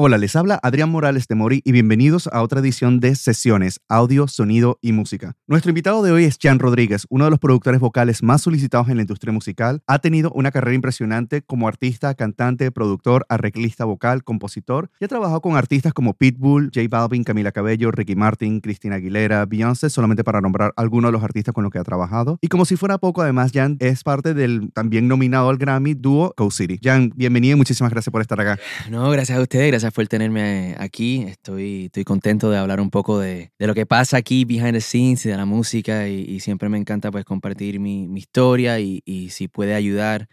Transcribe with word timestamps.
Hola, 0.00 0.16
les 0.16 0.36
habla 0.36 0.60
Adrián 0.62 0.90
Morales 0.90 1.26
de 1.26 1.34
Mori 1.34 1.60
y 1.64 1.72
bienvenidos 1.72 2.28
a 2.28 2.42
otra 2.42 2.60
edición 2.60 3.00
de 3.00 3.16
Sesiones, 3.16 3.80
Audio, 3.88 4.28
Sonido 4.28 4.78
y 4.80 4.92
Música. 4.92 5.34
Nuestro 5.48 5.70
invitado 5.70 6.04
de 6.04 6.12
hoy 6.12 6.22
es 6.22 6.38
Jan 6.40 6.60
Rodríguez, 6.60 7.04
uno 7.10 7.24
de 7.24 7.30
los 7.32 7.40
productores 7.40 7.80
vocales 7.80 8.22
más 8.22 8.42
solicitados 8.42 8.88
en 8.90 8.94
la 8.98 9.02
industria 9.02 9.32
musical. 9.32 9.82
Ha 9.88 9.98
tenido 9.98 10.30
una 10.30 10.52
carrera 10.52 10.76
impresionante 10.76 11.42
como 11.42 11.66
artista, 11.66 12.14
cantante, 12.14 12.70
productor, 12.70 13.26
arreglista 13.28 13.84
vocal, 13.86 14.22
compositor 14.22 14.88
y 15.00 15.04
ha 15.06 15.08
trabajado 15.08 15.40
con 15.40 15.56
artistas 15.56 15.92
como 15.92 16.14
Pitbull, 16.14 16.70
J 16.72 16.86
Balvin, 16.88 17.24
Camila 17.24 17.50
Cabello, 17.50 17.90
Ricky 17.90 18.14
Martin, 18.14 18.60
Cristina 18.60 18.94
Aguilera, 18.94 19.46
Beyoncé, 19.46 19.90
solamente 19.90 20.22
para 20.22 20.40
nombrar 20.40 20.74
algunos 20.76 21.08
de 21.08 21.12
los 21.14 21.24
artistas 21.24 21.52
con 21.52 21.64
los 21.64 21.72
que 21.72 21.80
ha 21.80 21.84
trabajado. 21.84 22.38
Y 22.40 22.46
como 22.46 22.66
si 22.66 22.76
fuera 22.76 22.98
poco, 22.98 23.22
además, 23.22 23.50
Jan 23.52 23.76
es 23.80 24.04
parte 24.04 24.32
del 24.32 24.70
también 24.72 25.08
nominado 25.08 25.48
al 25.48 25.58
Grammy 25.58 25.94
dúo 25.94 26.34
Co 26.36 26.52
City. 26.52 26.78
Jan, 26.80 27.12
bienvenido 27.16 27.54
y 27.54 27.56
muchísimas 27.56 27.90
gracias 27.90 28.12
por 28.12 28.20
estar 28.20 28.40
acá. 28.40 28.60
No, 28.88 29.10
gracias 29.10 29.36
a 29.36 29.42
ustedes, 29.42 29.66
gracias 29.72 29.87
por 29.92 30.06
tenerme 30.08 30.74
aquí. 30.78 31.24
Estoy, 31.28 31.86
estoy 31.86 32.04
contento 32.04 32.50
de 32.50 32.58
hablar 32.58 32.80
un 32.80 32.90
poco 32.90 33.18
de, 33.18 33.52
de 33.58 33.66
lo 33.66 33.74
que 33.74 33.86
pasa 33.86 34.16
aquí 34.16 34.44
behind 34.44 34.72
the 34.72 34.80
scenes 34.80 35.26
y 35.26 35.28
de 35.28 35.36
la 35.36 35.44
música 35.44 36.08
y, 36.08 36.38
siempre 36.40 36.68
me 36.68 36.78
encanta 36.78 37.10
pues 37.10 37.24
compartir 37.24 37.80
mi, 37.80 38.06
mi 38.08 38.20
historia 38.20 38.78
y, 38.80 39.02
y, 39.04 39.30
si 39.30 39.48
puede 39.48 39.74
ayudar 39.74 40.28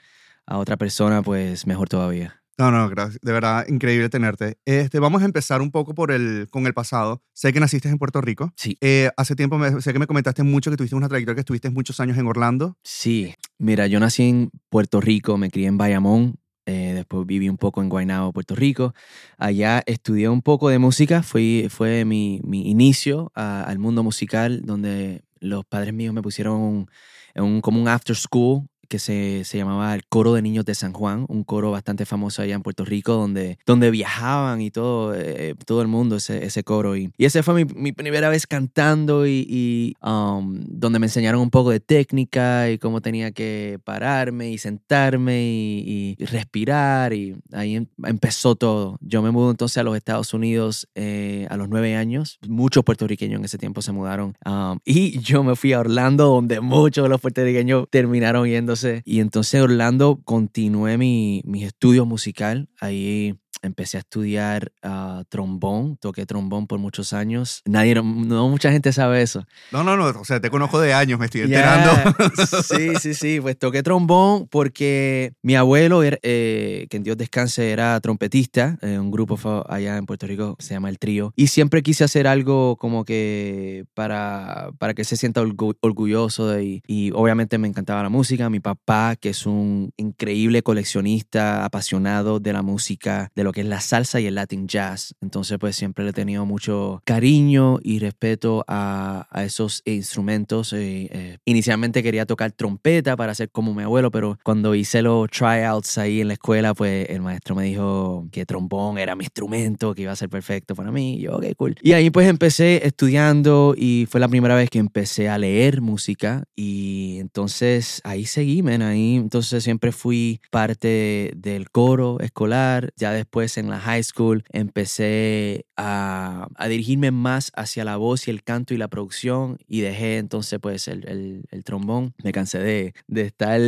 a 0.46 0.58
otra 0.58 0.78
persona 0.78 1.22
pues 1.24 1.66
mejor 1.66 1.90
todavía. 1.90 2.42
No, 2.58 2.72
no, 2.72 2.88
gracias. 2.90 3.20
De 3.22 3.34
verdad, 3.34 3.66
increíble 3.68 4.08
tenerte. 4.08 4.58
Este, 4.64 5.00
vamos 5.00 5.22
a 5.22 5.26
empezar 5.26 5.62
un 5.62 5.72
poco 5.72 5.94
por 5.94 6.12
el, 6.12 6.48
con 6.50 6.66
el 6.68 6.74
pasado. 6.74 7.22
Sé 7.34 7.52
que 7.52 7.60
naciste 7.60 7.90
en 7.90 7.98
Puerto 7.98 8.22
Rico. 8.22 8.54
Sí. 8.56 8.78
Eh, 8.80 9.10
hace 9.18 9.36
tiempo 9.36 9.58
me, 9.58 9.82
sé 9.82 9.92
que 9.92 10.00
me 10.00 10.08
comentaste 10.08 10.44
mucho 10.44 10.72
que 10.72 10.78
tuviste 10.78 10.96
una 10.96 11.10
trayectoria 11.10 11.36
que 11.36 11.42
estuviste 11.42 11.70
muchos 11.70 12.00
años 12.00 12.18
en 12.18 12.28
Orlando. 12.28 12.78
Sí. 12.84 13.36
Mira, 13.58 13.88
yo 13.88 14.00
nací 14.00 14.24
en 14.24 14.52
Puerto 14.70 15.02
Rico, 15.02 15.38
me 15.38 15.50
crié 15.50 15.68
en 15.68 15.78
Bayamón, 15.78 16.36
eh, 16.66 16.94
después 16.96 17.26
viví 17.26 17.50
un 17.50 17.58
poco 17.58 17.82
en 17.82 17.90
Guaynabo, 17.90 18.34
Puerto 18.34 18.56
Rico. 18.56 18.94
Allá 19.38 19.84
estudié 19.86 20.30
un 20.30 20.42
poco 20.42 20.70
de 20.70 20.80
música, 20.80 21.24
fue, 21.24 21.68
fue 21.70 22.06
mi, 22.06 22.42
mi 22.44 22.70
inicio 22.70 23.32
al 23.36 23.80
mundo 23.80 24.04
musical, 24.04 24.62
donde 24.66 25.24
los 25.40 25.66
padres 25.66 25.94
míos 25.94 26.14
me 26.14 26.22
pusieron 26.22 26.88
un, 27.36 27.62
como 27.62 27.82
un 27.82 27.88
after 27.88 28.16
school 28.16 28.68
que 28.88 29.00
se, 29.00 29.44
se, 29.46 29.58
llamaba 29.58 29.94
el 29.96 30.06
Coro 30.06 30.34
de 30.34 30.42
Niños 30.42 30.66
de 30.66 30.76
San 30.76 30.94
Juan, 30.94 31.26
un 31.28 31.44
coro 31.44 31.72
bastante 31.72 32.06
famoso 32.06 32.42
allá 32.42 32.56
en 32.56 32.62
Puerto 32.62 32.86
Rico, 32.86 33.14
donde, 33.14 33.58
donde 33.66 33.92
viajaban 33.92 34.62
y 34.62 34.72
todo, 34.72 35.14
eh, 35.16 35.56
todo 35.66 35.82
el 35.82 35.88
mundo 35.88 36.18
ese, 36.18 36.46
ese 36.46 36.64
coro. 36.64 36.96
Y, 36.96 37.12
y 37.18 37.26
esa 37.26 37.44
fue 37.44 37.54
mi, 37.54 37.66
mi, 37.66 37.92
primera 37.92 38.30
vez 38.30 38.48
cantando 38.48 39.26
y, 39.28 39.46
y 39.50 39.94
um, 40.06 40.60
donde 40.68 41.00
me 41.00 41.08
enseñaron 41.08 41.42
un 41.42 41.50
poco 41.50 41.72
de 41.72 41.80
técnica 41.80 42.70
y 42.70 42.78
cómo 42.78 43.02
tenía 43.02 43.32
que 43.32 43.80
pararme 43.84 44.52
y 44.52 44.58
sentarme 44.58 45.44
y, 45.44 46.16
y 46.18 46.26
respirar. 46.26 47.14
Y 47.14 47.36
ahí 47.52 47.76
em, 47.76 47.88
empezó 48.04 48.56
todo. 48.56 48.98
Yo 49.02 49.22
me 49.22 49.32
mudé 49.32 49.52
entonces 49.52 49.78
a 49.78 49.84
los 49.84 49.96
Estados 49.96 50.34
Unidos 50.34 50.88
eh, 50.96 51.48
a 51.50 51.58
los 51.58 51.70
nueve 51.70 51.96
años. 51.96 52.40
Muchos 52.48 52.84
puertorriqueños 52.84 53.40
en 53.40 53.46
ese 53.46 53.58
tiempo 53.58 53.82
se 53.82 53.92
mudaron. 53.92 54.36
Um, 54.46 54.80
y 54.86 55.20
yo 55.20 55.44
me 55.44 55.56
fui 55.56 55.74
a 55.74 55.80
Orlando, 55.80 56.28
donde 56.28 56.60
muchos 56.60 57.04
de 57.04 57.10
los 57.10 57.22
puertorriqueños 57.22 57.88
terminaron 57.90 58.48
yendo 58.48 58.75
y 59.06 59.20
entonces 59.20 59.56
en 59.56 59.62
Orlando 59.62 60.22
continué 60.24 60.98
mi, 60.98 61.42
mis 61.46 61.64
estudios 61.64 62.08
musical. 62.08 62.70
Ahí 62.80 63.36
empecé 63.62 63.98
a 63.98 64.02
estudiar 64.02 64.72
uh, 64.84 65.24
trombón, 65.30 65.98
toqué 65.98 66.26
trombón 66.26 66.68
por 66.68 66.80
muchos 66.80 67.14
años. 67.14 67.62
Nadie, 67.66 67.96
no, 67.96 68.04
mucha 68.50 68.72
gente 68.72 68.92
sabe 68.94 69.22
eso. 69.22 69.46
No, 69.72 69.84
no, 69.84 69.98
no, 69.98 70.08
o 70.20 70.26
sea, 70.26 70.40
te 70.40 70.50
conozco 70.50 70.80
de 70.80 70.94
años, 70.94 71.20
me 71.20 71.26
estoy 71.26 71.42
enterando. 71.42 71.92
sí, 72.64 72.96
sí, 73.00 73.14
sí, 73.14 73.40
pues 73.42 73.58
toqué 73.58 73.84
trombón 73.84 74.48
porque 74.48 75.34
mi 75.42 75.56
abuelo, 75.56 76.02
eh, 76.04 76.88
que 76.90 76.98
en 76.98 77.04
Dios 77.04 77.18
descanse, 77.18 77.72
era 77.72 78.00
trompetista, 78.02 78.78
en 78.82 79.00
un 79.00 79.12
grupo 79.12 79.38
allá 79.70 79.98
en 79.98 80.06
Puerto 80.06 80.28
Rico, 80.28 80.56
se 80.60 80.74
llama 80.74 80.90
El 80.90 81.00
Trío, 81.00 81.34
y 81.36 81.48
siempre 81.48 81.84
quise 81.84 82.04
hacer 82.04 82.28
algo 82.28 82.78
como 82.78 83.06
que 83.06 83.86
para, 83.94 84.70
para 84.78 84.94
que 84.94 85.04
se 85.04 85.18
sienta 85.18 85.42
orgulloso 85.42 86.50
de, 86.50 86.64
y, 86.64 86.84
y 86.88 87.12
obviamente 87.12 87.58
me 87.58 87.68
encantaba 87.68 88.04
la 88.04 88.10
música. 88.10 88.50
Mi 88.50 88.60
papá, 88.60 89.16
que 89.16 89.30
es 89.30 89.46
un 89.46 89.92
increíble 89.98 90.64
coleccionista, 90.64 91.66
apasionado 91.66 92.40
de 92.40 92.54
la 92.54 92.62
música, 92.62 93.32
de 93.36 93.44
lo 93.46 93.54
que 93.54 93.62
es 93.62 93.68
la 93.68 93.80
salsa 93.80 94.20
y 94.20 94.26
el 94.26 94.36
Latin 94.36 94.68
jazz. 94.68 95.16
Entonces, 95.22 95.58
pues 95.60 95.76
siempre 95.76 96.04
le 96.04 96.10
he 96.10 96.14
tenido 96.14 96.46
mucho 96.46 97.02
cariño 97.06 97.80
y 97.82 98.00
respeto 98.00 98.66
a, 98.68 99.28
a 99.30 99.44
esos 99.44 99.82
instrumentos. 99.86 100.74
Eh, 100.74 101.08
eh, 101.12 101.38
inicialmente 101.46 102.04
quería 102.04 102.26
tocar 102.26 102.52
trompeta 102.52 103.16
para 103.16 103.34
ser 103.36 103.50
como 103.52 103.74
mi 103.74 103.84
abuelo, 103.84 104.12
pero 104.12 104.38
cuando 104.44 104.76
hice 104.76 105.02
los 105.02 105.30
tryouts 105.30 105.98
ahí 105.98 106.22
en 106.22 106.28
la 106.28 106.34
escuela, 106.34 106.74
pues 106.74 107.10
el 107.10 107.22
maestro 107.22 107.56
me 107.56 107.66
dijo 107.66 108.28
que 108.32 108.46
trombón 108.46 108.98
era 108.98 109.16
mi 109.16 109.24
instrumento, 109.24 109.94
que 109.94 110.02
iba 110.02 110.12
a 110.12 110.16
ser 110.16 110.30
perfecto 110.30 110.76
para 110.76 110.92
mí. 110.92 111.16
Y 111.16 111.22
yo, 111.22 111.38
ok, 111.38 111.46
cool. 111.56 111.76
Y 111.82 111.94
ahí 111.94 112.10
pues 112.10 112.28
empecé 112.28 112.86
estudiando 112.86 113.76
y 113.78 114.08
fue 114.10 114.20
la 114.20 114.28
primera 114.28 114.56
vez 114.56 114.70
que 114.70 114.80
empecé 114.80 115.30
a 115.30 115.38
leer 115.38 115.82
música 115.82 116.46
y 116.56 117.18
entonces 117.20 118.02
ahí 118.04 118.26
seguí, 118.26 118.64
men, 118.64 118.82
ahí 118.82 119.16
entonces 119.16 119.64
siempre 119.64 119.92
fui 119.92 120.42
parte 120.50 121.32
del 121.36 121.70
coro 121.70 122.20
escolar, 122.22 122.92
ya 122.96 123.12
después 123.12 123.35
en 123.36 123.70
la 123.70 123.80
high 123.80 124.04
school 124.04 124.44
empecé 124.50 125.66
a, 125.76 126.48
dirigirme 126.70 127.12
más 127.12 127.52
hacia 127.56 127.84
la 127.84 127.98
voz 127.98 128.28
y 128.28 128.32
el 128.32 128.44
canto 128.44 128.74
y 128.74 128.78
la 128.78 128.88
producción 128.88 129.58
y 129.68 129.82
dejé 129.82 130.18
entonces 130.18 130.60
pues 130.62 130.88
el 130.88 131.64
trombón. 131.66 132.14
Me 132.24 132.32
cansé 132.32 132.60
de, 132.60 132.94
de, 133.08 133.22
estar 133.24 133.60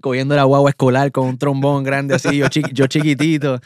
cogiendo 0.00 0.34
la 0.34 0.44
guagua 0.44 0.70
escolar 0.70 1.12
con 1.12 1.28
un 1.28 1.38
trombón 1.38 1.84
grande 1.84 2.14
así, 2.14 2.36
yo, 2.36 2.46
yo 2.72 2.86
chiquitito. 2.86 3.60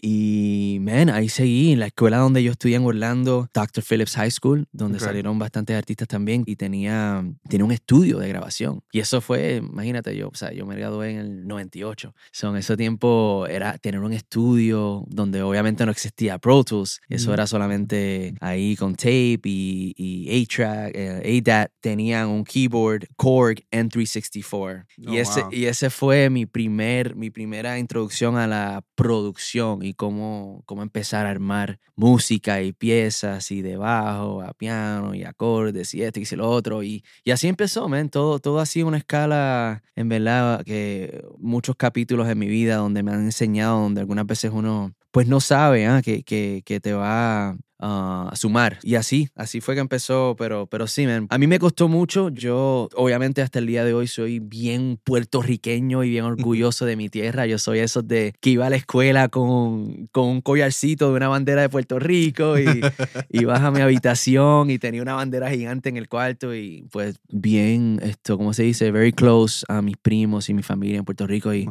Y, 0.00 0.78
man, 0.80 1.10
ahí 1.10 1.28
seguí 1.28 1.72
en 1.72 1.80
la 1.80 1.86
escuela 1.86 2.18
donde 2.18 2.42
yo 2.42 2.52
estudié 2.52 2.76
en 2.76 2.84
Orlando, 2.84 3.48
Dr. 3.52 3.82
Phillips 3.82 4.16
High 4.16 4.30
School, 4.30 4.66
donde 4.72 5.00
salieron 5.00 5.38
bastantes 5.38 5.76
artistas 5.76 6.08
también 6.08 6.42
y 6.46 6.56
tenía, 6.56 7.24
tenía 7.48 7.64
un 7.64 7.72
estudio 7.72 8.18
de 8.18 8.28
grabación. 8.28 8.82
Y 8.92 9.00
eso 9.00 9.20
fue, 9.20 9.56
imagínate, 9.56 10.16
yo, 10.16 10.28
o 10.28 10.34
sea, 10.34 10.52
yo 10.52 10.66
me 10.66 10.76
gradué 10.76 11.12
en 11.12 11.18
el 11.18 11.46
98. 11.46 12.14
So, 12.32 12.50
en 12.50 12.56
ese 12.56 12.76
tiempo 12.76 13.46
era 13.48 13.78
tener 13.78 14.00
un 14.00 14.12
estudio 14.12 15.04
donde 15.08 15.42
obviamente 15.42 15.84
no 15.84 15.92
existía 15.92 16.38
Pro 16.38 16.64
Tools. 16.64 17.00
Eso 17.08 17.32
era 17.32 17.46
solamente 17.46 18.34
ahí 18.40 18.76
con 18.76 18.94
tape 18.94 19.40
y, 19.44 19.94
y 19.96 20.42
A-Track, 20.42 20.92
eh, 20.94 21.42
ADAT. 21.46 21.70
Tenían 21.80 22.28
un 22.28 22.44
keyboard 22.44 23.06
Korg 23.16 23.62
N364. 23.70 24.86
y, 24.96 25.16
ese, 25.18 25.44
y 25.50 25.64
ese 25.64 25.90
fue 25.90 26.30
mi, 26.30 26.46
primer, 26.46 27.16
mi 27.16 27.30
primera 27.30 27.78
introducción 27.78 28.36
a 28.36 28.46
la 28.46 28.82
producción 28.94 29.82
cómo, 29.94 30.62
cómo 30.66 30.82
empezar 30.82 31.26
a 31.26 31.30
armar 31.30 31.80
música 31.96 32.62
y 32.62 32.72
piezas 32.72 33.50
y 33.50 33.62
de 33.62 33.76
bajo 33.76 34.42
a 34.42 34.52
piano 34.54 35.14
y 35.14 35.24
acordes 35.24 35.94
y 35.94 36.02
esto 36.02 36.20
y 36.20 36.36
lo 36.36 36.48
otro. 36.48 36.82
Y, 36.82 37.04
así 37.32 37.48
empezó, 37.48 37.88
man. 37.88 38.08
Todo, 38.08 38.38
todo 38.38 38.64
sido 38.66 38.86
una 38.86 38.98
escala, 38.98 39.82
en 39.96 40.08
verdad, 40.08 40.64
que 40.64 41.24
muchos 41.38 41.76
capítulos 41.76 42.28
en 42.28 42.38
mi 42.38 42.48
vida 42.48 42.76
donde 42.76 43.02
me 43.02 43.12
han 43.12 43.24
enseñado, 43.24 43.80
donde 43.80 44.00
algunas 44.00 44.26
veces 44.26 44.50
uno 44.54 44.94
pues 45.10 45.26
no 45.26 45.40
sabe 45.40 45.84
¿eh? 45.84 46.02
que, 46.02 46.22
que, 46.22 46.62
que, 46.64 46.80
te 46.80 46.92
va 46.92 47.56
a 47.78 48.32
sumar. 48.34 48.78
Y 48.82 48.96
así, 48.96 49.28
así 49.34 49.60
fue 49.60 49.74
que 49.74 49.80
empezó, 49.80 50.34
pero, 50.36 50.66
pero 50.66 50.86
sí, 50.86 51.06
man. 51.06 51.26
a 51.30 51.38
mí 51.38 51.46
me 51.46 51.58
costó 51.58 51.88
mucho. 51.88 52.28
Yo, 52.30 52.88
obviamente, 52.94 53.42
hasta 53.42 53.58
el 53.58 53.66
día 53.66 53.84
de 53.84 53.94
hoy 53.94 54.06
soy 54.06 54.40
bien 54.40 54.98
puertorriqueño 55.04 56.02
y 56.04 56.10
bien 56.10 56.24
orgulloso 56.24 56.86
de 56.86 56.96
mi 56.96 57.08
tierra. 57.08 57.46
Yo 57.46 57.58
soy 57.58 57.78
esos 57.78 58.06
de 58.06 58.34
que 58.40 58.50
iba 58.50 58.66
a 58.66 58.70
la 58.70 58.76
escuela 58.76 59.28
con, 59.28 60.08
con 60.12 60.26
un 60.26 60.40
collarcito 60.40 61.10
de 61.10 61.16
una 61.16 61.28
bandera 61.28 61.62
de 61.62 61.68
Puerto 61.68 61.98
Rico 61.98 62.58
y 62.58 62.64
ibas 63.30 63.60
a 63.60 63.70
mi 63.70 63.80
habitación 63.80 64.70
y 64.70 64.78
tenía 64.78 65.02
una 65.02 65.14
bandera 65.14 65.50
gigante 65.50 65.88
en 65.88 65.96
el 65.96 66.08
cuarto 66.08 66.54
y 66.54 66.86
pues 66.90 67.20
bien, 67.28 68.00
esto, 68.02 68.36
como 68.36 68.52
se 68.52 68.64
dice, 68.64 68.90
very 68.90 69.12
close 69.12 69.64
a 69.68 69.82
mis 69.82 69.96
primos 69.96 70.48
y 70.48 70.54
mi 70.54 70.62
familia 70.62 70.98
en 70.98 71.04
Puerto 71.04 71.26
Rico 71.26 71.54
y, 71.54 71.68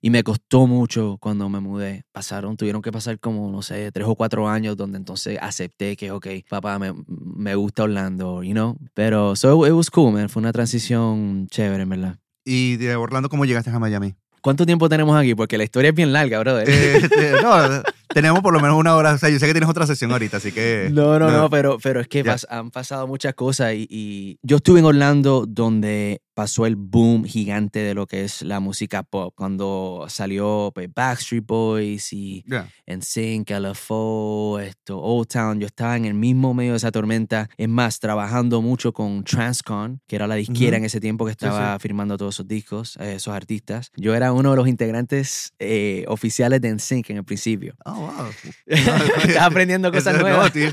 y 0.00 0.10
me 0.10 0.22
costó 0.22 0.66
mucho 0.66 1.18
cuando 1.20 1.48
me 1.48 1.60
mudé. 1.60 2.04
Pasaron, 2.12 2.56
tuvieron 2.56 2.82
que 2.82 2.92
pasar 2.92 3.18
como, 3.18 3.50
no 3.50 3.62
sé, 3.62 3.90
tres 3.92 4.06
o 4.06 4.14
cuatro 4.14 4.48
años 4.48 4.76
donde 4.76 4.98
entonces 4.98 5.38
acepté 5.48 5.96
que, 5.96 6.10
ok, 6.10 6.26
papá, 6.48 6.78
me, 6.78 6.94
me 7.06 7.54
gusta 7.54 7.84
Orlando, 7.84 8.42
you 8.42 8.52
know. 8.52 8.76
Pero, 8.94 9.36
so 9.36 9.66
it 9.66 9.72
was 9.72 9.90
cool, 9.90 10.12
man. 10.12 10.28
Fue 10.28 10.40
una 10.40 10.52
transición 10.52 11.46
chévere, 11.48 11.82
en 11.82 11.88
verdad. 11.88 12.18
¿Y 12.44 12.76
de 12.76 12.96
Orlando 12.96 13.28
cómo 13.28 13.44
llegaste 13.44 13.70
a 13.70 13.78
Miami? 13.78 14.14
¿Cuánto 14.40 14.64
tiempo 14.64 14.88
tenemos 14.88 15.18
aquí? 15.18 15.34
Porque 15.34 15.58
la 15.58 15.64
historia 15.64 15.90
es 15.90 15.94
bien 15.94 16.12
larga, 16.12 16.38
brother. 16.38 16.68
Eh, 16.68 16.96
este, 17.02 17.42
no, 17.42 17.82
tenemos 18.08 18.40
por 18.40 18.52
lo 18.52 18.60
menos 18.60 18.76
una 18.76 18.94
hora. 18.94 19.12
O 19.12 19.18
sea, 19.18 19.28
yo 19.28 19.38
sé 19.38 19.46
que 19.46 19.52
tienes 19.52 19.68
otra 19.68 19.86
sesión 19.86 20.12
ahorita, 20.12 20.38
así 20.38 20.52
que. 20.52 20.88
No, 20.92 21.18
no, 21.18 21.30
no, 21.30 21.50
pero, 21.50 21.78
pero 21.82 22.00
es 22.00 22.08
que 22.08 22.24
han 22.48 22.70
pasado 22.70 23.06
muchas 23.06 23.34
cosas 23.34 23.74
y, 23.74 23.86
y, 23.90 24.38
yo 24.42 24.56
estuve 24.56 24.80
en 24.80 24.86
Orlando 24.86 25.44
donde 25.46 26.22
pasó 26.38 26.66
el 26.66 26.76
boom 26.76 27.24
gigante 27.24 27.80
de 27.80 27.94
lo 27.94 28.06
que 28.06 28.22
es 28.22 28.42
la 28.42 28.60
música 28.60 29.02
pop. 29.02 29.34
Cuando 29.36 30.06
salió 30.08 30.70
pues, 30.72 30.88
Backstreet 30.94 31.44
Boys 31.44 32.12
y 32.12 32.44
Yeah. 32.46 32.70
NSYNC, 32.86 33.50
LFO, 33.50 34.60
esto, 34.60 35.00
Old 35.00 35.26
Town, 35.26 35.58
yo 35.58 35.66
estaba 35.66 35.96
en 35.96 36.04
el 36.04 36.14
mismo 36.14 36.54
medio 36.54 36.70
de 36.70 36.76
esa 36.76 36.92
tormenta. 36.92 37.50
Es 37.56 37.68
más, 37.68 37.98
trabajando 37.98 38.62
mucho 38.62 38.92
con 38.92 39.24
Transcon, 39.24 40.00
que 40.06 40.14
era 40.14 40.28
la 40.28 40.36
disquera 40.36 40.76
en 40.76 40.84
ese 40.84 41.00
tiempo 41.00 41.24
que 41.24 41.32
Sí, 41.32 41.38
estaba 41.40 41.76
firmando 41.80 42.16
todos 42.16 42.36
esos 42.36 42.46
discos, 42.46 42.96
eh, 43.00 43.14
esos 43.16 43.34
artistas. 43.34 43.90
Yo 43.96 44.14
era 44.14 44.32
uno 44.32 44.52
de 44.52 44.56
los 44.58 44.68
integrantes 44.68 45.54
eh, 45.58 46.04
oficiales 46.06 46.60
de 46.60 46.72
NSYNC 46.72 47.10
en 47.10 47.16
el 47.16 47.24
principio. 47.24 47.74
Oh, 47.84 47.94
wow. 47.94 48.12
Estaba 48.66 49.46
aprendiendo 49.46 49.90
cosas 49.92 50.14
no, 50.14 50.20
nuevas. 50.20 50.52
tío. 50.52 50.70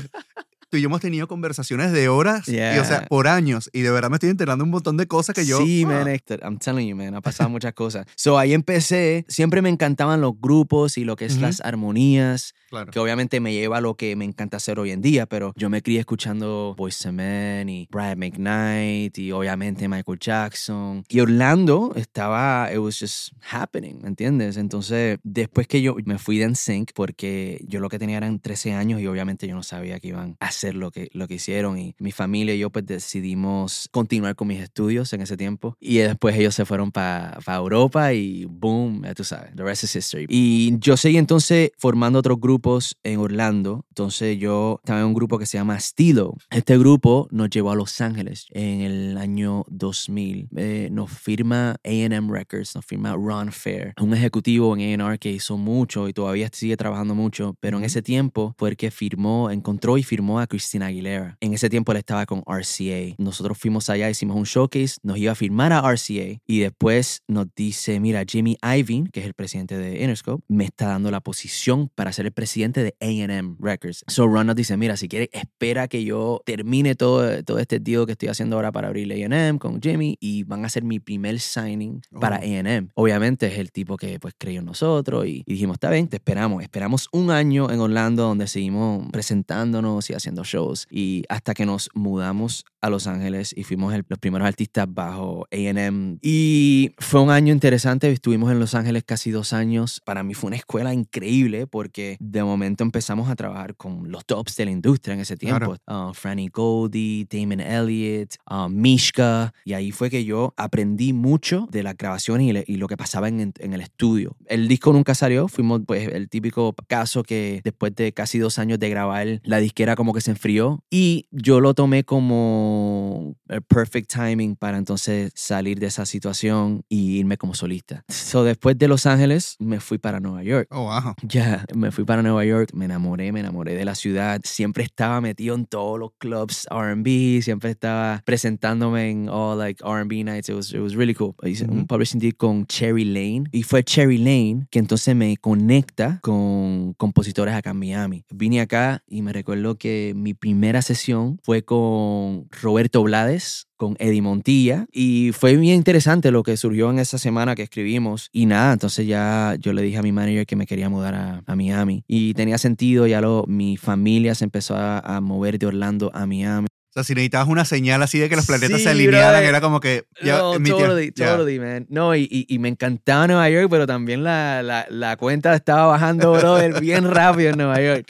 Tú 0.68 0.76
y 0.78 0.80
yo 0.80 0.86
hemos 0.88 1.00
tenido 1.00 1.28
conversaciones 1.28 1.92
de 1.92 2.08
horas, 2.08 2.48
y, 2.48 2.52
o 2.54 2.84
sea, 2.84 2.98
Yeah. 3.00 3.06
por 3.08 3.28
años, 3.28 3.70
y 3.72 3.82
de 3.82 3.90
verdad 3.90 4.10
me 4.10 4.16
estoy 4.16 4.30
enterando 4.30 4.64
un 4.64 4.70
montón 4.70 4.96
de 4.96 5.06
cosas 5.06 5.34
que 5.34 5.46
yo... 5.46 5.58
Sí, 5.60 5.84
ah, 5.84 5.88
man, 5.88 6.08
Héctor, 6.08 6.40
I'm 6.42 6.58
telling 6.58 6.88
you, 6.88 6.96
man, 6.96 7.14
ha 7.14 7.20
pasado 7.20 7.48
muchas 7.50 7.72
cosas. 7.72 8.04
So 8.16 8.36
ahí 8.38 8.52
empecé, 8.52 9.24
siempre 9.28 9.62
me 9.62 9.68
encantaban 9.68 10.20
los 10.20 10.32
grupos 10.40 10.98
y 10.98 11.04
lo 11.04 11.14
que 11.16 11.26
es 11.26 11.34
Ujú. 11.34 11.42
las 11.42 11.60
armonías, 11.60 12.54
claro. 12.68 12.90
que 12.90 12.98
obviamente 12.98 13.38
me 13.40 13.52
lleva 13.52 13.78
a 13.78 13.80
lo 13.80 13.94
que 13.96 14.16
me 14.16 14.24
encanta 14.24 14.56
hacer 14.56 14.78
hoy 14.80 14.90
en 14.90 15.02
día, 15.02 15.26
pero 15.26 15.52
yo 15.56 15.70
me 15.70 15.82
crié 15.82 16.00
escuchando 16.00 16.74
Boyz 16.76 17.04
II 17.04 17.12
Men 17.12 17.68
y 17.68 17.88
Brian 17.90 18.18
McKnight 18.18 19.16
y 19.18 19.32
obviamente 19.32 19.88
Michael 19.88 20.18
Jackson. 20.18 21.04
Y 21.08 21.20
Orlando 21.20 21.92
estaba, 21.96 22.70
it 22.72 22.78
was 22.78 22.98
just 22.98 23.30
happening, 23.52 24.00
¿me 24.02 24.08
entiendes? 24.08 24.56
Entonces, 24.56 25.18
después 25.22 25.66
que 25.68 25.80
yo 25.82 25.96
me 26.04 26.18
fui 26.18 26.38
de 26.38 26.48
NSYNC, 26.48 26.90
porque 26.94 27.60
yo 27.68 27.80
lo 27.80 27.88
que 27.88 27.98
tenía 27.98 28.16
eran 28.16 28.40
13 28.40 28.72
años 28.74 29.00
y 29.00 29.06
obviamente 29.06 29.46
yo 29.46 29.54
no 29.54 29.62
sabía 29.62 30.00
que 30.00 30.08
iban 30.08 30.36
a 30.40 30.50
hacer 30.56 30.74
lo 30.74 30.90
que, 30.90 31.08
lo 31.12 31.28
que 31.28 31.34
hicieron 31.34 31.78
y 31.78 31.94
mi 31.98 32.12
familia 32.12 32.54
y 32.54 32.58
yo 32.58 32.70
pues 32.70 32.86
decidimos 32.86 33.88
continuar 33.92 34.34
con 34.34 34.48
mis 34.48 34.60
estudios 34.60 35.12
en 35.12 35.20
ese 35.20 35.36
tiempo 35.36 35.76
y 35.80 35.98
después 35.98 36.36
ellos 36.36 36.54
se 36.54 36.64
fueron 36.64 36.90
para 36.90 37.38
Europa 37.46 38.12
y 38.12 38.44
boom, 38.46 39.02
ya 39.04 39.14
tú 39.14 39.24
sabes, 39.24 39.54
the 39.54 39.62
rest 39.62 39.84
is 39.84 39.96
history. 39.96 40.26
Y 40.28 40.78
yo 40.78 40.96
seguí 40.96 41.18
entonces 41.18 41.70
formando 41.78 42.18
otros 42.18 42.40
grupos 42.40 42.96
en 43.02 43.18
Orlando, 43.18 43.84
entonces 43.90 44.38
yo 44.38 44.80
estaba 44.82 45.00
en 45.00 45.06
un 45.06 45.14
grupo 45.14 45.38
que 45.38 45.46
se 45.46 45.58
llama 45.58 45.78
Stilo. 45.78 46.34
Este 46.50 46.78
grupo 46.78 47.28
nos 47.30 47.50
llevó 47.50 47.70
a 47.70 47.74
Los 47.74 48.00
Ángeles 48.00 48.46
en 48.50 48.80
el 48.80 49.18
año 49.18 49.64
2000. 49.68 50.48
Eh, 50.56 50.88
nos 50.90 51.10
firma 51.10 51.76
A&M 51.84 52.32
Records, 52.32 52.74
nos 52.74 52.84
firma 52.84 53.14
Ron 53.14 53.52
Fair, 53.52 53.92
un 54.00 54.14
ejecutivo 54.14 54.76
en 54.76 55.00
A&R 55.00 55.18
que 55.18 55.30
hizo 55.30 55.56
mucho 55.56 56.08
y 56.08 56.12
todavía 56.12 56.48
sigue 56.52 56.76
trabajando 56.76 57.14
mucho, 57.14 57.56
pero 57.60 57.78
en 57.78 57.84
ese 57.84 58.02
tiempo 58.02 58.54
fue 58.58 58.70
el 58.70 58.76
que 58.76 58.90
firmó, 58.90 59.50
encontró 59.50 59.98
y 59.98 60.02
firmó 60.02 60.40
a 60.40 60.45
Christina 60.46 60.86
Aguilera. 60.86 61.36
En 61.40 61.54
ese 61.54 61.68
tiempo 61.68 61.92
él 61.92 61.98
estaba 61.98 62.26
con 62.26 62.42
RCA. 62.46 63.14
Nosotros 63.18 63.58
fuimos 63.58 63.90
allá, 63.90 64.08
hicimos 64.10 64.36
un 64.36 64.44
showcase, 64.44 64.96
nos 65.02 65.18
iba 65.18 65.32
a 65.32 65.34
firmar 65.34 65.72
a 65.72 65.80
RCA 65.80 66.40
y 66.46 66.60
después 66.60 67.22
nos 67.28 67.46
dice, 67.54 68.00
mira, 68.00 68.24
Jimmy 68.26 68.56
Iovine, 68.62 69.10
que 69.10 69.20
es 69.20 69.26
el 69.26 69.34
presidente 69.34 69.76
de 69.76 70.00
Interscope, 70.00 70.44
me 70.48 70.64
está 70.64 70.86
dando 70.88 71.10
la 71.10 71.20
posición 71.20 71.90
para 71.94 72.12
ser 72.12 72.26
el 72.26 72.32
presidente 72.32 72.82
de 72.82 72.94
A&M 73.00 73.56
Records. 73.58 74.04
So 74.08 74.26
Ron 74.26 74.46
nos 74.48 74.56
dice, 74.56 74.76
mira, 74.76 74.96
si 74.96 75.08
quieres, 75.08 75.28
espera 75.32 75.88
que 75.88 76.04
yo 76.04 76.40
termine 76.44 76.94
todo, 76.94 77.42
todo 77.44 77.58
este 77.58 77.80
deal 77.80 78.06
que 78.06 78.12
estoy 78.12 78.28
haciendo 78.28 78.56
ahora 78.56 78.72
para 78.72 78.88
abrir 78.88 79.10
A&M 79.12 79.58
con 79.58 79.80
Jimmy 79.80 80.16
y 80.20 80.42
van 80.44 80.64
a 80.64 80.66
hacer 80.66 80.84
mi 80.84 81.00
primer 81.00 81.40
signing 81.40 82.00
para 82.20 82.36
Oh. 82.36 82.40
A&M. 82.40 82.88
Obviamente 82.94 83.46
es 83.46 83.58
el 83.58 83.72
tipo 83.72 83.96
que 83.96 84.20
pues 84.20 84.34
creyó 84.36 84.60
en 84.60 84.66
nosotros 84.66 85.26
y, 85.26 85.42
y 85.46 85.52
dijimos, 85.54 85.74
está 85.76 85.90
bien, 85.90 86.08
te 86.08 86.16
esperamos. 86.16 86.62
Esperamos 86.62 87.08
un 87.12 87.30
año 87.30 87.70
en 87.70 87.80
Orlando 87.80 88.24
donde 88.24 88.46
seguimos 88.46 89.10
presentándonos 89.10 90.08
y 90.10 90.14
haciendo 90.14 90.35
shows. 90.44 90.86
Y 90.90 91.24
hasta 91.28 91.54
que 91.54 91.66
nos 91.66 91.88
mudamos 91.94 92.64
a 92.80 92.90
Los 92.90 93.06
Ángeles 93.06 93.52
y 93.56 93.64
fuimos 93.64 93.92
el- 93.94 94.04
los 94.08 94.18
primeros 94.18 94.46
artistas 94.46 94.86
bajo 94.88 95.46
A&M 95.50 96.18
y 96.22 96.92
fue 96.98 97.20
un 97.20 97.30
año 97.30 97.52
interesante, 97.52 98.10
estuvimos 98.10 98.52
en 98.52 98.60
Los 98.60 98.74
Ángeles 98.74 99.02
casi 99.04 99.30
dos 99.30 99.52
años, 99.52 100.00
para 100.04 100.22
mí 100.22 100.34
fue 100.34 100.48
una 100.48 100.56
escuela 100.56 100.92
increíble 100.94 101.66
porque 101.66 102.16
de 102.20 102.44
momento 102.44 102.84
empezamos 102.84 103.28
a 103.28 103.34
trabajar 103.36 103.74
con 103.76 104.10
los 104.10 104.24
tops 104.24 104.56
de 104.56 104.66
la 104.66 104.70
industria 104.70 105.14
en 105.14 105.20
ese 105.20 105.36
tiempo, 105.36 105.76
Claro. 105.84 106.10
Uh, 106.10 106.14
Franny 106.14 106.48
Goldie, 106.48 107.26
Damon 107.30 107.60
Elliott, 107.60 108.34
uh, 108.50 108.68
Mishka. 108.68 109.52
Y 109.64 109.72
ahí 109.72 109.90
fue 109.90 110.10
que 110.10 110.24
yo 110.24 110.54
aprendí 110.56 111.12
mucho 111.12 111.68
de 111.70 111.82
las 111.82 111.96
grabaciones 111.96 112.46
y, 112.48 112.52
le- 112.52 112.64
y 112.66 112.76
lo 112.76 112.86
que 112.88 112.96
pasaba 112.96 113.28
en, 113.28 113.52
en 113.58 113.72
el 113.72 113.80
estudio. 113.80 114.36
El 114.46 114.68
disco 114.68 114.92
nunca 114.92 115.14
salió, 115.14 115.48
fuimos 115.48 115.80
pues 115.86 116.08
el 116.12 116.28
típico 116.28 116.74
caso 116.86 117.22
que 117.22 117.60
después 117.64 117.94
de 117.96 118.12
casi 118.12 118.38
dos 118.38 118.58
años 118.58 118.78
de 118.78 118.88
grabar 118.90 119.40
la 119.42 119.58
disquera 119.58 119.96
como 119.96 120.12
que 120.12 120.20
se 120.26 120.32
enfrió 120.32 120.82
y 120.90 121.28
yo 121.30 121.60
lo 121.60 121.72
tomé 121.74 122.02
como 122.04 123.36
el 123.48 123.62
perfect 123.62 124.12
timing 124.12 124.56
para 124.56 124.76
entonces 124.76 125.30
salir 125.36 125.78
de 125.78 125.86
esa 125.86 126.04
situación 126.04 126.82
y 126.88 127.18
irme 127.18 127.36
como 127.36 127.54
solista. 127.54 128.04
So 128.08 128.42
después 128.42 128.76
de 128.76 128.88
Los 128.88 129.06
Ángeles 129.06 129.54
me 129.60 129.78
fui 129.78 129.98
para 129.98 130.18
Nueva 130.18 130.42
York. 130.42 130.66
Oh, 130.72 130.82
wow. 130.84 131.14
Ya, 131.22 131.64
me 131.74 131.90
fui 131.92 132.04
para 132.04 132.22
Nueva 132.22 132.44
York, 132.44 132.70
me 132.74 132.86
enamoré, 132.86 133.30
me 133.30 133.40
enamoré 133.40 133.74
de 133.74 133.84
la 133.84 133.94
ciudad. 133.94 134.40
Siempre 134.44 134.82
estaba 134.82 135.20
metido 135.20 135.54
en 135.54 135.64
todos 135.66 135.98
los 135.98 136.10
clubs 136.18 136.66
R&B, 136.70 137.40
siempre 137.42 137.70
estaba 137.70 138.20
presentándome 138.24 139.10
en 139.10 139.28
all 139.28 139.56
like 139.58 139.82
R&B 139.84 140.24
nights. 140.24 140.48
It 140.48 140.54
was, 140.56 140.72
it 140.72 140.80
was 140.80 140.94
really 140.96 141.14
cool. 141.14 141.34
Hice 141.44 141.64
un 141.64 141.78
Ujú. 141.78 141.86
publishing 141.86 142.18
deal 142.20 142.34
con 142.36 142.66
Cherry 142.66 143.04
Lane 143.04 143.44
y 143.52 143.62
fue 143.62 143.84
Cherry 143.84 144.18
Lane 144.18 144.66
que 144.70 144.80
entonces 144.80 145.14
me 145.14 145.36
conecta 145.36 146.18
con 146.22 146.94
compositores 146.94 147.54
acá 147.54 147.70
en 147.70 147.78
Miami. 147.78 148.24
Vine 148.30 148.60
acá 148.60 149.04
y 149.06 149.22
me 149.22 149.32
recuerdo 149.32 149.76
que 149.76 150.14
mi 150.16 150.34
primera 150.34 150.82
sesión 150.82 151.38
fue 151.42 151.62
con 151.64 152.48
Roberto 152.50 153.02
Blades, 153.02 153.68
con 153.76 153.96
Eddie 153.98 154.22
Montilla 154.22 154.86
y 154.92 155.32
fue 155.32 155.56
bien 155.56 155.76
interesante 155.76 156.30
lo 156.30 156.42
que 156.42 156.56
surgió 156.56 156.90
en 156.90 156.98
esa 156.98 157.18
semana 157.18 157.54
que 157.54 157.62
escribimos 157.62 158.30
y 158.32 158.46
nada, 158.46 158.72
entonces 158.72 159.06
ya 159.06 159.56
yo 159.60 159.72
le 159.72 159.82
dije 159.82 159.98
a 159.98 160.02
mi 160.02 160.12
manager 160.12 160.46
que 160.46 160.56
me 160.56 160.66
quería 160.66 160.88
mudar 160.88 161.14
a, 161.14 161.54
Miami 161.54 162.04
y 162.06 162.34
tenía 162.34 162.58
sentido, 162.58 163.06
ya 163.06 163.20
lo, 163.20 163.44
mi 163.46 163.76
familia 163.76 164.34
se 164.34 164.44
empezó 164.44 164.76
a, 164.76 164.98
a 164.98 165.20
mover 165.20 165.58
de 165.58 165.66
Orlando 165.66 166.10
a 166.12 166.26
Miami. 166.26 166.66
Sea, 166.96 167.04
si 167.04 167.14
necesitabas 167.14 167.48
una 167.48 167.66
señal 167.66 168.02
así 168.02 168.18
de 168.18 168.30
que 168.30 168.36
los 168.36 168.46
planetas 168.46 168.78
Sí, 168.78 168.84
se 168.84 168.88
alinearan, 168.88 169.44
era 169.44 169.60
como 169.60 169.80
que... 169.80 170.06
Ya, 170.22 170.38
no, 170.38 170.52
totally, 170.54 171.12
ya. 171.14 171.32
totally, 171.32 171.60
man. 171.60 171.86
No, 171.90 172.14
y, 172.14 172.22
y, 172.22 172.46
y 172.48 172.58
me 172.58 172.70
encantaba 172.70 173.26
Nueva 173.26 173.50
York, 173.50 173.68
pero 173.70 173.86
también 173.86 174.24
la, 174.24 174.62
la, 174.62 174.86
la 174.88 175.18
cuenta 175.18 175.54
estaba 175.54 175.88
bajando, 175.88 176.32
brother, 176.32 176.80
bien 176.80 177.10
rápido 177.10 177.50
en 177.50 177.58
Nueva 177.58 177.82
York. 177.82 178.06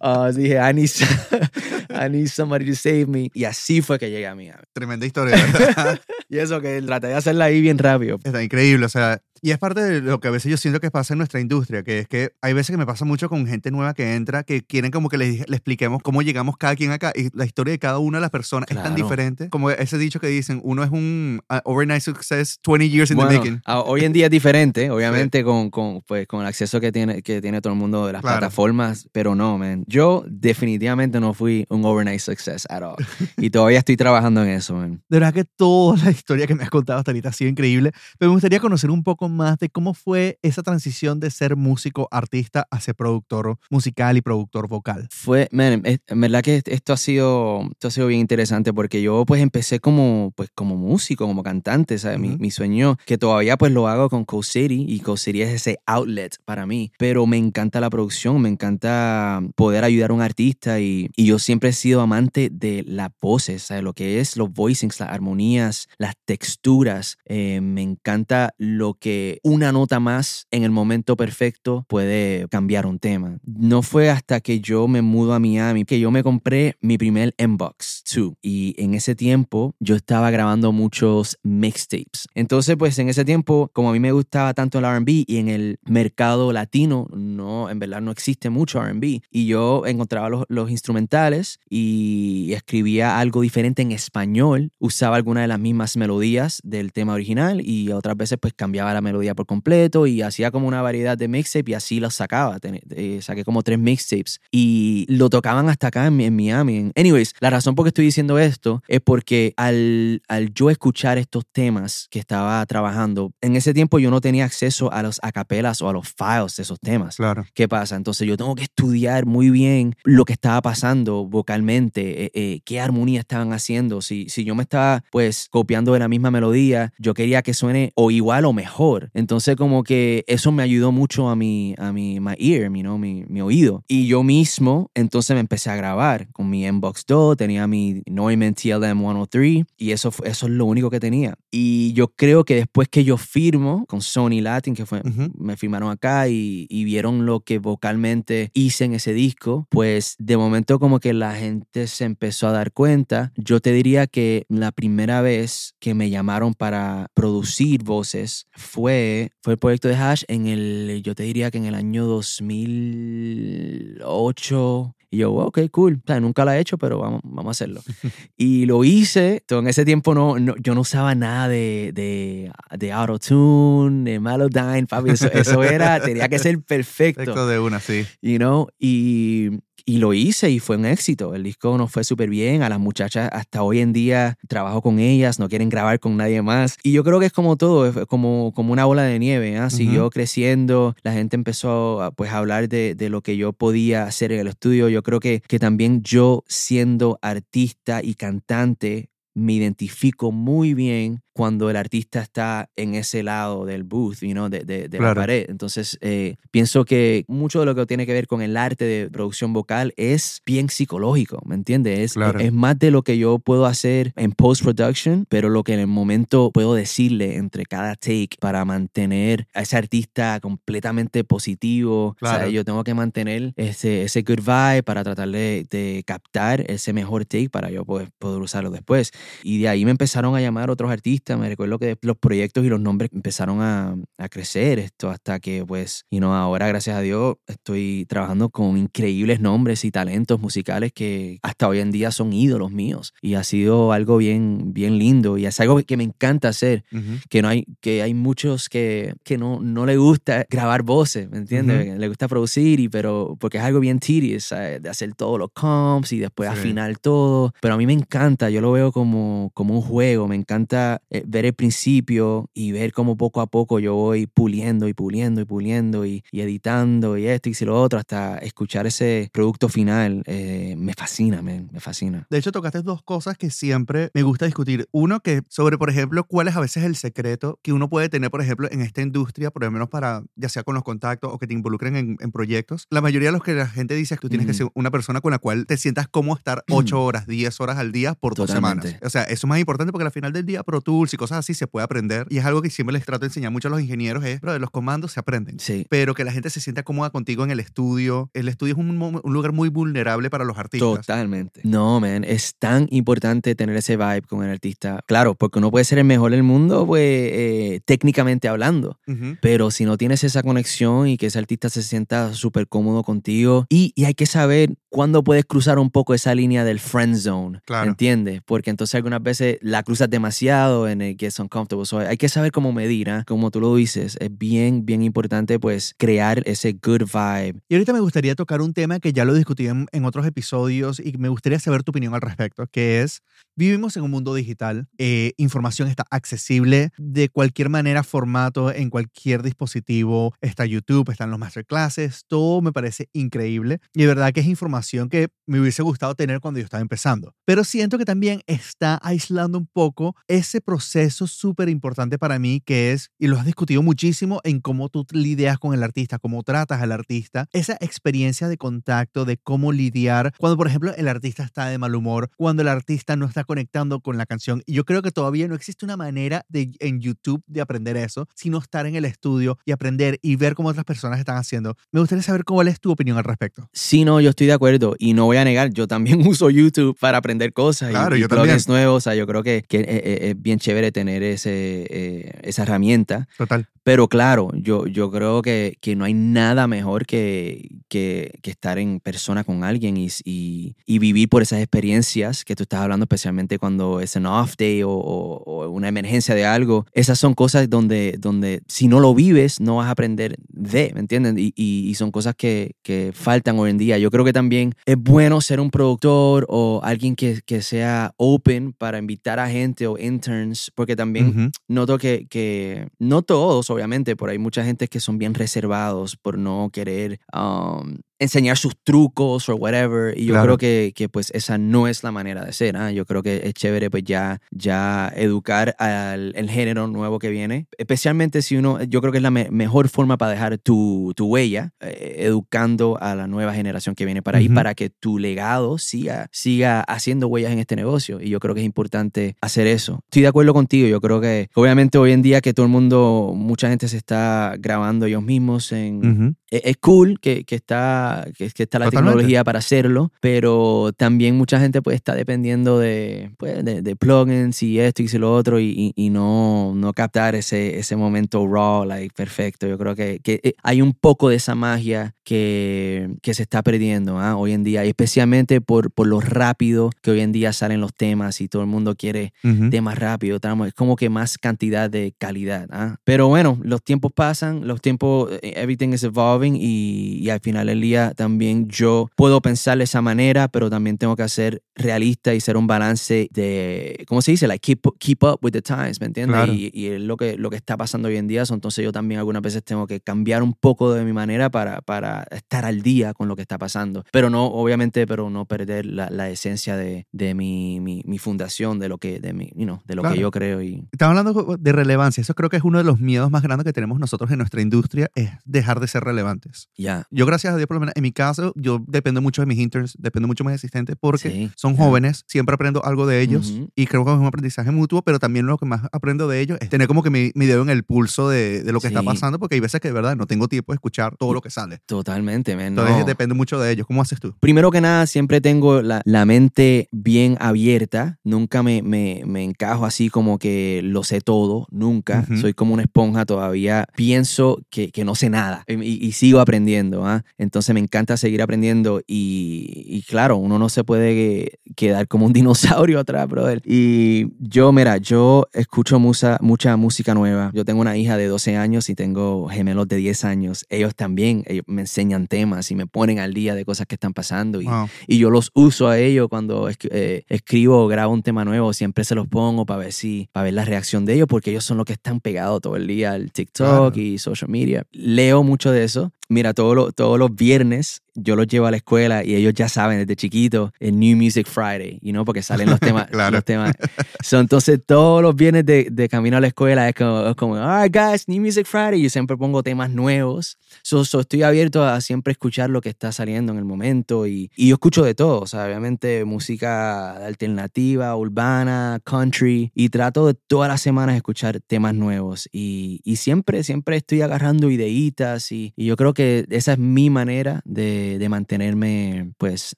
Ah, 0.00 0.32
dije, 0.34 0.56
I 0.56 0.74
need, 0.74 0.90
I 1.90 2.10
need 2.10 2.26
somebody 2.26 2.66
to 2.66 2.74
save 2.74 3.06
me. 3.06 3.30
Y 3.34 3.44
así 3.44 3.82
fue 3.82 4.00
que 4.00 4.10
llegué 4.10 4.26
a 4.26 4.34
Miami. 4.34 4.64
Tremenda 4.72 5.06
historia, 5.06 5.36
¿verdad? 5.36 6.00
Y 6.28 6.38
eso 6.38 6.60
que 6.60 6.82
traté 6.82 7.08
de 7.08 7.14
hacerla 7.14 7.44
ahí 7.44 7.60
bien 7.60 7.78
rápido. 7.78 8.18
Está 8.24 8.42
increíble, 8.42 8.86
o 8.86 8.88
sea, 8.88 9.20
y 9.40 9.50
es 9.50 9.58
parte 9.58 9.82
de 9.82 10.00
lo 10.00 10.20
que 10.20 10.28
a 10.28 10.30
veces 10.30 10.50
yo 10.50 10.56
siento 10.56 10.80
que 10.80 10.90
pasa 10.90 11.12
en 11.12 11.18
nuestra 11.18 11.38
industria, 11.38 11.82
que 11.82 11.98
es 12.00 12.08
que 12.08 12.32
hay 12.40 12.54
veces 12.54 12.72
que 12.72 12.78
me 12.78 12.86
pasa 12.86 13.04
mucho 13.04 13.28
con 13.28 13.46
gente 13.46 13.70
nueva 13.70 13.92
que 13.92 14.14
entra, 14.14 14.42
que 14.42 14.62
quieren 14.62 14.90
como 14.90 15.10
que 15.10 15.18
le, 15.18 15.44
le 15.46 15.56
expliquemos 15.56 16.02
cómo 16.02 16.22
llegamos 16.22 16.56
cada 16.56 16.74
quien 16.76 16.92
acá, 16.92 17.12
y 17.14 17.28
la 17.34 17.44
historia 17.44 17.72
de 17.72 17.78
cada 17.78 17.98
de 17.98 18.20
las 18.24 18.30
personas 18.30 18.68
es 18.70 18.76
tan 18.76 18.84
Claro. 18.94 18.96
diferente, 19.02 19.48
como 19.50 19.70
ese 19.70 19.98
dicho 19.98 20.18
que 20.20 20.26
dicen, 20.26 20.60
uno 20.64 20.82
es 20.82 20.90
un 20.90 21.40
uh, 21.50 21.56
overnight 21.64 22.02
success, 22.02 22.58
20 22.66 22.88
years 22.90 23.10
in 23.10 23.16
the 23.18 23.24
Bueno, 23.24 23.38
making. 23.38 23.60
a- 23.64 23.80
hoy 23.80 24.04
en 24.04 24.12
día 24.12 24.26
es 24.26 24.30
diferente, 24.30 24.90
obviamente 24.90 25.44
con, 25.44 25.70
con, 25.70 26.02
pues, 26.02 26.26
con 26.26 26.40
el 26.40 26.46
acceso 26.46 26.80
que 26.80 26.90
tiene, 26.92 27.22
que 27.22 27.40
tiene 27.40 27.60
todo 27.60 27.72
el 27.72 27.78
mundo 27.78 28.06
de 28.06 28.12
las 28.14 28.22
Claro. 28.22 28.38
plataformas, 28.40 29.08
pero 29.12 29.34
no, 29.34 29.58
man. 29.58 29.84
Yo 29.86 30.24
definitivamente 30.26 31.20
no 31.20 31.34
fui 31.34 31.66
un 31.68 31.84
overnight 31.84 32.20
success 32.20 32.66
at 32.70 32.82
all. 32.82 32.96
y 33.36 33.50
todavía 33.50 33.78
estoy 33.78 33.96
trabajando 33.96 34.42
en 34.42 34.50
eso, 34.50 34.74
man. 34.74 35.02
De 35.08 35.18
verdad 35.18 35.34
que 35.34 35.44
toda 35.44 35.96
la 36.04 36.10
historia 36.10 36.46
que 36.46 36.54
me 36.54 36.62
has 36.62 36.70
contado 36.70 36.98
hasta 36.98 37.10
ahorita 37.10 37.28
ha 37.28 37.32
sido 37.32 37.50
increíble, 37.50 37.92
pero 38.18 38.30
me 38.30 38.34
gustaría 38.36 38.60
conocer 38.60 38.90
un 38.90 39.02
poco 39.02 39.28
más 39.28 39.58
de 39.58 39.68
cómo 39.68 39.94
fue 39.94 40.38
esa 40.42 40.62
transición 40.62 41.20
de 41.20 41.30
ser 41.30 41.56
músico, 41.56 42.08
artista, 42.10 42.66
a 42.70 42.80
ser 42.80 42.94
productor 42.94 43.56
musical 43.70 44.16
y 44.16 44.22
productor 44.22 44.68
vocal. 44.68 45.08
Fue, 45.10 45.48
man, 45.52 45.82
es- 45.84 45.98
en 46.06 46.20
verdad 46.20 46.42
que 46.42 46.62
esto 46.64 46.92
ha 46.92 46.96
sido, 46.96 47.62
esto 47.72 47.88
ha 47.88 47.90
sido 47.90 48.06
bien 48.06 48.13
interesante 48.18 48.72
porque 48.72 49.02
yo 49.02 49.24
pues 49.26 49.40
empecé 49.42 49.80
como, 49.80 50.32
pues 50.36 50.50
como 50.54 50.76
músico, 50.76 51.26
como 51.26 51.42
cantante, 51.42 51.98
¿sabes? 51.98 52.18
Mi- 52.18 52.28
Ujú. 52.30 52.38
mi, 52.38 52.50
sueño, 52.50 52.96
que 53.06 53.18
todavía 53.18 53.56
pues 53.56 53.72
lo 53.72 53.88
hago 53.88 54.08
con 54.08 54.24
Co 54.24 54.42
City 54.42 54.84
y 54.88 55.00
Co 55.00 55.16
City 55.16 55.42
es 55.42 55.50
ese 55.50 55.78
outlet 55.86 56.36
para 56.44 56.66
mí, 56.66 56.92
pero 56.98 57.26
me 57.26 57.36
encanta 57.36 57.80
la 57.80 57.90
producción, 57.90 58.40
me 58.40 58.48
encanta 58.48 59.42
poder 59.56 59.84
ayudar 59.84 60.10
a 60.10 60.14
un 60.14 60.20
artista 60.22 60.80
y, 60.80 61.10
y 61.16 61.26
yo 61.26 61.38
siempre 61.38 61.70
he 61.70 61.72
sido 61.72 62.00
amante 62.00 62.50
de 62.52 62.84
las 62.86 63.10
voces, 63.20 63.64
¿sabes? 63.64 63.82
Lo 63.82 63.92
que 63.92 64.20
es 64.20 64.36
los 64.36 64.52
voicings, 64.52 65.00
las 65.00 65.10
armonías, 65.10 65.88
las 65.98 66.14
texturas, 66.24 67.18
eh, 67.24 67.60
me 67.60 67.82
encanta 67.82 68.54
lo 68.58 68.94
que 68.94 69.40
una 69.42 69.72
nota 69.72 69.98
más 70.00 70.46
en 70.50 70.62
el 70.62 70.70
momento 70.70 71.16
perfecto 71.16 71.84
puede 71.88 72.46
cambiar 72.48 72.86
un 72.86 72.98
tema. 72.98 73.38
No 73.44 73.82
fue 73.82 74.10
hasta 74.10 74.40
que 74.40 74.60
yo 74.60 74.86
me 74.88 75.02
mudo 75.02 75.34
a 75.34 75.38
Miami 75.38 75.84
que 75.84 75.98
yo 75.98 76.10
me 76.10 76.22
compré 76.22 76.76
mi 76.80 76.96
primer 76.98 77.34
Inbox 77.38 78.02
2 78.04 78.34
y 78.42 78.74
en 78.78 78.94
ese 78.94 79.14
tiempo 79.14 79.74
yo 79.80 79.96
estaba 79.96 80.30
grabando 80.30 80.72
muchos 80.72 81.38
mixtapes. 81.42 82.28
Entonces 82.34 82.76
pues 82.76 82.98
en 82.98 83.08
ese 83.08 83.24
tiempo 83.24 83.70
como 83.72 83.90
a 83.90 83.92
mí 83.92 84.00
me 84.00 84.12
gustaba 84.12 84.54
tanto 84.54 84.78
el 84.78 84.84
R&B 84.84 85.24
y 85.26 85.36
en 85.38 85.48
el 85.48 85.78
mercado 85.84 86.52
latino 86.52 87.08
no, 87.14 87.70
en 87.70 87.78
verdad 87.78 88.00
no 88.00 88.10
existe 88.10 88.50
mucho 88.50 88.82
R&B 88.82 89.22
y 89.30 89.46
yo 89.46 89.86
encontraba 89.86 90.28
los, 90.28 90.44
los 90.48 90.70
instrumentales 90.70 91.58
y 91.68 92.52
escribía 92.52 93.18
algo 93.18 93.40
diferente 93.40 93.82
en 93.82 93.92
español, 93.92 94.72
usaba 94.78 95.16
alguna 95.16 95.42
de 95.42 95.48
las 95.48 95.58
mismas 95.58 95.96
melodías 95.96 96.60
del 96.64 96.92
tema 96.92 97.14
original 97.14 97.60
y 97.60 97.90
otras 97.90 98.16
veces 98.16 98.38
pues 98.40 98.54
cambiaba 98.54 98.94
la 98.94 99.00
melodía 99.00 99.34
por 99.34 99.46
completo 99.46 100.06
y 100.06 100.22
hacía 100.22 100.50
como 100.50 100.68
una 100.68 100.82
variedad 100.82 101.16
de 101.16 101.28
mixtape 101.28 101.72
y 101.72 101.74
así 101.74 102.00
los 102.00 102.14
sacaba. 102.14 102.58
Eh, 102.90 103.20
saqué 103.22 103.44
como 103.44 103.62
tres 103.62 103.78
mixtapes 103.78 104.40
y 104.50 105.06
lo 105.08 105.30
tocaban 105.30 105.68
hasta 105.68 105.88
acá 105.88 106.06
en, 106.06 106.20
en, 106.20 106.34
Miami. 106.34 106.90
Anyways, 106.96 107.34
la 107.40 107.50
razón 107.50 107.74
por 107.74 107.83
qué 107.84 107.88
estoy 107.88 108.06
diciendo 108.06 108.38
esto 108.38 108.82
es 108.88 109.00
porque 109.00 109.54
al, 109.56 110.22
al 110.28 110.52
yo 110.52 110.70
escuchar 110.70 111.18
estos 111.18 111.44
temas 111.50 112.08
que 112.10 112.18
estaba 112.18 112.64
trabajando, 112.66 113.32
en 113.40 113.56
ese 113.56 113.74
tiempo 113.74 113.98
yo 113.98 114.10
no 114.10 114.20
tenía 114.20 114.44
acceso 114.44 114.92
a 114.92 115.02
los 115.02 115.20
acapelas 115.22 115.82
o 115.82 115.88
a 115.88 115.92
los 115.92 116.08
files 116.08 116.56
de 116.56 116.62
esos 116.62 116.80
temas. 116.80 117.16
Claro. 117.16 117.44
¿Qué 117.54 117.68
pasa? 117.68 117.96
Entonces 117.96 118.26
yo 118.26 118.36
tengo 118.36 118.54
que 118.54 118.64
estudiar 118.64 119.26
muy 119.26 119.50
bien 119.50 119.94
lo 120.04 120.24
que 120.24 120.32
estaba 120.32 120.60
pasando 120.62 121.26
vocalmente, 121.26 122.24
eh, 122.24 122.30
eh, 122.34 122.60
qué 122.64 122.80
armonía 122.80 123.20
estaban 123.20 123.52
haciendo. 123.52 124.00
Si, 124.00 124.28
si 124.28 124.44
yo 124.44 124.54
me 124.54 124.62
estaba 124.62 125.04
pues 125.10 125.48
copiando 125.50 125.92
de 125.92 125.98
la 125.98 126.08
misma 126.08 126.30
melodía, 126.30 126.92
yo 126.98 127.14
quería 127.14 127.42
que 127.42 127.54
suene 127.54 127.92
o 127.94 128.10
igual 128.10 128.44
o 128.44 128.52
mejor. 128.52 129.10
Entonces 129.14 129.56
como 129.56 129.84
que 129.84 130.24
eso 130.26 130.52
me 130.52 130.62
ayudó 130.62 130.92
mucho 130.92 131.28
a 131.28 131.36
mi, 131.36 131.74
a 131.78 131.92
mi 131.92 132.20
my 132.20 132.34
ear, 132.38 132.72
you 132.72 132.80
know, 132.80 132.98
mi, 132.98 133.24
mi 133.28 133.40
oído. 133.40 133.84
Y 133.88 134.06
yo 134.06 134.22
mismo 134.22 134.90
entonces 134.94 135.34
me 135.34 135.40
empecé 135.40 135.70
a 135.70 135.76
grabar 135.76 136.28
con 136.32 136.48
mi 136.50 136.66
Inbox 136.66 137.04
2, 137.06 137.36
tenía 137.36 137.66
mi 137.66 137.73
Neumann 138.06 138.54
TLM 138.54 139.00
103 139.00 139.64
y 139.76 139.90
eso, 139.90 140.12
eso 140.24 140.46
es 140.46 140.52
lo 140.52 140.66
único 140.66 140.90
que 140.90 141.00
tenía. 141.00 141.34
Y 141.50 141.92
yo 141.92 142.08
creo 142.08 142.44
que 142.44 142.56
después 142.56 142.88
que 142.88 143.04
yo 143.04 143.16
firmo 143.16 143.84
con 143.86 144.00
Sony 144.00 144.40
Latin, 144.40 144.74
que 144.74 144.86
fue, 144.86 145.02
me 145.36 145.56
firmaron 145.56 145.90
acá 145.90 146.28
y, 146.28 146.66
y 146.68 146.84
vieron 146.84 147.26
lo 147.26 147.40
que 147.40 147.58
vocalmente 147.58 148.50
hice 148.54 148.84
en 148.84 148.94
ese 148.94 149.12
disco, 149.12 149.66
pues 149.70 150.14
de 150.18 150.36
momento 150.36 150.78
como 150.78 151.00
que 151.00 151.12
la 151.12 151.34
gente 151.34 151.86
se 151.86 152.04
empezó 152.04 152.48
a 152.48 152.52
dar 152.52 152.72
cuenta. 152.72 153.32
Yo 153.36 153.60
te 153.60 153.72
diría 153.72 154.06
que 154.06 154.46
la 154.48 154.72
primera 154.72 155.20
vez 155.20 155.74
que 155.80 155.94
me 155.94 156.10
llamaron 156.10 156.54
para 156.54 157.08
producir 157.14 157.82
voces 157.82 158.46
fue, 158.52 159.30
fue 159.42 159.54
el 159.54 159.58
proyecto 159.58 159.88
de 159.88 159.96
Hash 159.96 160.22
en 160.28 160.46
el, 160.46 161.02
yo 161.04 161.14
te 161.14 161.24
diría 161.24 161.50
que 161.50 161.58
en 161.58 161.66
el 161.66 161.74
año 161.74 162.06
2008. 162.06 164.93
Y 165.14 165.18
yo, 165.18 165.32
ok, 165.32 165.60
cool. 165.70 166.00
O 166.02 166.06
sea, 166.08 166.18
nunca 166.18 166.44
lo 166.44 166.50
he 166.50 166.58
hecho, 166.58 166.76
pero 166.76 166.98
vamos, 166.98 167.20
vamos 167.22 167.46
a 167.46 167.50
hacerlo. 167.52 167.82
y 168.36 168.66
lo 168.66 168.82
hice. 168.82 169.44
en 169.48 169.68
ese 169.68 169.84
tiempo 169.84 170.12
no, 170.12 170.36
yo 170.56 170.74
no 170.74 170.80
usaba 170.80 171.14
nada 171.14 171.46
de, 171.46 171.92
de, 171.94 172.50
de 172.76 172.92
autotune, 172.92 174.10
de 174.10 174.18
Melodyne, 174.18 174.86
papi. 174.88 175.10
Eso, 175.10 175.30
eso, 175.32 175.62
era, 175.62 176.00
tenía 176.00 176.28
que 176.28 176.40
ser 176.40 176.60
perfecto. 176.60 177.18
Perfecto 177.18 177.46
de 177.46 177.60
una, 177.60 177.78
sí. 177.78 178.04
You 178.22 178.38
know? 178.38 178.66
Y 178.76 179.50
y 179.86 179.98
lo 179.98 180.14
hice 180.14 180.50
y 180.50 180.58
fue 180.58 180.76
un 180.76 180.86
éxito. 180.86 181.34
El 181.34 181.42
disco 181.42 181.76
nos 181.76 181.90
fue 181.90 182.04
súper 182.04 182.30
bien. 182.30 182.62
A 182.62 182.68
las 182.68 182.78
muchachas 182.80 183.28
hasta 183.32 183.62
hoy 183.62 183.80
en 183.80 183.92
día 183.92 184.38
trabajo 184.48 184.82
con 184.82 184.98
ellas, 184.98 185.38
no 185.38 185.48
quieren 185.48 185.68
grabar 185.68 186.00
con 186.00 186.16
nadie 186.16 186.42
más. 186.42 186.78
Y 186.82 186.92
yo 186.92 187.04
creo 187.04 187.20
que 187.20 187.26
es 187.26 187.32
como 187.32 187.56
todo, 187.56 187.86
es 187.86 188.06
como, 188.06 188.52
como 188.54 188.72
una 188.72 188.84
bola 188.84 189.02
de 189.02 189.18
nieve. 189.18 189.56
¿eh? 189.56 189.70
Siguió 189.70 190.10
creciendo, 190.10 190.94
la 191.02 191.12
gente 191.12 191.36
empezó 191.36 192.02
a, 192.02 192.10
pues, 192.10 192.30
a 192.30 192.38
hablar 192.38 192.68
de, 192.68 192.94
de, 192.94 193.08
lo 193.08 193.22
que 193.22 193.36
yo 193.36 193.52
podía 193.52 194.04
hacer 194.04 194.32
en 194.32 194.40
el 194.40 194.48
estudio. 194.48 194.88
Yo 194.88 195.02
creo 195.02 195.20
que, 195.20 195.42
que 195.46 195.58
también 195.58 196.02
yo 196.02 196.44
siendo 196.46 197.18
artista 197.22 198.02
y 198.02 198.14
cantante 198.14 199.10
me 199.34 199.52
identifico 199.54 200.30
muy 200.30 200.74
bien 200.74 201.23
cuando 201.34 201.68
el 201.68 201.76
artista 201.76 202.22
está 202.22 202.70
en 202.76 202.94
ese 202.94 203.24
lado 203.24 203.66
del 203.66 203.82
booth, 203.82 204.20
you 204.20 204.30
know, 204.30 204.48
de, 204.48 204.64
de, 204.64 205.00
la 205.00 205.14
pared. 205.14 205.46
Entonces, 205.48 205.98
eh, 206.00 206.36
pienso 206.52 206.84
que 206.84 207.24
mucho 207.26 207.58
de 207.58 207.66
lo 207.66 207.74
que 207.74 207.86
tiene 207.86 208.06
que 208.06 208.12
ver 208.12 208.28
con 208.28 208.40
el 208.40 208.56
arte 208.56 208.84
de 208.84 209.10
producción 209.10 209.52
vocal 209.52 209.92
es 209.96 210.42
bien 210.46 210.68
psicológico, 210.68 211.42
¿me 211.44 211.56
entiendes? 211.56 211.98
Es, 211.98 212.16
es 212.38 212.52
más 212.52 212.78
de 212.78 212.92
lo 212.92 213.02
que 213.02 213.18
yo 213.18 213.40
puedo 213.40 213.66
hacer 213.66 214.12
en 214.14 214.30
post-production, 214.30 215.26
pero 215.28 215.48
lo 215.48 215.64
que 215.64 215.74
en 215.74 215.80
el 215.80 215.88
momento 215.88 216.52
puedo 216.52 216.74
decirle 216.74 217.36
entre 217.36 217.66
cada 217.66 217.96
take 217.96 218.36
para 218.38 218.64
mantener 218.64 219.48
a 219.54 219.62
ese 219.62 219.76
artista 219.76 220.38
completamente 220.38 221.24
positivo. 221.24 222.16
O 222.20 222.26
sea, 222.26 222.46
yo 222.46 222.64
tengo 222.64 222.84
que 222.84 222.94
mantener 222.94 223.54
ese, 223.56 224.04
ese 224.04 224.22
good 224.22 224.40
vibe 224.40 224.84
para 224.84 225.02
tratar 225.02 225.28
de, 225.30 225.66
de 225.68 226.04
captar 226.06 226.70
ese 226.70 226.92
mejor 226.92 227.24
take 227.24 227.50
para 227.50 227.70
yo 227.70 227.84
poder, 227.84 228.10
poder 228.20 228.40
usarlo 228.40 228.70
después. 228.70 229.10
Y 229.42 229.58
de 229.58 229.68
ahí 229.68 229.84
me 229.84 229.90
empezaron 229.90 230.36
a 230.36 230.40
llamar 230.40 230.70
otros 230.70 230.92
artistas 230.92 231.23
me 231.36 231.48
recuerdo 231.48 231.78
que 231.78 231.96
los 232.02 232.16
proyectos 232.16 232.64
y 232.64 232.68
los 232.68 232.80
nombres 232.80 233.10
empezaron 233.12 233.60
a, 233.60 233.96
a 234.18 234.28
crecer 234.28 234.78
esto 234.78 235.10
hasta 235.10 235.40
que 235.40 235.64
pues, 235.66 236.04
y 236.10 236.20
no, 236.20 236.34
ahora 236.34 236.68
gracias 236.68 236.96
a 236.96 237.00
Dios 237.00 237.36
estoy 237.46 238.06
trabajando 238.08 238.50
con 238.50 238.76
increíbles 238.76 239.40
nombres 239.40 239.84
y 239.84 239.90
talentos 239.90 240.40
musicales 240.40 240.92
que 240.92 241.38
hasta 241.42 241.68
hoy 241.68 241.80
en 241.80 241.90
día 241.90 242.10
son 242.10 242.32
ídolos 242.32 242.70
míos. 242.70 243.14
Y 243.22 243.34
ha 243.34 243.44
sido 243.44 243.92
algo 243.92 244.18
bien, 244.18 244.72
bien 244.72 244.98
lindo 244.98 245.38
y 245.38 245.46
es 245.46 245.58
algo 245.60 245.80
que 245.82 245.96
me 245.96 246.04
encanta 246.04 246.48
hacer, 246.48 246.84
que 247.28 247.42
no 247.42 247.48
hay, 247.48 247.64
que 247.80 248.02
hay 248.02 248.14
muchos 248.14 248.68
que, 248.68 249.14
que 249.24 249.38
no, 249.38 249.60
no 249.60 249.86
le 249.86 249.96
gusta 249.96 250.46
grabar 250.48 250.82
voces, 250.82 251.30
¿me 251.30 251.38
entiendes? 251.38 251.98
Le 251.98 252.08
gusta 252.08 252.28
producir 252.28 252.80
y 252.80 252.88
pero 252.88 253.36
porque 253.38 253.58
es 253.58 253.64
algo 253.64 253.80
bien 253.80 253.98
tedious, 253.98 254.50
de 254.50 254.88
hacer 254.88 255.14
todos 255.14 255.38
los 255.38 255.50
comps 255.52 256.12
y 256.12 256.18
después 256.18 256.48
afinar 256.48 256.96
todo, 256.98 257.52
pero 257.60 257.74
a 257.74 257.76
mí 257.76 257.86
me 257.86 257.92
encanta, 257.92 258.50
yo 258.50 258.60
lo 258.60 258.72
veo 258.72 258.92
como, 258.92 259.50
como 259.54 259.74
un 259.74 259.82
juego, 259.82 260.28
me 260.28 260.36
encanta 260.36 261.02
eh, 261.14 261.22
ver 261.26 261.44
el 261.44 261.54
principio 261.54 262.50
y 262.54 262.72
ver 262.72 262.92
cómo 262.92 263.16
poco 263.16 263.40
a 263.40 263.46
poco 263.46 263.78
yo 263.78 263.94
voy 263.94 264.26
puliendo 264.26 264.88
y 264.88 264.94
puliendo 264.94 265.40
y 265.40 265.44
puliendo 265.44 266.04
y, 266.04 266.24
editando 266.32 267.16
y 267.16 267.26
esto 267.28 267.48
y 267.48 267.64
lo 267.64 267.80
otro 267.80 268.00
hasta 268.00 268.38
escuchar 268.38 268.88
ese 268.88 269.30
producto 269.32 269.68
final. 269.68 270.24
Eh, 270.26 270.74
me 270.76 270.92
fascina, 270.92 271.40
me 271.40 271.68
fascina. 271.78 272.26
De 272.28 272.38
hecho, 272.38 272.50
tocaste 272.50 272.82
dos 272.82 273.02
cosas 273.02 273.38
que 273.38 273.50
siempre 273.50 274.10
me 274.12 274.24
gusta 274.24 274.46
discutir. 274.46 274.88
Uno, 274.90 275.20
que 275.20 275.42
sobre, 275.48 275.78
por 275.78 275.88
ejemplo, 275.88 276.24
cuál 276.24 276.48
es 276.48 276.56
a 276.56 276.60
veces 276.60 276.82
el 276.82 276.96
secreto 276.96 277.60
que 277.62 277.72
uno 277.72 277.88
puede 277.88 278.08
tener, 278.08 278.28
por 278.30 278.40
ejemplo, 278.40 278.68
en 278.72 278.80
esta 278.80 279.00
industria, 279.00 279.52
por 279.52 279.62
lo 279.62 279.70
menos 279.70 279.88
para, 279.88 280.24
ya 280.34 280.48
sea 280.48 280.64
con 280.64 280.74
los 280.74 280.82
contactos 280.82 281.30
o 281.32 281.38
que 281.38 281.46
te 281.46 281.54
involucren 281.54 281.94
en, 281.96 282.32
proyectos. 282.32 282.88
La 282.90 283.00
mayoría 283.00 283.28
de 283.28 283.32
los 283.32 283.44
que 283.44 283.52
la 283.54 283.68
gente 283.68 283.94
dice 283.94 284.14
es 284.14 284.20
que 284.20 284.22
tú 284.22 284.28
tienes 284.28 284.48
que 284.48 284.54
ser 284.54 284.66
una 284.74 284.90
persona 284.90 285.20
con 285.20 285.30
la 285.30 285.38
cual 285.38 285.66
te 285.66 285.76
sientas 285.76 286.08
cómo 286.08 286.34
estar 286.34 286.64
ocho 286.68 287.00
horas, 287.04 287.28
diez 287.28 287.60
horas 287.60 287.78
al 287.78 287.92
día 287.92 288.14
por 288.14 288.34
dos 288.34 288.50
semanas. 288.50 288.96
O 289.02 289.10
sea, 289.10 289.22
eso 289.22 289.46
es 289.46 289.48
más 289.48 289.60
importante 289.60 289.92
porque 289.92 290.06
al 290.06 290.12
final 290.12 290.32
del 290.32 290.44
día 290.44 290.64
Pro 290.64 290.80
Tools 291.04 291.14
y 291.14 291.16
cosas 291.16 291.38
así 291.38 291.54
se 291.54 291.66
puede 291.66 291.84
aprender. 291.84 292.26
Y 292.30 292.38
es 292.38 292.44
algo 292.44 292.62
que 292.62 292.70
siempre 292.70 292.92
les 292.92 293.04
trato 293.04 293.20
de 293.20 293.26
enseñar 293.26 293.50
mucho 293.50 293.68
a 293.68 293.70
los 293.70 293.80
ingenieros, 293.80 294.24
es, 294.24 294.40
de 294.40 294.58
los 294.58 294.70
comandos 294.70 295.12
se 295.12 295.20
aprenden. 295.20 295.58
Sí. 295.58 295.86
Pero 295.90 296.14
que 296.14 296.24
la 296.24 296.32
gente 296.32 296.50
se 296.50 296.60
sienta 296.60 296.82
cómoda 296.82 297.10
contigo 297.10 297.44
en 297.44 297.50
el 297.50 297.60
estudio. 297.60 298.30
El 298.34 298.48
estudio 298.48 298.74
es 298.74 298.78
un, 298.78 299.00
un 299.00 299.32
lugar 299.32 299.52
muy 299.52 299.68
vulnerable 299.68 300.30
para 300.30 300.44
los 300.44 300.58
artistas. 300.58 301.06
Totalmente. 301.06 301.60
No, 301.64 302.00
man, 302.00 302.24
es 302.24 302.54
tan 302.58 302.86
importante 302.90 303.54
tener 303.54 303.76
ese 303.76 303.96
vibe 303.96 304.22
con 304.22 304.44
el 304.44 304.50
artista. 304.50 305.00
Claro, 305.06 305.34
porque 305.34 305.58
uno 305.58 305.70
puede 305.70 305.84
ser 305.84 305.98
el 305.98 306.04
mejor 306.04 306.30
del 306.30 306.42
mundo, 306.42 306.86
pues, 306.86 307.02
eh, 307.02 307.80
técnicamente 307.84 308.48
hablando. 308.48 308.98
Pero 309.40 309.70
si 309.70 309.84
no 309.84 309.96
tienes 309.96 310.24
esa 310.24 310.42
conexión 310.42 311.08
y 311.08 311.16
que 311.16 311.26
ese 311.26 311.38
artista 311.38 311.68
se 311.68 311.82
sienta 311.82 312.32
súper 312.34 312.68
cómodo 312.68 313.02
contigo, 313.02 313.66
y, 313.68 313.92
y, 313.94 314.04
hay 314.04 314.14
que 314.14 314.26
saber 314.26 314.74
cuándo 314.88 315.24
puedes 315.24 315.44
cruzar 315.44 315.78
un 315.78 315.90
poco 315.90 316.14
esa 316.14 316.34
línea 316.34 316.64
del 316.64 316.80
friend 316.80 317.16
zone. 317.16 317.60
Claro. 317.64 317.90
¿Entiendes? 317.90 318.40
Porque 318.44 318.70
entonces 318.70 318.94
algunas 318.94 319.22
veces 319.22 319.58
la 319.60 319.82
cruzas 319.82 320.08
demasiado 320.10 320.88
el 321.02 321.16
que 321.16 321.30
son 321.30 321.44
uncomfortable. 321.44 321.86
So 321.86 321.98
hay 321.98 322.16
que 322.16 322.28
saber 322.28 322.52
cómo 322.52 322.72
medir, 322.72 323.08
¿eh? 323.08 323.22
como 323.26 323.50
tú 323.50 323.60
lo 323.60 323.74
dices. 323.76 324.16
Es 324.20 324.36
bien, 324.36 324.86
bien 324.86 325.02
importante 325.02 325.58
pues 325.58 325.94
crear 325.98 326.42
ese 326.46 326.72
good 326.72 327.02
vibe. 327.12 327.60
Y 327.68 327.74
ahorita 327.74 327.92
me 327.92 328.00
gustaría 328.00 328.34
tocar 328.34 328.60
un 328.60 328.72
tema 328.72 329.00
que 329.00 329.12
ya 329.12 329.24
lo 329.24 329.34
discutí 329.34 329.66
en, 329.66 329.86
en 329.92 330.04
otros 330.04 330.26
episodios 330.26 331.00
y 331.00 331.12
me 331.18 331.28
gustaría 331.28 331.58
saber 331.58 331.82
tu 331.82 331.90
opinión 331.90 332.14
al 332.14 332.20
respecto, 332.20 332.66
que 332.66 333.02
es, 333.02 333.22
vivimos 333.56 333.96
en 333.96 334.02
un 334.02 334.10
mundo 334.10 334.34
digital, 334.34 334.88
eh, 334.98 335.32
información 335.36 335.88
está 335.88 336.04
accesible 336.10 336.90
de 336.98 337.28
cualquier 337.28 337.68
manera, 337.68 338.02
formato, 338.02 338.72
en 338.72 338.90
cualquier 338.90 339.42
dispositivo, 339.42 340.34
está 340.40 340.66
YouTube, 340.66 341.10
están 341.10 341.30
los 341.30 341.38
masterclasses, 341.38 342.24
todo 342.26 342.60
me 342.62 342.72
parece 342.72 343.08
increíble. 343.12 343.80
Y 343.92 344.02
de 344.02 344.06
verdad 344.08 344.32
que 344.32 344.40
es 344.40 344.46
información 344.46 345.08
que 345.08 345.28
me 345.46 345.60
hubiese 345.60 345.82
gustado 345.82 346.14
tener 346.14 346.40
cuando 346.40 346.60
yo 346.60 346.64
estaba 346.64 346.80
empezando. 346.80 347.34
Pero 347.44 347.64
siento 347.64 347.98
que 347.98 348.04
también 348.04 348.42
está 348.46 348.98
aislando 349.02 349.58
un 349.58 349.66
poco 349.66 350.16
ese 350.28 350.60
proceso 350.60 351.26
súper 351.26 351.68
importante 351.68 352.18
para 352.18 352.38
mí 352.38 352.60
que 352.64 352.92
es, 352.92 353.10
y 353.18 353.28
lo 353.28 353.38
has 353.38 353.46
discutido 353.46 353.82
muchísimo, 353.82 354.40
en 354.44 354.60
cómo 354.60 354.88
tú 354.88 355.06
lidias 355.12 355.58
con 355.58 355.74
el 355.74 355.82
artista, 355.82 356.18
cómo 356.18 356.42
tratas 356.42 356.82
al 356.82 356.92
artista, 356.92 357.46
esa 357.52 357.76
experiencia 357.80 358.48
de 358.48 358.56
contacto, 358.56 359.24
de 359.24 359.36
cómo 359.36 359.72
lidiar 359.72 360.32
cuando, 360.38 360.56
por 360.56 360.66
ejemplo, 360.66 360.94
el 360.96 361.08
artista 361.08 361.42
está 361.42 361.66
de 361.66 361.78
mal 361.78 361.94
humor, 361.94 362.30
cuando 362.36 362.62
el 362.62 362.68
artista 362.68 363.16
no 363.16 363.26
está 363.26 363.43
está 363.44 363.54
conectando 363.54 364.00
con 364.00 364.16
la 364.16 364.26
canción. 364.26 364.62
Y 364.66 364.74
yo 364.74 364.84
creo 364.84 365.02
que 365.02 365.10
todavía 365.10 365.46
no 365.48 365.54
existe 365.54 365.84
una 365.84 365.96
manera 365.96 366.44
de, 366.48 366.70
en 366.80 367.00
YouTube 367.00 367.42
de 367.46 367.60
aprender 367.60 367.96
eso, 367.96 368.26
sino 368.34 368.58
estar 368.58 368.86
en 368.86 368.94
el 368.96 369.04
estudio 369.04 369.58
y 369.64 369.72
aprender 369.72 370.18
y 370.22 370.36
ver 370.36 370.54
cómo 370.54 370.68
otras 370.70 370.84
personas 370.84 371.18
están 371.18 371.36
haciendo. 371.36 371.76
Me 371.92 372.00
gustaría 372.00 372.22
saber 372.22 372.44
cuál 372.44 372.68
es 372.68 372.80
tu 372.80 372.90
opinión 372.90 373.18
al 373.18 373.24
respecto. 373.24 373.68
Sí, 373.72 374.04
no, 374.04 374.20
yo 374.20 374.30
estoy 374.30 374.46
de 374.46 374.52
acuerdo 374.54 374.94
y 374.98 375.12
no 375.14 375.26
voy 375.26 375.36
a 375.36 375.44
negar, 375.44 375.70
yo 375.72 375.86
también 375.86 376.26
uso 376.26 376.50
YouTube 376.50 376.96
para 376.98 377.18
aprender 377.18 377.52
cosas 377.52 377.90
Claro, 377.90 378.16
y, 378.16 378.18
y 378.18 378.22
yo 378.22 378.28
también. 378.28 378.46
plugins 378.46 378.68
nuevos. 378.68 378.94
O 378.96 379.00
sea, 379.00 379.14
yo 379.14 379.26
creo 379.26 379.42
que, 379.42 379.62
que, 379.68 379.80
eh, 379.80 379.86
eh, 379.88 380.18
es 380.30 380.40
bien 380.42 380.58
chévere 380.58 380.92
tener 380.92 381.22
ese, 381.22 381.86
eh, 381.90 382.40
esa 382.42 382.62
herramienta. 382.62 383.28
Total. 383.36 383.66
Pero 383.82 384.08
claro, 384.08 384.48
yo, 384.54 384.86
yo 384.86 385.10
creo 385.10 385.42
que, 385.42 385.76
que 385.82 385.94
no 385.94 386.06
hay 386.06 386.14
nada 386.14 386.66
mejor 386.66 387.04
que, 387.04 387.68
que, 387.88 388.38
que 388.42 388.50
estar 388.50 388.78
en 388.78 388.98
persona 388.98 389.44
con 389.44 389.62
alguien 389.62 389.98
y, 389.98 390.08
y, 390.24 390.74
y 390.86 390.98
vivir 390.98 391.28
por 391.28 391.42
esas 391.42 391.58
experiencias 391.60 392.44
que 392.46 392.56
tú 392.56 392.62
estás 392.62 392.80
hablando, 392.80 393.04
especialmente 393.04 393.33
cuando 393.58 394.00
es 394.00 394.16
un 394.16 394.26
off 394.26 394.54
day 394.56 394.82
o, 394.82 394.90
o- 394.90 395.42
o 395.44 395.68
una 395.70 395.88
emergencia 395.88 396.34
de 396.34 396.44
algo. 396.44 396.86
Esas 396.92 397.18
son 397.18 397.34
cosas 397.34 397.68
donde, 397.68 398.16
donde 398.18 398.62
si 398.68 398.88
no 398.88 399.00
lo 399.00 399.14
vives, 399.14 399.60
no 399.60 399.76
vas 399.76 399.86
a 399.88 399.90
aprender 399.90 400.36
de, 400.48 400.90
¿me 400.94 401.00
entienden? 401.00 401.38
Y, 401.38 401.52
y, 401.56 401.88
y 401.88 401.94
son 401.94 402.10
cosas 402.10 402.34
que, 402.34 402.72
que 402.82 403.10
faltan 403.14 403.58
hoy 403.58 403.70
en 403.70 403.78
día. 403.78 403.98
Yo 403.98 404.10
creo 404.10 404.24
que 404.24 404.32
también 404.32 404.74
es 404.86 404.96
bueno 404.96 405.40
ser 405.40 405.60
un 405.60 405.70
productor 405.70 406.46
o 406.48 406.80
alguien 406.82 407.14
que, 407.16 407.40
que 407.44 407.62
sea 407.62 408.12
open 408.16 408.72
para 408.72 408.98
invitar 408.98 409.38
a 409.38 409.48
gente 409.48 409.86
o 409.86 409.98
interns, 409.98 410.70
porque 410.74 410.96
también 410.96 411.28
Ujú. 411.28 411.50
noto 411.68 411.98
que, 411.98 412.26
que 412.28 412.88
no 412.98 413.22
todos, 413.22 413.70
obviamente, 413.70 414.16
pero 414.16 414.30
hay 414.32 414.38
mucha 414.38 414.64
gente 414.64 414.88
que 414.88 415.00
son 415.00 415.18
bien 415.18 415.34
reservados 415.34 416.16
por 416.16 416.38
no 416.38 416.70
querer 416.72 417.20
um, 417.32 417.96
enseñar 418.18 418.56
sus 418.56 418.74
trucos 418.82 419.48
o 419.48 419.56
whatever. 419.56 420.16
Y 420.18 420.26
yo 420.26 420.34
Claro. 420.34 420.44
creo 420.44 420.58
que, 420.58 420.92
que, 420.94 421.08
pues 421.08 421.30
esa 421.32 421.58
no 421.58 421.88
es 421.88 422.02
la 422.04 422.12
manera 422.12 422.44
de 422.44 422.52
ser. 422.52 422.76
¿ah? 422.76 422.90
Yo 422.92 423.04
creo 423.06 423.22
que 423.22 423.42
es 423.44 423.54
chévere 423.54 423.90
pues 423.90 424.04
ya, 424.04 424.40
ya 424.50 425.12
educar 425.16 425.74
al 425.78 426.32
el 426.36 426.48
género 426.50 426.86
nuevo 426.86 427.18
que 427.18 427.28
viene. 427.30 427.66
Especialmente 427.78 428.42
si 428.42 428.56
uno, 428.56 428.82
yo 428.84 429.00
creo 429.00 429.10
que 429.12 429.18
es 429.18 429.22
la 429.22 429.30
me- 429.30 429.50
mejor 429.50 429.88
forma 429.88 430.16
para 430.16 430.30
dejar 430.32 430.58
tu, 430.58 431.12
tu 431.16 431.26
huella, 431.26 431.72
eh, 431.80 432.16
educando 432.20 432.98
a 433.00 433.14
la 433.14 433.26
nueva 433.26 433.54
generación 433.54 433.94
que 433.94 434.04
viene 434.04 434.22
para 434.22 434.38
ahí, 434.38 434.46
Ujú. 434.46 434.54
para 434.54 434.74
que 434.74 434.90
tu 434.90 435.18
legado 435.18 435.78
siga, 435.78 436.28
siga 436.32 436.80
haciendo 436.82 437.28
huellas 437.28 437.52
en 437.52 437.58
este 437.58 437.76
negocio. 437.76 438.20
Y 438.20 438.28
yo 438.30 438.40
creo 438.40 438.54
que 438.54 438.60
es 438.60 438.66
importante 438.66 439.36
hacer 439.40 439.66
eso. 439.66 440.00
Estoy 440.04 440.22
de 440.22 440.28
acuerdo 440.28 440.52
contigo. 440.54 440.86
Yo 440.88 441.00
creo 441.00 441.20
que 441.20 441.48
obviamente 441.54 441.98
hoy 441.98 442.12
en 442.12 442.22
día 442.22 442.40
que 442.40 442.54
todo 442.54 442.66
el 442.66 442.72
mundo, 442.72 443.32
mucha 443.34 443.68
gente 443.68 443.88
se 443.88 443.96
está 443.96 444.54
grabando 444.58 445.06
ellos 445.06 445.22
mismos 445.22 445.72
en, 445.72 446.06
Ujú. 446.06 446.34
es, 446.50 446.62
es 446.64 446.76
cool 446.78 447.18
que, 447.20 447.44
que 447.44 447.54
está, 447.56 448.03
que, 448.36 448.50
que 448.50 448.62
está 448.64 448.78
la 448.78 448.86
Totalmente. 448.86 449.10
tecnología 449.12 449.44
para 449.44 449.58
hacerlo, 449.58 450.10
pero 450.20 450.90
también 450.96 451.36
mucha 451.36 451.58
gente 451.60 451.82
pues 451.82 451.96
está 451.96 452.14
dependiendo 452.14 452.78
de, 452.78 453.30
pues, 453.38 453.64
de, 453.64 453.82
de 453.82 453.96
plugins 453.96 454.62
y 454.62 454.78
esto 454.80 455.02
y 455.02 455.08
lo 455.18 455.32
otro 455.34 455.60
y, 455.60 455.66
y- 455.76 455.92
y 456.06 456.10
no, 456.10 456.72
no 456.74 456.92
captar 456.92 457.34
ese, 457.34 457.78
ese 457.78 457.94
momento 457.96 458.46
raw, 458.46 458.84
like, 458.84 459.14
perfecto. 459.14 459.66
Yo 459.66 459.78
creo 459.78 459.94
que, 459.94 460.18
que 460.22 460.40
eh, 460.42 460.54
hay 460.62 460.82
un 460.82 460.92
poco 460.92 461.28
de 461.28 461.36
esa 461.36 461.54
magia 461.54 462.14
que, 462.24 463.10
que 463.22 463.34
se 463.34 463.42
está 463.42 463.62
perdiendo 463.62 464.18
¿ah? 464.18 464.36
hoy 464.36 464.52
en 464.52 464.64
día, 464.64 464.84
y 464.84 464.88
especialmente 464.88 465.60
por, 465.60 465.90
por 465.92 466.06
lo 466.06 466.20
rápido 466.20 466.90
que 467.02 467.10
hoy 467.12 467.20
en 467.20 467.32
día 467.32 467.52
salen 467.52 467.80
los 467.80 467.94
temas 467.94 468.40
y 468.40 468.48
todo 468.48 468.62
el 468.62 468.68
mundo 468.68 468.94
quiere 468.96 469.32
Ujú. 469.44 469.70
temas 469.70 469.98
rápido, 469.98 470.40
tramo, 470.40 470.64
es 470.66 470.74
como 470.74 470.96
que 470.96 471.08
más 471.08 471.38
cantidad 471.38 471.88
de 471.90 472.14
calidad. 472.18 472.66
¿ah? 472.70 472.96
Pero 473.04 473.28
bueno, 473.28 473.58
los 473.62 473.82
tiempos 473.82 474.12
pasan, 474.12 474.66
los 474.66 474.80
tiempos, 474.80 475.30
eh, 475.42 475.52
everything 475.56 475.90
is 475.90 476.02
evolving 476.02 476.56
y, 476.56 477.18
y 477.20 477.30
al 477.30 477.40
final 477.40 477.66
del 477.66 477.80
día 477.80 477.93
también 478.16 478.68
yo 478.68 479.08
puedo 479.16 479.40
pensar 479.40 479.78
de 479.78 479.84
esa 479.84 480.02
manera, 480.02 480.48
pero 480.48 480.70
también 480.70 480.98
tengo 480.98 481.16
que 481.16 481.28
ser 481.28 481.62
realista 481.74 482.34
y 482.34 482.40
ser 482.40 482.56
un 482.56 482.66
balance 482.66 483.28
de, 483.32 484.04
¿cómo 484.06 484.22
se 484.22 484.32
dice? 484.32 484.46
Like 484.46 484.60
keep, 484.60 484.80
keep 484.98 485.22
up 485.22 485.38
with 485.42 485.52
the 485.52 485.62
times, 485.62 486.00
¿me 486.00 486.06
entiendes? 486.06 486.36
Claro. 486.36 486.52
Y, 486.52 486.70
y 486.72 486.86
es 486.88 487.00
lo 487.00 487.16
que, 487.16 487.36
lo 487.36 487.50
que 487.50 487.56
está 487.56 487.76
pasando 487.76 488.08
hoy 488.08 488.16
en 488.16 488.26
día, 488.28 488.42
entonces 488.48 488.84
yo 488.84 488.92
también 488.92 489.18
algunas 489.18 489.42
veces 489.42 489.62
tengo 489.64 489.86
que 489.86 490.00
cambiar 490.00 490.42
un 490.42 490.52
poco 490.54 490.92
de 490.92 491.04
mi 491.04 491.12
manera 491.12 491.50
para, 491.50 491.80
para 491.80 492.26
estar 492.30 492.64
al 492.64 492.82
día 492.82 493.12
con 493.14 493.28
lo 493.28 493.36
que 493.36 493.42
está 493.42 493.58
pasando. 493.58 494.04
Pero 494.12 494.30
no, 494.30 494.46
obviamente, 494.46 495.06
pero 495.06 495.30
no 495.30 495.44
perder 495.46 495.86
la, 495.86 496.10
la 496.10 496.28
esencia 496.30 496.76
de, 496.76 497.06
de 497.12 497.34
mi, 497.34 497.80
mi, 497.80 498.02
mi 498.04 498.18
fundación, 498.18 498.78
de 498.78 498.88
lo 498.88 498.98
que, 498.98 499.18
de 499.20 499.32
mi, 499.32 499.50
you 499.54 499.64
know, 499.64 499.80
de 499.84 499.94
lo 499.96 500.02
Claro. 500.02 500.14
que 500.16 500.20
yo 500.20 500.30
creo 500.30 500.60
y 500.62 500.86
Estamos 500.92 501.16
hablando 501.18 501.56
de 501.58 501.72
relevancia. 501.72 502.20
Eso 502.20 502.34
creo 502.34 502.50
que 502.50 502.56
es 502.58 502.62
uno 502.64 502.78
de 502.78 502.84
los 502.84 503.00
miedos 503.00 503.30
más 503.30 503.42
grandes 503.42 503.64
que 503.64 503.72
tenemos 503.72 503.98
nosotros 503.98 504.30
en 504.30 504.38
nuestra 504.38 504.60
industria, 504.60 505.08
es 505.14 505.30
dejar 505.44 505.80
de 505.80 505.88
ser 505.88 506.04
relevantes. 506.04 506.68
ya. 506.76 507.06
Yo, 507.10 507.26
gracias 507.26 507.54
a 507.54 507.56
Dios, 507.56 507.66
por 507.66 507.76
lo 507.76 507.80
en 507.94 508.02
mi 508.02 508.12
caso, 508.12 508.52
yo 508.56 508.82
dependo 508.86 509.20
mucho 509.20 509.42
de 509.42 509.46
mis 509.46 509.58
interns, 509.58 509.96
dependo 509.98 510.26
mucho 510.28 510.44
de 510.44 510.50
mis 510.50 510.56
asistentes 510.56 510.96
porque 511.00 511.30
Sí, 511.30 511.50
son 511.56 511.76
jóvenes, 511.76 512.24
siempre 512.26 512.54
aprendo 512.54 512.84
algo 512.84 513.06
de 513.06 513.20
ellos 513.22 513.50
Ujú. 513.50 513.68
y 513.76 513.86
creo 513.86 514.04
que 514.04 514.12
es 514.12 514.18
un 514.18 514.26
aprendizaje 514.26 514.70
mutuo, 514.70 515.02
pero 515.02 515.18
también 515.18 515.46
lo 515.46 515.58
que 515.58 515.66
más 515.66 515.82
aprendo 515.92 516.28
de 516.28 516.40
ellos 516.40 516.58
es 516.60 516.68
tener 516.68 516.86
como 516.88 517.02
que 517.02 517.10
mi, 517.10 517.30
mi 517.34 517.46
dedo 517.46 517.62
en 517.62 517.70
el 517.70 517.84
pulso 517.84 518.28
de, 518.28 518.62
de 518.62 518.72
lo 518.72 518.80
que 518.80 518.88
está 518.88 519.00
Sí. 519.00 519.06
pasando, 519.06 519.38
porque 519.38 519.54
hay 519.56 519.60
veces 519.60 519.80
que 519.80 519.88
de 519.88 519.94
verdad 519.94 520.16
no 520.16 520.26
tengo 520.26 520.48
tiempo 520.48 520.72
de 520.72 520.76
escuchar 520.76 521.16
todo 521.16 521.32
lo 521.34 521.40
que 521.40 521.50
sale. 521.50 521.80
Totalmente, 521.86 522.54
man. 522.56 522.66
Entonces 522.66 522.98
no. 522.98 523.04
depende 523.04 523.34
mucho 523.34 523.58
de 523.60 523.70
ellos. 523.72 523.86
¿Cómo 523.86 524.02
haces 524.02 524.20
tú? 524.20 524.34
Primero 524.40 524.70
que 524.70 524.80
nada, 524.80 525.06
siempre 525.06 525.40
tengo 525.40 525.82
la, 525.82 526.00
la 526.04 526.24
mente 526.24 526.88
bien 526.92 527.36
abierta. 527.40 528.18
Nunca 528.24 528.62
me, 528.62 528.82
me, 528.82 529.22
me 529.26 529.42
encajo 529.44 529.84
así 529.86 530.08
como 530.10 530.38
que 530.38 530.80
lo 530.84 531.02
sé 531.04 531.20
todo. 531.20 531.66
Nunca. 531.70 532.24
Ujú. 532.28 532.38
Soy 532.38 532.54
como 532.54 532.74
una 532.74 532.82
esponja 532.84 533.24
todavía. 533.26 533.86
Pienso 533.96 534.60
que, 534.70 534.90
que 534.90 535.04
no 535.04 535.14
sé 535.14 535.30
nada 535.30 535.64
y, 535.66 535.74
y 536.06 536.12
sigo 536.12 536.40
aprendiendo. 536.40 537.06
¿ah? 537.06 537.24
Entonces 537.38 537.73
me 537.74 537.80
encanta 537.80 538.16
seguir 538.16 538.40
aprendiendo. 538.40 539.02
Y, 539.06 539.84
y 539.86 540.02
claro, 540.02 540.36
uno 540.38 540.58
no 540.58 540.70
se 540.70 540.84
puede 540.84 541.58
quedar 541.74 542.08
como 542.08 542.26
un 542.26 542.32
dinosaurio 542.32 542.98
atrás, 543.00 543.28
brother. 543.28 543.60
Y 543.64 544.26
yo, 544.38 544.72
mira, 544.72 544.96
yo 544.98 545.46
escucho 545.52 545.98
mucha, 545.98 546.38
mucha 546.40 546.76
música 546.76 547.14
nueva. 547.14 547.50
Yo 547.54 547.64
tengo 547.64 547.80
una 547.80 547.96
hija 547.96 548.16
de 548.16 548.26
12 548.26 548.56
años 548.56 548.88
y 548.88 548.94
tengo 548.94 549.48
gemelos 549.48 549.88
de 549.88 549.96
10 549.96 550.24
años. 550.24 550.64
Ellos 550.68 550.94
también 550.94 551.42
ellos 551.46 551.64
me 551.66 551.82
enseñan 551.82 552.26
temas 552.26 552.70
y 552.70 552.74
me 552.74 552.86
ponen 552.86 553.18
al 553.18 553.34
día 553.34 553.54
de 553.54 553.64
cosas 553.64 553.86
que 553.86 553.94
están 553.96 554.12
pasando. 554.14 554.60
Y, 554.60 554.66
Wow. 554.66 554.88
y 555.06 555.18
yo 555.18 555.30
los 555.30 555.50
uso 555.54 555.88
a 555.88 555.98
ellos 555.98 556.28
cuando 556.28 556.68
eh, 556.90 557.24
escribo 557.28 557.82
o 557.84 557.86
grabo 557.88 558.12
un 558.12 558.22
tema 558.22 558.44
nuevo. 558.44 558.72
Siempre 558.72 559.04
se 559.04 559.14
los 559.14 559.26
pongo 559.28 559.66
para 559.66 559.80
ver 559.80 559.92
si, 559.92 560.28
para 560.32 560.44
ver 560.44 560.54
la 560.54 560.64
reacción 560.64 561.04
de 561.04 561.14
ellos, 561.14 561.26
porque 561.28 561.50
ellos 561.50 561.64
son 561.64 561.76
los 561.76 561.86
que 561.86 561.92
están 561.94 562.20
pegados 562.20 562.60
todo 562.62 562.76
el 562.76 562.86
día 562.86 563.12
al 563.12 563.32
TikTok 563.32 563.54
Claro. 563.66 563.92
y 563.94 564.18
social 564.18 564.48
media. 564.50 564.84
Leo 564.92 565.42
mucho 565.42 565.70
de 565.70 565.84
eso. 565.84 566.12
Mira, 566.28 566.54
todos 566.54 566.74
los, 566.74 566.94
todos 566.94 567.18
los 567.18 567.34
viernes 567.34 568.02
yo 568.14 568.36
los 568.36 568.46
llevo 568.46 568.66
a 568.66 568.70
la 568.70 568.76
escuela 568.76 569.24
y 569.24 569.34
ellos 569.34 569.54
ya 569.54 569.68
saben 569.68 569.98
desde 569.98 570.16
chiquito 570.16 570.72
el 570.78 570.98
New 570.98 571.16
Music 571.16 571.46
Friday, 571.46 571.98
you 572.02 572.12
know, 572.12 572.24
porque 572.24 572.42
salen 572.42 572.70
los 572.70 572.80
temas. 572.80 573.08
Claro. 573.08 573.36
los 573.36 573.44
temas. 573.44 573.72
So, 574.24 574.40
entonces 574.40 574.80
todos 574.86 575.22
los 575.22 575.36
viernes 575.36 575.66
de, 575.66 575.88
de 575.90 576.08
camino 576.08 576.38
a 576.38 576.40
la 576.40 576.46
escuela 576.46 576.88
es 576.88 576.94
como, 576.94 577.26
es 577.26 577.36
como, 577.36 577.54
all 577.56 577.82
right 577.82 577.94
guys, 577.94 578.26
New 578.26 578.40
Music 578.40 578.66
Friday. 578.66 579.02
Yo 579.02 579.10
siempre 579.10 579.36
pongo 579.36 579.62
temas 579.62 579.90
nuevos. 579.90 580.56
So, 580.82 581.04
so, 581.04 581.20
estoy 581.20 581.42
abierto 581.42 581.84
a 581.84 582.00
siempre 582.00 582.32
escuchar 582.32 582.70
lo 582.70 582.80
que 582.80 582.88
está 582.88 583.12
saliendo 583.12 583.52
en 583.52 583.58
el 583.58 583.66
momento 583.66 584.26
y, 584.26 584.50
y 584.56 584.68
yo 584.68 584.74
escucho 584.76 585.04
de 585.04 585.14
todo, 585.14 585.40
o 585.40 585.46
sea, 585.46 585.66
obviamente 585.66 586.24
música 586.24 587.24
alternativa, 587.24 588.16
urbana, 588.16 589.00
country 589.04 589.70
y 589.74 589.90
trato 589.90 590.26
de 590.26 590.34
todas 590.34 590.68
las 590.68 590.80
semanas 590.80 591.16
escuchar 591.16 591.60
temas 591.60 591.94
nuevos 591.94 592.48
y, 592.50 593.00
y 593.04 593.16
siempre, 593.16 593.62
siempre 593.62 593.96
estoy 593.96 594.22
agarrando 594.22 594.70
ideitas 594.70 595.52
y, 595.52 595.72
y 595.76 595.86
yo 595.86 595.96
creo 595.96 596.14
que 596.14 596.46
esa 596.50 596.72
es 596.72 596.78
mi 596.78 597.10
manera 597.10 597.60
de, 597.64 598.03
de 598.18 598.28
mantenerme 598.28 599.32
pues 599.38 599.76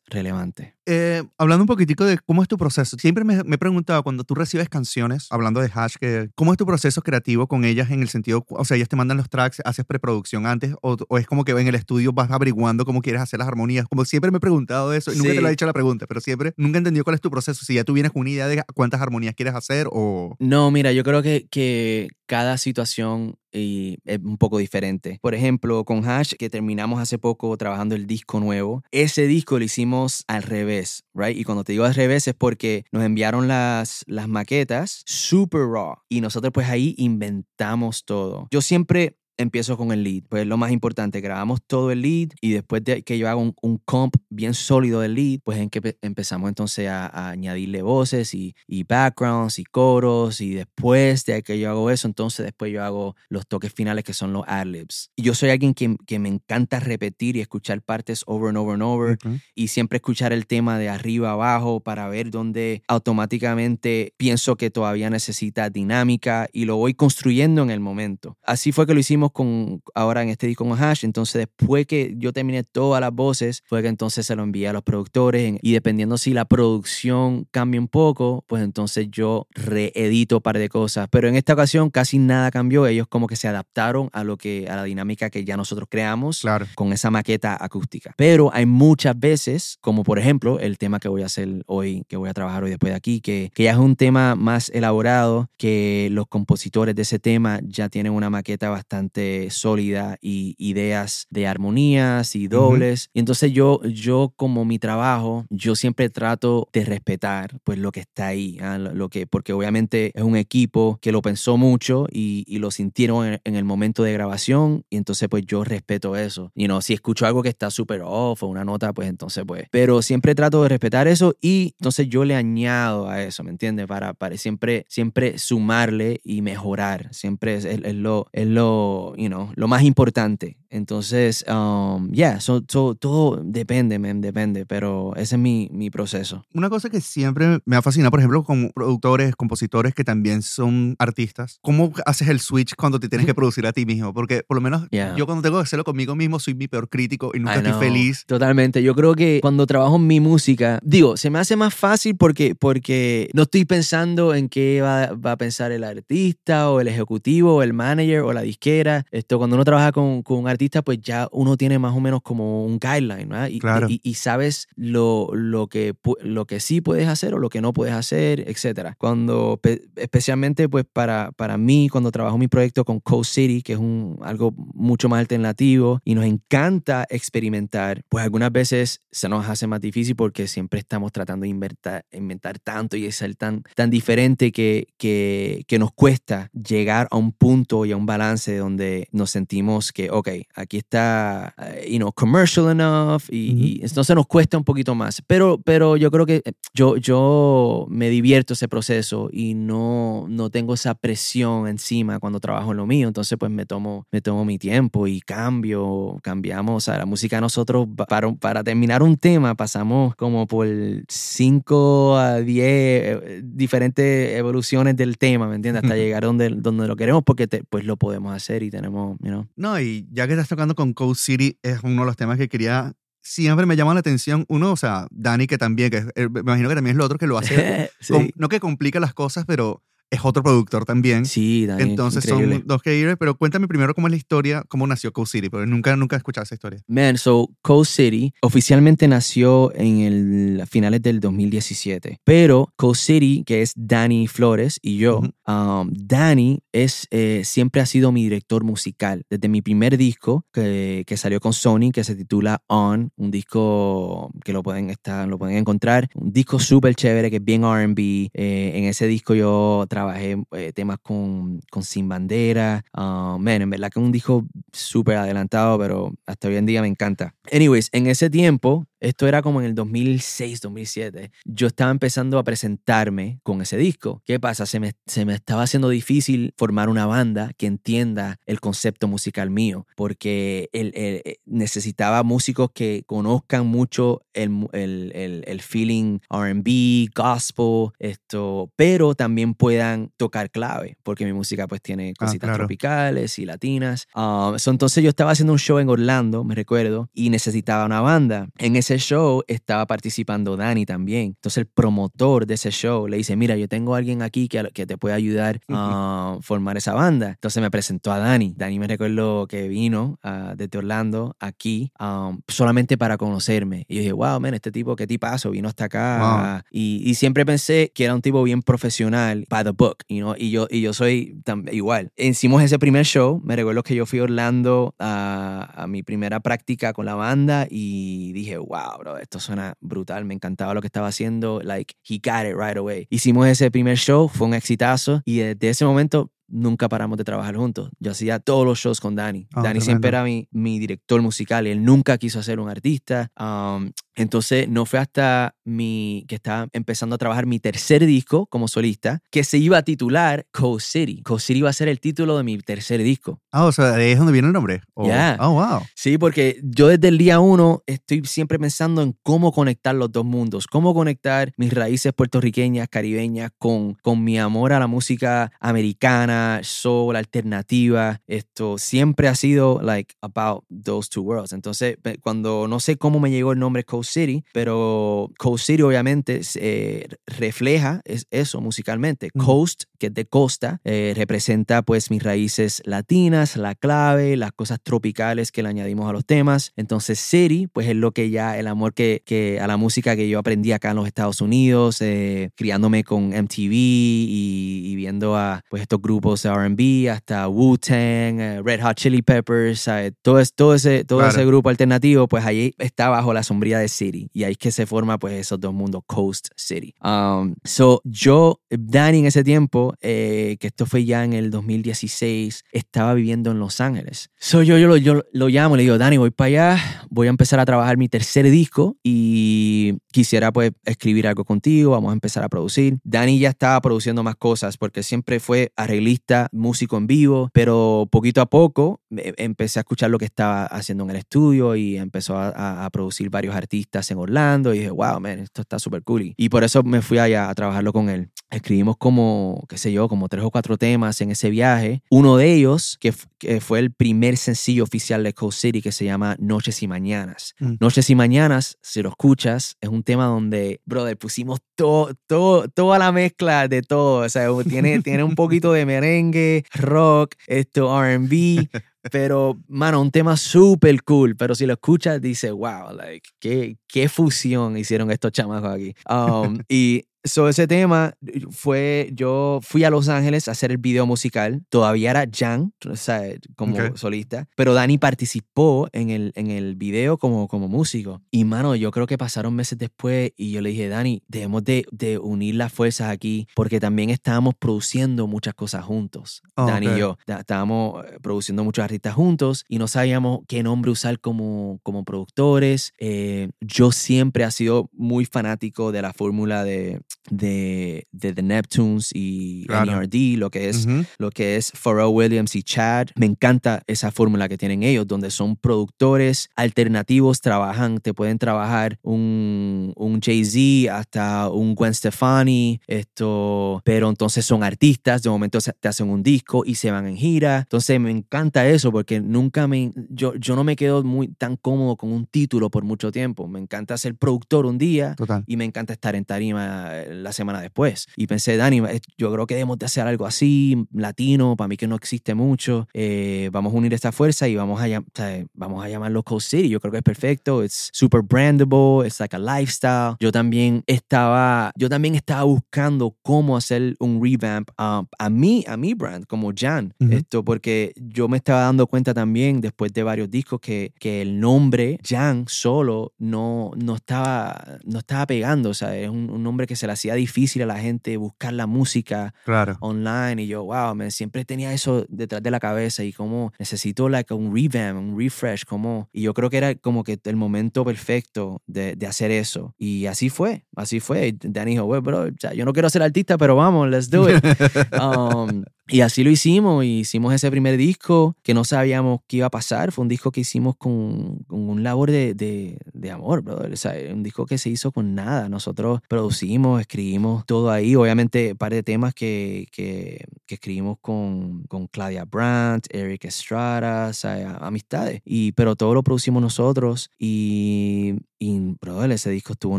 relevante. 0.06 0.75
Eh, 0.86 1.22
hablando 1.36 1.64
un 1.64 1.66
poquitico 1.66 2.04
de 2.04 2.18
cómo 2.24 2.42
es 2.42 2.48
tu 2.48 2.56
proceso, 2.56 2.96
siempre 2.98 3.24
me, 3.24 3.42
me 3.44 3.56
he 3.56 3.58
preguntado 3.58 4.02
cuando 4.04 4.22
tú 4.24 4.34
recibes 4.36 4.68
canciones, 4.68 5.26
hablando 5.30 5.60
de 5.60 5.70
Hash, 5.74 5.94
que, 6.00 6.30
¿cómo 6.36 6.52
es 6.52 6.58
tu 6.58 6.64
proceso 6.64 7.02
creativo 7.02 7.48
con 7.48 7.64
ellas 7.64 7.90
en 7.90 8.02
el 8.02 8.08
sentido, 8.08 8.44
o 8.48 8.64
sea, 8.64 8.76
ellas 8.76 8.88
te 8.88 8.94
mandan 8.96 9.16
los 9.16 9.28
tracks, 9.28 9.60
haces 9.64 9.84
preproducción 9.84 10.46
antes, 10.46 10.74
o, 10.82 10.96
o 11.08 11.18
es 11.18 11.26
como 11.26 11.44
que 11.44 11.52
en 11.52 11.66
el 11.66 11.74
estudio 11.74 12.12
vas 12.12 12.30
averiguando 12.30 12.84
cómo 12.84 13.02
quieres 13.02 13.20
hacer 13.20 13.38
las 13.40 13.48
armonías? 13.48 13.86
Como 13.88 14.04
siempre 14.04 14.30
me 14.30 14.36
he 14.36 14.40
preguntado 14.40 14.92
eso, 14.92 15.12
y 15.12 15.16
nunca 15.16 15.30
Sí. 15.30 15.36
te 15.36 15.42
lo 15.42 15.48
he 15.48 15.50
dicho 15.50 15.66
la 15.66 15.72
pregunta, 15.72 16.06
pero 16.06 16.20
siempre, 16.20 16.52
nunca 16.56 16.76
he 16.76 16.78
entendido 16.78 17.02
cuál 17.04 17.14
es 17.14 17.20
tu 17.20 17.30
proceso, 17.30 17.64
si 17.64 17.74
ya 17.74 17.82
tú 17.84 17.92
vienes 17.92 18.12
con 18.12 18.20
una 18.20 18.30
idea 18.30 18.46
de 18.46 18.62
cuántas 18.74 19.00
armonías 19.00 19.34
quieres 19.34 19.54
hacer 19.54 19.88
o... 19.90 20.36
No, 20.38 20.70
mira, 20.70 20.92
yo 20.92 21.02
creo 21.02 21.20
que, 21.22 21.46
que 21.50 22.08
cada 22.26 22.58
situación 22.58 23.34
y 23.52 23.96
es 24.04 24.18
un 24.18 24.36
poco 24.36 24.58
diferente. 24.58 25.18
Por 25.22 25.34
ejemplo, 25.34 25.82
con 25.84 26.06
Hash, 26.06 26.34
que 26.38 26.50
terminamos 26.50 27.00
hace 27.00 27.16
poco 27.16 27.56
trabajando 27.56 27.94
el 27.94 28.06
disco 28.06 28.38
nuevo, 28.38 28.82
ese 28.90 29.26
disco 29.26 29.58
lo 29.58 29.64
hicimos 29.64 30.24
al 30.28 30.42
revés, 30.42 30.75
right? 31.14 31.36
Y 31.36 31.44
cuando 31.44 31.64
te 31.64 31.72
digo 31.72 31.84
al 31.84 31.94
revés 31.94 32.28
es 32.28 32.34
porque 32.34 32.84
nos 32.92 33.04
enviaron 33.04 33.48
las, 33.48 34.04
las 34.06 34.28
maquetas 34.28 35.02
super 35.06 35.62
raw 35.62 35.96
y 36.08 36.20
nosotros 36.20 36.52
pues 36.52 36.68
ahí 36.68 36.94
inventamos 36.98 38.04
todo. 38.04 38.48
Yo 38.50 38.60
siempre 38.60 39.18
empiezo 39.36 39.76
con 39.76 39.92
el 39.92 40.02
lead. 40.02 40.24
Pues 40.28 40.46
lo 40.46 40.56
más 40.56 40.70
importante, 40.72 41.20
grabamos 41.20 41.60
todo 41.66 41.90
el 41.90 42.02
lead 42.02 42.30
y 42.40 42.52
después 42.52 42.84
de 42.84 43.02
que 43.02 43.18
yo 43.18 43.28
haga 43.28 43.36
un, 43.36 43.54
un 43.62 43.78
comp 43.78 44.16
bien 44.28 44.54
sólido 44.54 45.00
del 45.00 45.14
lead, 45.14 45.40
pues 45.44 45.58
en 45.58 45.70
que 45.70 45.96
empezamos 46.02 46.48
entonces 46.48 46.88
a, 46.88 47.06
a 47.06 47.30
añadirle 47.30 47.82
voces 47.82 48.34
y, 48.34 48.54
y, 48.66 48.84
backgrounds 48.84 49.58
y 49.58 49.64
coros 49.64 50.40
y 50.40 50.54
después 50.54 51.24
de 51.24 51.42
que 51.42 51.58
yo 51.58 51.70
hago 51.70 51.90
eso, 51.90 52.06
entonces 52.06 52.44
después 52.44 52.72
yo 52.72 52.82
hago 52.82 53.16
los 53.28 53.46
toques 53.46 53.72
finales 53.72 54.04
que 54.04 54.14
son 54.14 54.32
los 54.32 54.44
ad-libs. 54.46 55.10
Y 55.16 55.22
yo 55.22 55.34
soy 55.34 55.50
alguien 55.50 55.74
que, 55.74 55.96
que, 56.06 56.18
me 56.18 56.28
encanta 56.28 56.80
repetir 56.80 57.36
y 57.36 57.40
escuchar 57.40 57.82
partes 57.82 58.22
over 58.26 58.48
and 58.48 58.58
over 58.58 58.74
and 58.74 58.82
over 58.82 59.18
y 59.54 59.68
siempre 59.68 59.96
escuchar 59.96 60.32
el 60.32 60.46
tema 60.46 60.78
de 60.78 60.88
arriba 60.88 61.32
abajo 61.32 61.80
para 61.80 62.08
ver 62.08 62.30
dónde 62.30 62.82
automáticamente 62.88 64.14
pienso 64.16 64.56
que 64.56 64.70
todavía 64.70 65.10
necesita 65.10 65.70
dinámica 65.70 66.48
y 66.52 66.64
lo 66.64 66.76
voy 66.76 66.94
construyendo 66.94 67.62
en 67.62 67.70
el 67.70 67.80
momento. 67.80 68.38
Así 68.42 68.72
fue 68.72 68.86
que 68.86 68.94
lo 68.94 69.00
hicimos 69.00 69.25
con 69.32 69.82
ahora 69.94 70.22
en 70.22 70.28
este 70.28 70.46
disco 70.46 70.66
con 70.66 70.82
Hash. 70.82 71.04
Entonces, 71.04 71.46
después 71.46 71.86
que 71.86 72.14
yo 72.16 72.32
terminé 72.32 72.62
todas 72.64 73.00
las 73.00 73.12
voces, 73.12 73.62
fue 73.66 73.82
que 73.82 73.88
entonces 73.88 74.26
se 74.26 74.36
lo 74.36 74.42
envié 74.42 74.68
a 74.68 74.72
los 74.72 74.82
productores 74.82 75.58
y 75.62 75.72
dependiendo 75.72 76.18
si 76.18 76.32
la 76.32 76.44
producción 76.44 77.46
cambia 77.50 77.80
un 77.80 77.88
poco, 77.88 78.44
pues 78.46 78.62
entonces 78.62 79.08
yo 79.10 79.46
reedito 79.50 80.36
un 80.36 80.42
par 80.42 80.58
de 80.58 80.68
cosas. 80.68 81.08
Pero 81.10 81.28
en 81.28 81.36
esta 81.36 81.52
ocasión 81.52 81.90
casi 81.90 82.18
nada 82.18 82.50
cambió. 82.50 82.86
Ellos 82.86 83.06
como 83.08 83.26
que 83.26 83.36
se 83.36 83.48
adaptaron 83.48 84.10
a 84.12 84.24
lo 84.24 84.36
que 84.36 84.66
a 84.68 84.76
la 84.76 84.84
dinámica 84.84 85.30
que 85.30 85.44
ya 85.44 85.56
nosotros 85.56 85.88
creamos 85.90 86.40
claro. 86.40 86.66
con 86.74 86.92
esa 86.92 87.10
maqueta 87.10 87.56
acústica. 87.58 88.14
Pero 88.16 88.50
hay 88.52 88.66
muchas 88.66 89.18
veces, 89.18 89.78
como 89.80 90.02
por 90.02 90.18
ejemplo 90.18 90.58
el 90.60 90.78
tema 90.78 90.98
que 90.98 91.08
voy 91.08 91.22
a 91.22 91.26
hacer 91.26 91.62
hoy, 91.66 92.04
que 92.08 92.16
voy 92.16 92.28
a 92.28 92.34
trabajar 92.34 92.64
hoy 92.64 92.70
después 92.70 92.92
de 92.92 92.96
aquí, 92.96 93.20
que, 93.20 93.50
que 93.54 93.64
ya 93.64 93.72
es 93.72 93.78
un 93.78 93.96
tema 93.96 94.34
más 94.34 94.70
elaborado, 94.70 95.48
que 95.56 96.08
los 96.12 96.26
compositores 96.26 96.94
de 96.94 97.02
ese 97.02 97.18
tema 97.18 97.60
ya 97.62 97.88
tienen 97.88 98.12
una 98.12 98.30
maqueta 98.30 98.70
bastante 98.70 99.15
sólida 99.50 100.18
y 100.20 100.54
ideas 100.58 101.26
de 101.30 101.46
armonías 101.46 102.36
y 102.36 102.48
dobles. 102.48 103.10
Y 103.12 103.20
entonces 103.20 103.52
yo, 103.52 103.82
yo 103.84 104.32
como 104.36 104.64
mi 104.64 104.78
trabajo, 104.78 105.46
yo 105.50 105.74
siempre 105.74 106.10
trato 106.10 106.68
de 106.72 106.84
respetar 106.84 107.58
pues 107.64 107.78
lo 107.78 107.92
que 107.92 108.00
está 108.00 108.28
ahí, 108.28 108.58
¿ah? 108.60 108.78
lo 108.78 109.08
que, 109.08 109.26
porque 109.26 109.52
obviamente 109.52 110.12
es 110.14 110.22
un 110.22 110.36
equipo 110.36 110.98
que 111.00 111.12
lo 111.12 111.22
pensó 111.22 111.56
mucho 111.56 112.06
y, 112.10 112.44
y 112.46 112.58
lo 112.58 112.70
sintieron 112.70 113.26
en, 113.26 113.40
en, 113.44 113.56
el 113.56 113.64
momento 113.64 114.02
de 114.02 114.12
grabación 114.12 114.84
y 114.90 114.96
entonces 114.96 115.28
pues 115.28 115.44
yo 115.46 115.64
respeto 115.64 116.16
eso. 116.16 116.52
Y 116.54 116.68
no, 116.68 116.80
si 116.80 116.92
escucho 116.92 117.26
algo 117.26 117.42
que 117.42 117.48
está 117.48 117.70
súper 117.70 118.02
off 118.04 118.42
o 118.42 118.46
una 118.46 118.64
nota, 118.64 118.92
pues 118.92 119.08
entonces 119.08 119.44
pues, 119.46 119.64
pero 119.70 120.02
siempre 120.02 120.34
trato 120.34 120.62
de 120.62 120.68
respetar 120.68 121.08
eso 121.08 121.34
y 121.40 121.74
entonces 121.78 122.08
yo 122.08 122.24
le 122.24 122.34
añado 122.34 123.08
a 123.08 123.22
eso, 123.22 123.42
¿me 123.42 123.50
entiendes? 123.50 123.86
Para, 123.86 124.14
para 124.14 124.36
siempre, 124.36 124.84
siempre 124.88 125.38
sumarle 125.38 126.20
y 126.24 126.42
mejorar, 126.42 127.12
siempre 127.12 127.56
es, 127.56 127.64
es, 127.64 127.80
es 127.84 127.94
lo, 127.94 128.28
es 128.32 128.46
lo, 128.46 129.05
you 129.16 129.28
know, 129.28 129.52
lo 129.54 129.68
más 129.68 129.82
importante. 129.82 130.56
Entonces, 130.76 131.44
um, 131.48 132.10
yeah, 132.10 132.38
so, 132.38 132.62
so, 132.68 132.94
todo 132.94 133.40
depende, 133.42 133.98
man, 133.98 134.20
depende, 134.20 134.66
pero 134.66 135.14
ese 135.16 135.36
es 135.36 135.40
mi, 135.40 135.68
mi, 135.72 135.90
proceso. 135.90 136.44
Una 136.52 136.68
cosa 136.68 136.90
que 136.90 137.00
siempre 137.00 137.60
me 137.64 137.76
ha 137.76 137.82
fascinado, 137.82 138.10
por 138.10 138.20
ejemplo, 138.20 138.44
con 138.44 138.70
productores, 138.74 139.34
compositores 139.34 139.94
que 139.94 140.04
también 140.04 140.42
son 140.42 140.94
artistas, 140.98 141.58
¿cómo 141.62 141.92
haces 142.04 142.28
el 142.28 142.40
switch 142.40 142.74
cuando 142.76 143.00
te 143.00 143.08
tienes 143.08 143.26
que 143.26 143.34
producir 143.34 143.66
a 143.66 143.72
ti 143.72 143.86
mismo? 143.86 144.12
Porque 144.12 144.42
por 144.46 144.56
lo 144.56 144.60
menos 144.60 144.86
Yeah. 144.90 145.16
yo 145.16 145.26
cuando 145.26 145.42
tengo 145.42 145.56
que 145.56 145.62
hacerlo 145.62 145.84
conmigo 145.84 146.14
mismo 146.14 146.38
soy 146.38 146.54
mi 146.54 146.68
peor 146.68 146.88
crítico 146.88 147.32
y 147.34 147.38
nunca 147.38 147.54
I 147.54 147.58
estoy 147.58 147.72
feliz. 147.72 148.24
Totalmente. 148.26 148.82
Yo 148.82 148.94
creo 148.94 149.14
que 149.14 149.40
cuando 149.40 149.66
trabajo 149.66 149.96
en 149.96 150.06
mi 150.06 150.20
música, 150.20 150.78
digo, 150.82 151.16
se 151.16 151.30
me 151.30 151.38
hace 151.38 151.56
más 151.56 151.74
fácil 151.74 152.16
porque, 152.16 152.54
porque 152.54 153.30
no 153.32 153.42
estoy 153.42 153.64
pensando 153.64 154.34
en 154.34 154.48
qué 154.48 154.80
va, 154.82 155.12
va 155.14 155.32
a 155.32 155.36
pensar 155.36 155.72
el 155.72 155.84
artista 155.84 156.70
o 156.70 156.80
el 156.80 156.88
ejecutivo 156.88 157.56
o 157.56 157.62
el 157.62 157.72
manager 157.72 158.20
o 158.20 158.32
la 158.32 158.42
disquera. 158.42 159.06
Esto, 159.10 159.38
cuando 159.38 159.56
uno 159.56 159.64
trabaja 159.64 159.92
con, 159.92 160.22
con 160.22 160.38
un 160.38 160.48
artista, 160.48 160.65
pues 160.82 161.00
ya 161.00 161.28
uno 161.32 161.56
tiene 161.56 161.78
más 161.78 161.94
o 161.96 162.00
menos 162.00 162.20
como 162.22 162.64
un 162.64 162.78
guideline, 162.78 163.28
¿verdad? 163.28 163.48
Y, 163.48 163.58
Claro. 163.58 163.86
y, 163.88 164.00
y 164.02 164.14
sabes 164.14 164.68
lo, 164.76 165.30
lo, 165.32 165.66
que, 165.68 165.94
lo 166.22 166.44
que 166.46 166.60
sí 166.60 166.80
puedes 166.80 167.08
hacer 167.08 167.34
o 167.34 167.38
lo 167.38 167.48
que 167.48 167.60
no 167.60 167.72
puedes 167.72 167.94
hacer, 167.94 168.40
etc. 168.48 168.94
Cuando, 168.98 169.58
pe- 169.62 169.82
especialmente 169.96 170.68
pues 170.68 170.84
para, 170.92 171.32
para 171.32 171.56
mí, 171.58 171.88
cuando 171.90 172.10
trabajo 172.10 172.38
mi 172.38 172.48
proyecto 172.48 172.84
con 172.84 173.00
Coast 173.00 173.32
City, 173.34 173.62
que 173.62 173.74
es 173.74 173.78
un, 173.78 174.18
algo 174.22 174.52
mucho 174.74 175.08
más 175.08 175.20
alternativo 175.20 176.00
y 176.04 176.14
nos 176.14 176.24
encanta 176.24 177.06
experimentar, 177.10 178.02
pues 178.08 178.24
algunas 178.24 178.50
veces 178.52 179.00
se 179.10 179.28
nos 179.28 179.46
hace 179.48 179.66
más 179.66 179.80
difícil 179.80 180.16
porque 180.16 180.46
siempre 180.48 180.80
estamos 180.80 181.12
tratando 181.12 181.44
de 181.44 181.50
inventar, 181.50 182.04
inventar 182.12 182.58
tanto 182.58 182.96
y 182.96 183.10
ser 183.12 183.36
tan, 183.36 183.62
tan 183.74 183.90
diferente 183.90 184.52
que, 184.52 184.88
que, 184.96 185.64
que 185.66 185.78
nos 185.78 185.92
cuesta 185.92 186.50
llegar 186.52 187.08
a 187.10 187.16
un 187.16 187.32
punto 187.32 187.84
y 187.84 187.92
a 187.92 187.96
un 187.96 188.06
balance 188.06 188.56
donde 188.56 189.08
nos 189.12 189.30
sentimos 189.30 189.92
que, 189.92 190.10
ok, 190.10 190.28
aquí 190.54 190.78
está, 190.78 191.54
eh, 191.58 191.88
you 191.90 191.98
know, 191.98 192.10
commercial 192.12 192.70
enough 192.70 193.22
y, 193.30 193.52
Ujú. 193.52 193.62
y 193.64 193.80
entonces 193.82 194.16
nos 194.16 194.26
cuesta 194.26 194.56
un 194.56 194.64
poquito 194.64 194.94
más. 194.94 195.22
Pero, 195.26 195.58
pero 195.62 195.96
yo 195.96 196.10
creo 196.10 196.24
que 196.26 196.42
eh, 196.44 196.52
yo, 196.72 196.96
yo 196.96 197.86
me 197.90 198.08
divierto 198.08 198.54
ese 198.54 198.68
proceso 198.68 199.28
y 199.32 199.54
no, 199.54 200.26
no 200.28 200.48
tengo 200.50 200.74
esa 200.74 200.94
presión 200.94 201.68
encima 201.68 202.18
cuando 202.20 202.40
trabajo 202.40 202.70
en 202.70 202.78
lo 202.78 202.86
mío. 202.86 203.08
Entonces, 203.08 203.36
pues 203.38 203.50
me 203.50 203.66
tomo, 203.66 204.06
me 204.10 204.20
tomo 204.22 204.44
mi 204.44 204.58
tiempo 204.58 205.06
y 205.06 205.20
cambio, 205.20 206.18
cambiamos. 206.22 206.76
O 206.76 206.80
sea, 206.80 206.98
la 206.98 207.06
música 207.06 207.40
nosotros, 207.40 207.86
pa- 207.96 208.06
para, 208.06 208.32
para 208.34 208.64
terminar 208.64 209.02
un 209.02 209.16
tema, 209.16 209.54
pasamos 209.54 210.14
como 210.16 210.46
por 210.46 210.66
5 211.08 212.16
a 212.16 212.40
10 212.40 212.64
eh, 212.66 213.40
diferentes 213.44 214.36
evoluciones 214.36 214.96
del 214.96 215.18
tema, 215.18 215.48
¿me 215.48 215.56
entiendes? 215.56 215.82
Hasta 215.84 215.96
llegar 215.96 216.22
donde, 216.22 216.50
donde 216.50 216.86
lo 216.86 216.96
queremos 216.96 217.22
porque 217.24 217.46
te- 217.48 217.64
pues 217.64 217.84
lo 217.84 217.96
podemos 217.96 218.34
hacer 218.34 218.62
y 218.62 218.70
tenemos, 218.70 219.18
you 219.20 219.28
know. 219.28 219.46
No, 219.56 219.80
y 219.80 220.06
ya 220.12 220.28
que 220.28 220.35
estás 220.36 220.48
tocando 220.48 220.74
con 220.74 220.92
Code 220.92 221.14
City, 221.16 221.58
es 221.62 221.80
uno 221.82 222.02
de 222.02 222.06
los 222.06 222.16
temas 222.16 222.38
que 222.38 222.48
quería. 222.48 222.92
Siempre 223.22 223.66
me 223.66 223.74
llama 223.76 223.92
la 223.94 224.00
atención. 224.00 224.44
Uno, 224.48 224.70
o 224.72 224.76
sea, 224.76 225.08
Dani, 225.10 225.46
que 225.48 225.58
también, 225.58 225.90
que 225.90 225.96
es- 225.98 226.06
eh, 226.14 226.28
me 226.28 226.40
imagino 226.40 226.68
que 226.68 226.74
también 226.76 226.94
es 226.94 226.98
lo 226.98 227.04
otro 227.04 227.18
que 227.18 227.26
lo 227.26 227.38
hace. 227.38 227.90
sí. 228.00 228.12
com- 228.12 228.30
no 228.36 228.48
que 228.48 228.60
complica 228.60 229.00
las 229.00 229.14
cosas, 229.14 229.44
pero 229.46 229.82
es 230.10 230.20
otro 230.24 230.42
productor 230.42 230.84
también. 230.84 231.26
Sí, 231.26 231.66
Dani, 231.66 231.82
Entonces 231.82 232.24
increíble. 232.24 232.58
son 232.58 232.66
dos 232.66 232.80
ir, 232.86 233.16
pero 233.18 233.36
cuéntame 233.36 233.66
primero 233.66 233.94
cómo 233.94 234.06
es 234.06 234.12
la 234.12 234.16
historia, 234.16 234.62
cómo 234.68 234.86
nació 234.86 235.12
Code 235.12 235.26
City, 235.26 235.48
porque 235.48 235.66
nunca, 235.66 235.96
nunca 235.96 236.16
he 236.16 236.18
escuchado 236.18 236.44
esa 236.44 236.54
historia. 236.54 236.80
Man, 236.86 237.18
so 237.18 237.50
Coast 237.62 237.92
City 237.92 238.32
oficialmente 238.42 239.08
nació 239.08 239.72
en 239.74 240.00
el, 240.00 240.60
a 240.62 240.66
finales 240.66 241.02
del 241.02 241.20
2017, 241.20 242.20
pero 242.24 242.72
Coast 242.76 243.02
City, 243.04 243.42
que 243.44 243.62
es 243.62 243.72
Danny 243.76 244.26
Flores 244.28 244.78
y 244.82 244.98
yo, 244.98 245.18
Ujú. 245.18 245.30
um, 245.52 245.90
Danny 245.92 246.60
es, 246.72 247.08
eh, 247.10 247.42
siempre 247.44 247.80
ha 247.80 247.86
sido 247.86 248.12
mi 248.12 248.22
director 248.22 248.64
musical. 248.64 249.24
Desde 249.28 249.48
mi 249.48 249.62
primer 249.62 249.96
disco 249.98 250.44
que, 250.52 251.04
que 251.06 251.16
salió 251.16 251.40
con 251.40 251.52
Sony, 251.52 251.90
que 251.92 252.04
se 252.04 252.14
titula 252.14 252.62
On, 252.68 253.10
un 253.16 253.30
disco 253.30 254.30
que 254.44 254.52
lo 254.52 254.62
pueden, 254.62 254.90
estar, 254.90 255.26
lo 255.26 255.38
pueden 255.38 255.56
encontrar, 255.56 256.08
un 256.14 256.32
disco 256.32 256.58
súper 256.58 256.94
chévere 256.94 257.30
que 257.30 257.36
es 257.36 257.44
bien 257.44 257.62
RB. 257.64 257.98
Eh, 258.34 258.72
en 258.74 258.84
ese 258.84 259.06
disco 259.06 259.34
yo 259.34 259.84
trabajé 260.00 260.36
eh, 260.52 260.72
temas 260.74 260.98
con, 261.02 261.62
con 261.70 261.82
Sin 261.82 262.06
Bandera. 262.06 262.84
Uh, 262.94 263.38
man, 263.38 263.62
en 263.62 263.70
verdad 263.70 263.88
que 263.90 263.98
un 263.98 264.12
disco 264.12 264.44
súper 264.70 265.16
adelantado, 265.16 265.78
pero 265.78 266.12
hasta 266.26 266.48
hoy 266.48 266.56
en 266.56 266.66
día 266.66 266.82
me 266.82 266.88
encanta. 266.88 267.34
Anyways, 267.50 267.88
en 267.92 268.06
ese 268.06 268.28
tiempo, 268.28 268.84
esto 269.00 269.26
era 269.26 269.40
como 269.40 269.60
en 269.60 269.66
el 269.68 269.74
2006, 269.74 270.60
2007, 270.60 271.30
yo 271.46 271.66
estaba 271.66 271.90
empezando 271.90 272.38
a 272.38 272.44
presentarme 272.44 273.40
con 273.42 273.62
ese 273.62 273.78
disco. 273.78 274.20
¿Qué 274.26 274.38
pasa? 274.38 274.66
Se 274.66 274.80
me, 274.80 274.92
se 275.06 275.24
me 275.24 275.32
estaba 275.34 275.62
haciendo 275.62 275.88
difícil 275.88 276.52
formar 276.58 276.90
una 276.90 277.06
banda 277.06 277.52
que 277.56 277.66
entienda 277.66 278.36
el 278.44 278.60
concepto 278.60 279.08
musical 279.08 279.48
mío, 279.48 279.86
porque 279.96 280.68
el- 280.72 280.92
el- 280.94 281.22
eh, 281.24 281.36
necesitaba 281.46 282.22
músicos 282.22 282.68
que 282.74 283.02
conozcan 283.06 283.66
mucho 283.66 284.20
el, 284.34 284.50
mu- 284.50 284.68
el, 284.72 285.12
el, 285.14 285.42
el 285.46 285.62
feeling 285.62 286.18
RB, 286.30 287.08
gospel, 287.14 287.92
esto, 287.98 288.70
pero 288.76 289.14
también 289.14 289.54
puedan 289.54 289.85
tocar 290.16 290.50
clave, 290.50 290.96
porque 291.02 291.24
mi 291.24 291.32
música 291.32 291.66
pues 291.66 291.80
tiene 291.82 292.14
cositas 292.14 292.48
claro. 292.48 292.64
tropicales 292.64 293.38
y 293.38 293.46
latinas. 293.46 294.06
Um, 294.14 294.58
so, 294.58 294.70
entonces 294.70 295.02
yo 295.02 295.10
estaba 295.10 295.32
haciendo 295.32 295.52
un 295.52 295.58
show 295.58 295.78
en 295.78 295.88
Orlando, 295.88 296.44
me 296.44 296.54
recuerdo, 296.54 297.08
y 297.12 297.30
necesitaba 297.30 297.84
una 297.84 298.00
banda. 298.00 298.48
En 298.58 298.76
ese 298.76 298.98
show 298.98 299.42
estaba 299.46 299.86
participando 299.86 300.56
Dani 300.56 300.86
también. 300.86 301.34
Entonces 301.36 301.58
el 301.58 301.66
promotor 301.66 302.46
de 302.46 302.54
ese 302.54 302.70
show 302.70 303.06
le 303.08 303.16
dice, 303.16 303.36
mira, 303.36 303.56
yo 303.56 303.68
tengo 303.68 303.94
a 303.94 303.98
alguien 303.98 304.22
aquí 304.22 304.48
que, 304.48 304.70
que 304.72 304.86
te 304.86 304.98
puede 304.98 305.14
ayudar 305.14 305.60
a 305.68 306.38
formar 306.40 306.76
esa 306.76 306.94
banda. 306.94 307.30
Entonces 307.30 307.60
me 307.62 307.70
presentó 307.70 308.12
a 308.12 308.18
Dani. 308.18 308.54
Dani 308.56 308.78
me 308.78 308.86
recuerdo 308.86 309.46
que 309.46 309.68
vino 309.68 310.18
ah, 310.22 310.54
desde 310.56 310.78
Orlando 310.78 311.36
aquí 311.40 311.90
um, 312.00 312.40
solamente 312.48 312.98
para 312.98 313.16
conocerme. 313.16 313.84
Y 313.88 313.96
yo 313.96 314.00
dije, 314.00 314.12
wow, 314.12 314.40
man, 314.40 314.54
este 314.54 314.70
tipo, 314.70 314.96
qué 314.96 315.06
tipazo, 315.06 315.50
vino 315.50 315.68
hasta 315.68 315.84
acá. 315.84 316.64
Y, 316.70 317.02
y 317.04 317.14
siempre 317.14 317.44
pensé 317.44 317.92
que 317.94 318.04
era 318.04 318.14
un 318.14 318.22
tipo 318.22 318.42
bien 318.42 318.62
profesional, 318.62 319.44
by 319.48 319.64
the 319.64 319.72
book, 319.76 319.98
you 320.08 320.18
know? 320.20 320.34
y, 320.38 320.50
yo, 320.50 320.66
y 320.70 320.80
yo 320.80 320.92
soy 320.92 321.40
tam- 321.44 321.72
igual. 321.72 322.10
Hicimos 322.16 322.62
ese 322.62 322.78
primer 322.78 323.04
show, 323.04 323.40
me 323.44 323.56
recuerdo 323.56 323.82
que 323.82 323.94
yo 323.94 324.06
fui 324.06 324.18
a 324.18 324.24
Orlando 324.24 324.94
a, 324.98 325.70
a 325.74 325.86
mi 325.86 326.02
primera 326.02 326.40
práctica 326.40 326.92
con 326.92 327.06
la 327.06 327.14
banda 327.14 327.66
y 327.70 328.32
dije, 328.32 328.58
wow, 328.58 328.98
bro, 328.98 329.18
esto 329.18 329.38
suena 329.40 329.74
brutal, 329.80 330.24
me 330.24 330.34
encantaba 330.34 330.74
lo 330.74 330.80
que 330.80 330.86
estaba 330.88 331.08
haciendo, 331.08 331.60
like, 331.62 331.94
he 332.08 332.16
got 332.16 332.46
it 332.46 332.56
right 332.56 332.76
away. 332.76 333.06
Hicimos 333.10 333.46
ese 333.46 333.70
primer 333.70 333.96
show, 333.96 334.28
fue 334.28 334.46
un 334.46 334.54
exitazo 334.54 335.22
y 335.24 335.38
desde 335.38 335.68
ese 335.70 335.84
momento 335.84 336.30
nunca 336.48 336.88
paramos 336.88 337.18
de 337.18 337.24
trabajar 337.24 337.56
juntos. 337.56 337.90
Yo 337.98 338.12
hacía 338.12 338.38
todos 338.38 338.64
los 338.64 338.78
shows 338.78 339.00
con 339.00 339.16
Dani. 339.16 339.48
Ah, 339.52 339.62
Dani 339.62 339.80
siempre 339.80 340.10
tremendo. 340.10 340.16
era 340.16 340.24
mi, 340.24 340.48
mi 340.52 340.78
director 340.78 341.20
musical 341.20 341.66
él 341.66 341.82
nunca 341.84 342.18
quiso 342.18 342.40
ser 342.42 342.60
un 342.60 342.68
artista. 342.68 343.32
Um, 343.38 343.90
entonces 344.16 344.68
no 344.68 344.86
fue 344.86 344.98
hasta 344.98 345.54
mi 345.64 346.24
que 346.28 346.36
estaba 346.36 346.68
empezando 346.72 347.14
a 347.14 347.18
trabajar 347.18 347.46
mi 347.46 347.58
tercer 347.58 348.04
disco 348.06 348.46
como 348.46 348.68
solista 348.68 349.20
que 349.30 349.44
se 349.44 349.58
iba 349.58 349.78
a 349.78 349.82
titular 349.82 350.46
Coast 350.52 350.88
City. 350.90 351.22
Coast 351.22 351.46
City 351.46 351.60
iba 351.60 351.70
a 351.70 351.72
ser 351.72 351.88
el 351.88 352.00
título 352.00 352.36
de 352.36 352.42
mi 352.42 352.58
tercer 352.58 353.02
disco. 353.02 353.40
Ah, 353.52 353.64
o 353.64 353.72
sea, 353.72 353.94
ahí 353.94 354.10
es 354.10 354.18
donde 354.18 354.32
viene 354.32 354.48
el 354.48 354.52
nombre. 354.52 354.80
Oh, 354.94 355.06
Yeah. 355.06 355.36
Oh, 355.40 355.52
wow. 355.52 355.82
Sí, 355.94 356.18
porque 356.18 356.60
yo 356.62 356.88
desde 356.88 357.08
el 357.08 357.18
día 357.18 357.40
uno 357.40 357.82
estoy 357.86 358.24
siempre 358.24 358.58
pensando 358.58 359.02
en 359.02 359.16
cómo 359.22 359.52
conectar 359.52 359.94
los 359.94 360.10
dos 360.10 360.24
mundos, 360.24 360.66
cómo 360.66 360.94
conectar 360.94 361.52
mis 361.56 361.72
raíces 361.72 362.12
puertorriqueñas, 362.12 362.88
caribeñas, 362.88 363.50
con, 363.58 363.94
con 364.02 364.24
mi 364.24 364.38
amor 364.38 364.72
a 364.72 364.78
la 364.78 364.86
música 364.86 365.52
americana, 365.60 366.60
soul, 366.62 367.16
alternativa. 367.16 368.20
Esto 368.26 368.78
siempre 368.78 369.28
ha 369.28 369.34
sido 369.34 369.80
like 369.82 370.14
about 370.22 370.64
those 370.84 371.08
two 371.10 371.22
worlds. 371.22 371.52
Entonces, 371.52 371.98
cuando 372.22 372.66
no 372.68 372.80
sé 372.80 372.96
cómo 372.96 373.20
me 373.20 373.30
llegó 373.30 373.52
el 373.52 373.58
nombre 373.58 373.84
Coast 373.84 374.05
City, 374.12 374.44
pero 374.52 375.30
Coast 375.38 375.66
City 375.66 375.82
obviamente 375.82 376.40
eh, 376.56 377.06
refleja 377.26 378.00
es 378.04 378.26
eso 378.30 378.60
musicalmente. 378.60 379.30
Ujú. 379.34 379.44
Coast, 379.46 379.84
que 379.98 380.06
es 380.08 380.14
de 380.14 380.26
costa, 380.26 380.80
eh, 380.84 381.12
representa 381.16 381.82
pues 381.82 382.10
mis 382.10 382.22
raíces 382.22 382.82
latinas, 382.84 383.56
la 383.56 383.74
clave, 383.74 384.36
las 384.36 384.52
cosas 384.52 384.78
tropicales 384.82 385.52
que 385.52 385.62
le 385.62 385.68
añadimos 385.68 386.08
a 386.08 386.12
los 386.12 386.24
temas. 386.24 386.72
Entonces 386.76 387.18
City, 387.18 387.66
pues 387.72 387.88
es 387.88 387.96
lo 387.96 388.12
que 388.12 388.30
ya, 388.30 388.58
el 388.58 388.66
amor 388.66 388.94
que, 388.94 389.22
que 389.24 389.60
a 389.60 389.66
la 389.66 389.76
música 389.76 390.16
que 390.16 390.28
yo 390.28 390.38
aprendí 390.38 390.72
acá 390.72 390.90
en 390.90 390.96
los 390.96 391.06
Estados 391.06 391.40
Unidos, 391.40 392.00
eh, 392.00 392.50
criándome 392.56 393.04
con 393.04 393.32
MTV 393.34 393.72
y, 393.72 394.82
y 394.86 394.96
viendo 394.96 395.36
a 395.36 395.62
pues 395.70 395.82
estos 395.82 396.00
grupos 396.00 396.42
de 396.42 396.48
R&B, 396.50 397.10
hasta 397.10 397.48
Wu-Tang, 397.48 398.40
eh, 398.40 398.62
Red 398.62 398.82
Hot 398.82 398.96
Chili 398.96 399.22
Peppers, 399.22 399.88
todo, 400.22 400.42
todo, 400.54 400.74
ese, 400.74 401.04
todo 401.04 401.20
Claro. 401.20 401.32
ese 401.32 401.46
grupo 401.46 401.68
alternativo, 401.70 402.28
pues 402.28 402.44
ahí 402.44 402.74
está 402.78 403.08
bajo 403.08 403.32
la 403.32 403.42
sombría 403.42 403.78
de 403.78 403.88
City. 403.96 404.28
Y 404.32 404.44
ahí 404.44 404.52
es 404.52 404.58
que 404.58 404.70
se 404.72 404.86
forma 404.86 405.18
pues 405.18 405.34
esos 405.34 405.58
dos 405.60 405.72
mundos, 405.74 406.02
Coast 406.06 406.48
City. 406.56 406.94
Um, 407.02 407.54
so 407.64 408.00
yo, 408.04 408.60
Danny 408.70 409.18
en 409.20 409.26
ese 409.26 409.42
tiempo, 409.44 409.94
eh, 410.00 410.56
que 410.60 410.66
esto 410.68 410.86
fue 410.86 411.04
ya 411.04 411.24
en 411.24 411.32
el 411.32 411.50
2016, 411.50 412.64
estaba 412.72 413.14
viviendo 413.14 413.50
en 413.50 413.58
Los 413.58 413.80
Ángeles. 413.80 414.30
So 414.38 414.62
yo, 414.62 414.78
yo, 414.78 414.88
lo, 414.88 414.96
yo 414.96 415.22
lo 415.32 415.48
llamo 415.48 415.76
le 415.76 415.82
digo, 415.84 415.98
Danny, 415.98 416.16
voy 416.18 416.30
para 416.30 416.46
allá, 416.48 417.06
voy 417.10 417.26
a 417.26 417.30
empezar 417.30 417.58
a 417.60 417.64
trabajar 417.64 417.96
mi 417.96 418.08
tercer 418.08 418.48
disco 418.50 418.96
y 419.02 419.94
quisiera 420.12 420.52
pues 420.52 420.72
escribir 420.84 421.26
algo 421.26 421.44
contigo, 421.44 421.92
vamos 421.92 422.10
a 422.10 422.12
empezar 422.12 422.44
a 422.44 422.48
producir. 422.48 422.98
Danny 423.04 423.38
ya 423.38 423.50
estaba 423.50 423.80
produciendo 423.80 424.22
más 424.22 424.36
cosas 424.36 424.76
porque 424.76 425.02
siempre 425.02 425.40
fue 425.40 425.72
arreglista, 425.76 426.48
músico 426.52 426.96
en 426.96 427.06
vivo, 427.06 427.50
pero 427.52 428.08
poquito 428.10 428.40
a 428.40 428.46
poco 428.46 429.00
eh, 429.16 429.32
empecé 429.38 429.78
a 429.78 429.82
escuchar 429.82 430.10
lo 430.10 430.18
que 430.18 430.24
estaba 430.26 430.66
haciendo 430.66 431.04
en 431.04 431.10
el 431.10 431.16
estudio 431.16 431.76
y 431.76 431.96
empezó 431.96 432.36
a, 432.36 432.48
a- 432.48 432.84
a 432.86 432.90
producir 432.90 433.30
varios 433.30 433.54
artistas 433.54 433.85
en 434.10 434.18
Orlando 434.18 434.74
y 434.74 434.78
dije, 434.78 434.90
wow, 434.90 435.20
man, 435.20 435.38
esto 435.38 435.62
está 435.62 435.78
súper 435.78 436.02
cool. 436.02 436.34
Y- 436.36 436.48
por 436.48 436.64
eso 436.64 436.82
me 436.82 437.02
fui 437.02 437.18
allá 437.18 437.50
a 437.50 437.54
trabajarlo 437.54 437.92
con 437.92 438.08
él. 438.08 438.30
Escribimos 438.50 438.96
como, 438.96 439.64
qué 439.68 439.76
sé 439.76 439.92
yo, 439.92 440.08
como 440.08 440.28
tres 440.28 440.44
o 440.44 440.50
cuatro 440.50 440.78
temas 440.78 441.20
en 441.20 441.30
ese 441.30 441.50
viaje. 441.50 442.02
Uno 442.10 442.36
de 442.36 442.54
ellos, 442.54 442.96
que, 443.00 443.12
que 443.38 443.60
fue 443.60 443.80
el 443.80 443.92
primer 443.92 444.36
sencillo 444.36 444.84
oficial 444.84 445.22
de 445.22 445.34
Coast 445.34 445.60
City, 445.60 445.82
que 445.82 445.92
se 445.92 446.04
llama 446.04 446.36
Noches 446.38 446.82
y 446.82 446.88
Mañanas. 446.88 447.54
Mm. 447.58 447.74
Noches 447.80 448.08
y 448.08 448.14
Mañanas, 448.14 448.78
si 448.80 449.02
lo 449.02 449.10
escuchas, 449.10 449.76
es 449.80 449.88
un 449.88 450.02
tema 450.02 450.26
donde, 450.26 450.80
brother, 450.84 451.18
pusimos 451.18 451.58
todo, 451.74 452.14
todo, 452.26 452.68
toda 452.68 452.98
la 452.98 453.12
mezcla 453.12 453.68
de 453.68 453.82
todo. 453.82 454.24
O 454.24 454.28
sea, 454.28 454.48
tiene, 454.68 455.02
tiene 455.02 455.24
un 455.24 455.34
poquito 455.34 455.72
de 455.72 455.84
merengue, 455.84 456.64
rock, 456.74 457.34
esto, 457.46 457.90
RB. 458.00 458.68
Pero, 459.10 459.58
mano, 459.68 460.00
un 460.00 460.10
tema 460.10 460.36
súper 460.36 461.02
cool. 461.02 461.36
Pero 461.36 461.54
si 461.54 461.66
lo 461.66 461.74
escuchas, 461.74 462.20
dices, 462.20 462.50
wow, 462.52 462.94
like, 462.96 463.28
qué, 463.38 463.76
qué 463.86 464.08
fusión 464.08 464.76
hicieron 464.76 465.10
estos 465.10 465.32
chamacos 465.32 465.70
aquí. 465.70 465.94
Um, 466.08 466.58
y 466.68 467.04
so, 467.26 467.48
ese 467.48 467.66
tema 467.66 468.14
fue, 468.50 469.10
yo 469.12 469.60
fui 469.62 469.84
a 469.84 469.90
Los 469.90 470.08
Ángeles 470.08 470.48
a 470.48 470.52
hacer 470.52 470.70
el 470.70 470.78
video 470.78 471.06
musical. 471.06 471.62
Todavía 471.68 472.10
era 472.10 472.26
Jan, 472.32 472.72
sea, 472.94 473.22
como 473.56 473.76
Ok. 473.76 473.96
solista. 473.96 474.48
Pero 474.56 474.74
Dani 474.74 474.98
participó 474.98 475.88
en 475.92 476.10
el, 476.10 476.32
en 476.36 476.50
el 476.50 476.76
video 476.76 477.18
como, 477.18 477.48
como 477.48 477.68
músico. 477.68 478.22
Y, 478.30 478.44
mano, 478.44 478.74
yo 478.76 478.90
creo 478.90 479.06
que 479.06 479.18
pasaron 479.18 479.54
meses 479.54 479.78
después 479.78 480.32
y 480.36 480.52
yo 480.52 480.60
le 480.60 480.70
dije, 480.70 480.88
Dani, 480.88 481.22
debemos 481.28 481.64
de, 481.64 481.84
de 481.90 482.18
unir 482.18 482.54
las 482.54 482.72
fuerzas 482.72 483.10
aquí 483.10 483.46
porque 483.54 483.80
también 483.80 484.10
estábamos 484.10 484.54
produciendo 484.54 485.26
muchas 485.26 485.54
cosas 485.54 485.84
juntos. 485.84 486.42
Oh, 486.54 486.66
Dani 486.66 486.86
ok. 486.88 486.96
y 486.96 486.98
yo. 486.98 487.18
Estábamos 487.26 488.04
eh, 488.04 488.18
produciendo 488.22 488.64
muchos 488.64 488.84
artistas 488.84 489.14
juntos 489.14 489.64
y 489.68 489.78
no 489.78 489.88
sabíamos 489.88 490.40
qué 490.48 490.62
nombre 490.62 490.90
usar 490.90 491.20
como, 491.20 491.80
como 491.82 492.04
productores. 492.04 492.92
Eh, 492.98 493.48
yo 493.60 493.92
siempre 493.92 494.44
he 494.44 494.50
sido 494.50 494.88
muy 494.92 495.24
fanático 495.24 495.92
de 495.92 496.02
la 496.02 496.12
fórmula 496.12 496.64
de, 496.64 497.00
de, 497.30 498.06
de 498.12 498.32
The 498.32 498.42
Neptunes 498.42 499.10
y 499.12 499.66
Claro. 499.66 499.92
NERD, 500.00 500.36
lo 500.38 500.50
que 500.50 500.68
es 500.68 500.86
Ujú. 500.86 501.04
lo 501.18 501.30
que 501.30 501.56
es 501.56 501.72
Pharrell 501.72 502.06
Williams 502.12 502.54
y 502.54 502.62
Chad. 502.62 503.08
Me 503.16 503.26
encanta 503.26 503.82
esa 503.86 504.10
fórmula 504.12 504.48
que 504.48 504.56
tienen 504.58 504.82
ellos, 504.82 505.06
donde 505.06 505.30
son 505.30 505.56
productores 505.56 506.48
alternativos, 506.56 507.40
trabajan, 507.40 507.98
te 508.00 508.14
pueden 508.14 508.38
trabajar 508.38 508.98
un, 509.02 509.92
un 509.96 510.20
Jay-Z 510.20 510.96
hasta 510.96 511.48
un 511.50 511.74
Gwen 511.74 511.94
Stefani, 511.94 512.80
esto, 512.86 513.80
pero 513.84 514.08
entonces 514.08 514.44
son 514.44 514.62
artistas, 514.62 515.22
de 515.22 515.30
momento 515.30 515.58
te 515.80 515.88
hacen 515.88 516.08
un 516.10 516.22
disco 516.22 516.62
y 516.64 516.74
se 516.76 516.90
van 516.90 517.06
en 517.06 517.16
gira. 517.16 517.58
Entonces 517.58 517.98
me 518.00 518.10
encanta 518.10 518.66
eso 518.68 518.92
porque 518.92 519.20
nunca 519.20 519.66
me, 519.66 519.92
yo, 520.10 520.34
yo 520.36 520.54
no 520.56 520.64
me 520.64 520.76
quedo 520.76 521.02
muy 521.02 521.28
tan 521.28 521.56
cómodo 521.56 521.96
con 521.96 522.12
un 522.12 522.26
título 522.26 522.70
por 522.70 522.84
mucho 522.84 523.10
tiempo. 523.10 523.48
Me 523.48 523.58
encanta 523.58 523.96
ser 523.98 524.14
productor 524.14 524.66
un 524.66 524.78
día 524.78 525.14
Total. 525.16 525.42
y 525.46 525.56
me 525.56 525.64
encanta 525.64 525.92
estar 525.92 526.14
en 526.14 526.24
tarima 526.24 526.92
la 527.10 527.32
semana 527.32 527.60
después. 527.60 528.06
Y 528.16 528.26
pensé, 528.26 528.56
Dani, 528.56 528.78
eh, 528.78 529.00
yo 529.16 529.32
creo 529.32 529.46
que 529.46 529.54
debemos 529.54 529.78
de 529.78 529.86
hacer 529.86 530.06
algo 530.06 530.26
así, 530.26 530.86
latino, 530.92 531.56
para 531.56 531.68
mí 531.68 531.76
que 531.76 531.86
no 531.86 531.96
existe 531.96 532.34
mucho. 532.34 532.88
Eh, 532.94 533.48
vamos 533.52 533.74
a 533.74 533.76
unir 533.76 533.94
esta 533.94 534.12
fuerza 534.12 534.48
y 534.48 534.56
vamos 534.56 534.80
a, 534.80 534.98
o 534.98 535.04
sea, 535.14 535.44
vamos 535.54 535.84
a 535.84 535.88
llamarlo 535.88 536.22
Coast 536.22 536.50
City. 536.50 536.68
Yo 536.68 536.80
creo 536.80 536.92
que 536.92 536.98
es 536.98 537.04
perfecto, 537.04 537.62
es 537.62 537.90
super 537.92 538.22
brandable, 538.22 539.06
it's 539.06 539.20
like 539.20 539.34
a 539.34 539.38
lifestyle. 539.38 540.16
Yo 540.20 540.32
también 540.32 540.82
estaba, 540.86 541.72
yo 541.76 541.88
también 541.88 542.14
estaba 542.14 542.44
buscando 542.44 543.16
cómo 543.22 543.56
hacer 543.56 543.96
un 543.98 544.22
revamp 544.22 544.70
ah, 544.78 545.04
a 545.18 545.30
mí, 545.30 545.64
a 545.66 545.76
mi 545.76 545.94
brand, 545.94 546.26
como 546.26 546.52
Jan. 546.56 546.94
Ujú. 547.00 547.12
Esto 547.12 547.44
porque 547.44 547.92
yo 547.96 548.28
me 548.28 548.36
estaba 548.36 548.60
dando 548.60 548.86
cuenta 548.86 549.14
también 549.14 549.60
después 549.60 549.92
de 549.92 550.02
varios 550.02 550.30
discos 550.30 550.60
que, 550.60 550.92
que 550.98 551.22
el 551.22 551.40
nombre 551.40 551.98
Jan 552.06 552.44
solo 552.48 553.12
no, 553.18 553.72
no, 553.76 553.96
estaba, 553.96 554.78
no 554.84 554.98
estaba 554.98 555.26
pegando. 555.26 555.70
O 555.70 555.74
sea, 555.74 555.96
es 555.96 556.08
un, 556.08 556.30
un 556.30 556.42
nombre 556.42 556.66
que 556.66 556.76
se 556.76 556.85
le 556.86 556.92
hacía 556.92 557.14
difícil 557.14 557.62
a 557.62 557.66
la 557.66 557.78
gente 557.78 558.16
buscar 558.16 558.52
la 558.52 558.66
música 558.66 559.34
Claro. 559.44 559.76
online. 559.80 560.42
Y 560.42 560.46
yo, 560.46 560.64
wow, 560.64 560.94
man, 560.94 561.10
siempre 561.10 561.44
tenía 561.44 561.72
eso 561.72 562.06
detrás 562.08 562.42
de 562.42 562.50
la 562.50 562.60
cabeza 562.60 563.04
y 563.04 563.12
como 563.12 563.52
necesito 563.58 564.08
like 564.08 564.32
un 564.34 564.54
revamp, 564.54 564.98
un 564.98 565.18
refresh, 565.18 565.64
como... 565.64 566.08
Y 566.12 566.22
yo 566.22 566.34
creo 566.34 566.50
que 566.50 566.56
era 566.58 566.74
como 566.74 567.04
que 567.04 567.18
el 567.24 567.36
momento 567.36 567.84
perfecto 567.84 568.62
de, 568.66 568.96
de 568.96 569.06
hacer 569.06 569.30
eso. 569.30 569.74
Y 569.78 570.06
así 570.06 570.30
fue, 570.30 570.64
así 570.76 571.00
fue. 571.00 571.28
Y 571.28 571.32
Danny 571.40 571.72
dijo, 571.72 571.84
"Well, 571.84 572.00
bro, 572.02 572.28
yo 572.54 572.64
no 572.64 572.72
quiero 572.72 572.88
ser 572.90 573.02
artista, 573.02 573.36
pero 573.38 573.56
vamos, 573.56 573.88
let's 573.88 574.10
do 574.10 574.28
it. 574.30 574.42
Um, 575.00 575.64
y 575.88 576.00
así 576.00 576.24
lo 576.24 576.30
hicimos, 576.30 576.84
y 576.84 577.00
hicimos 577.00 577.32
ese 577.32 577.50
primer 577.50 577.76
disco 577.76 578.36
que 578.42 578.54
no 578.54 578.64
sabíamos 578.64 579.20
qué 579.28 579.38
iba 579.38 579.46
a 579.46 579.50
pasar. 579.50 579.92
Fue 579.92 580.02
un 580.02 580.08
disco 580.08 580.32
que 580.32 580.40
hicimos 580.40 580.76
con, 580.76 581.44
con 581.46 581.68
un 581.68 581.82
labor 581.84 582.10
de, 582.10 582.34
de, 582.34 582.78
de 582.92 583.10
amor, 583.10 583.42
brother. 583.42 583.72
O 583.72 583.76
sea, 583.76 583.94
un 584.12 584.24
disco 584.24 584.46
que 584.46 584.58
se 584.58 584.68
hizo 584.68 584.90
con 584.90 585.14
nada. 585.14 585.48
Nosotros 585.48 586.00
producimos, 586.08 586.80
escribimos 586.80 587.46
todo 587.46 587.70
ahí. 587.70 587.94
Obviamente, 587.94 588.52
un 588.52 588.58
par 588.58 588.72
de 588.72 588.82
temas 588.82 589.14
que, 589.14 589.68
que, 589.70 590.24
que 590.46 590.54
escribimos 590.56 590.98
con, 591.00 591.62
con 591.68 591.86
Claudia 591.86 592.24
Brandt, 592.24 592.86
Eric 592.90 593.26
Estrada, 593.26 594.08
o 594.08 594.12
sea, 594.12 594.56
amistades. 594.56 595.20
Y, 595.24 595.52
pero 595.52 595.76
todo 595.76 595.94
lo 595.94 596.02
producimos 596.02 596.42
nosotros 596.42 597.10
y, 597.18 598.14
y 598.38 598.58
brother, 598.80 599.10
ese 599.12 599.30
disco 599.30 599.54
estuvo 599.54 599.78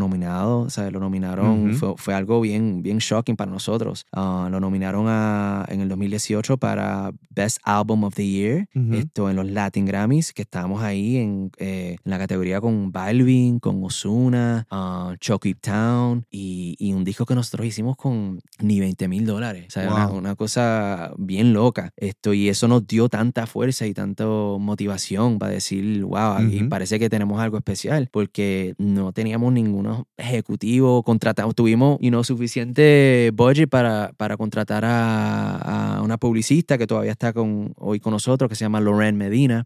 nominado, 0.00 0.68
sea, 0.70 0.90
lo 0.90 1.00
nominaron, 1.00 1.70
Ujú. 1.70 1.74
fue, 1.78 1.94
fue 1.96 2.14
algo 2.14 2.40
bien, 2.40 2.82
bien 2.82 2.98
shocking 2.98 3.36
para 3.36 3.50
nosotros. 3.50 4.04
Ah, 4.12 4.48
lo 4.50 4.58
nominaron 4.60 5.06
a, 5.08 5.64
en 5.68 5.80
el 5.80 5.88
2018 5.88 6.56
para 6.56 7.12
Best 7.30 7.58
Album 7.64 8.04
of 8.04 8.14
the 8.14 8.26
Year, 8.26 8.66
Ujú. 8.74 8.94
esto 8.94 9.30
en 9.30 9.36
los 9.36 9.46
Latin 9.48 9.86
Grammys, 9.86 10.32
que 10.32 10.42
estábamos 10.42 10.82
ahí 10.82 11.18
en, 11.18 11.50
eh, 11.58 11.96
en 12.04 12.10
la 12.10 12.18
categoría 12.18 12.60
con 12.60 12.90
Balvin, 12.90 13.60
con 13.60 13.82
Ozuna, 13.84 14.66
uh, 14.70 15.14
Chucky 15.18 15.54
Town 15.54 16.24
y, 16.30 16.74
y 16.78 16.92
un 16.92 17.04
disco 17.04 17.24
que 17.26 17.34
nosotros 17.34 17.66
hicimos 17.66 17.96
con 17.96 18.40
ni 18.60 18.80
20 18.80 19.06
mil 19.08 19.24
dólares. 19.24 19.66
O 19.68 19.70
sea, 19.70 19.88
una, 19.92 20.06
Wow. 20.08 20.16
una 20.18 20.34
cosa 20.34 21.12
bien 21.16 21.52
loca. 21.52 21.92
Esto, 21.96 22.32
y 22.34 22.48
eso 22.48 22.66
nos 22.68 22.86
dio 22.86 23.08
tanta 23.08 23.46
fuerza 23.46 23.86
y 23.86 23.94
tanta 23.94 24.24
motivación 24.26 25.38
para 25.38 25.52
decir, 25.52 26.04
wow, 26.04 26.32
aquí 26.38 26.60
Ujú. 26.60 26.68
parece 26.68 26.98
que 26.98 27.08
tenemos 27.08 27.40
algo 27.40 27.56
especial, 27.58 28.08
porque 28.12 28.47
porque 28.48 28.74
no 28.78 29.12
teníamos 29.12 29.52
ninguno 29.52 30.06
ejecutivo 30.16 31.02
contratado. 31.02 31.52
Tuvimos 31.52 31.98
you 32.00 32.10
know, 32.10 32.24
suficiente 32.24 33.30
budget 33.34 33.68
para, 33.68 34.12
para 34.16 34.36
contratar 34.36 34.84
a, 34.84 35.96
a, 35.96 36.02
una 36.02 36.16
publicista 36.16 36.78
que 36.78 36.86
todavía 36.86 37.12
está 37.12 37.32
con, 37.32 37.72
hoy 37.76 38.00
con 38.00 38.12
nosotros, 38.12 38.48
que 38.48 38.56
se 38.56 38.64
llama 38.64 38.80
Loren 38.80 39.16
Medina, 39.16 39.64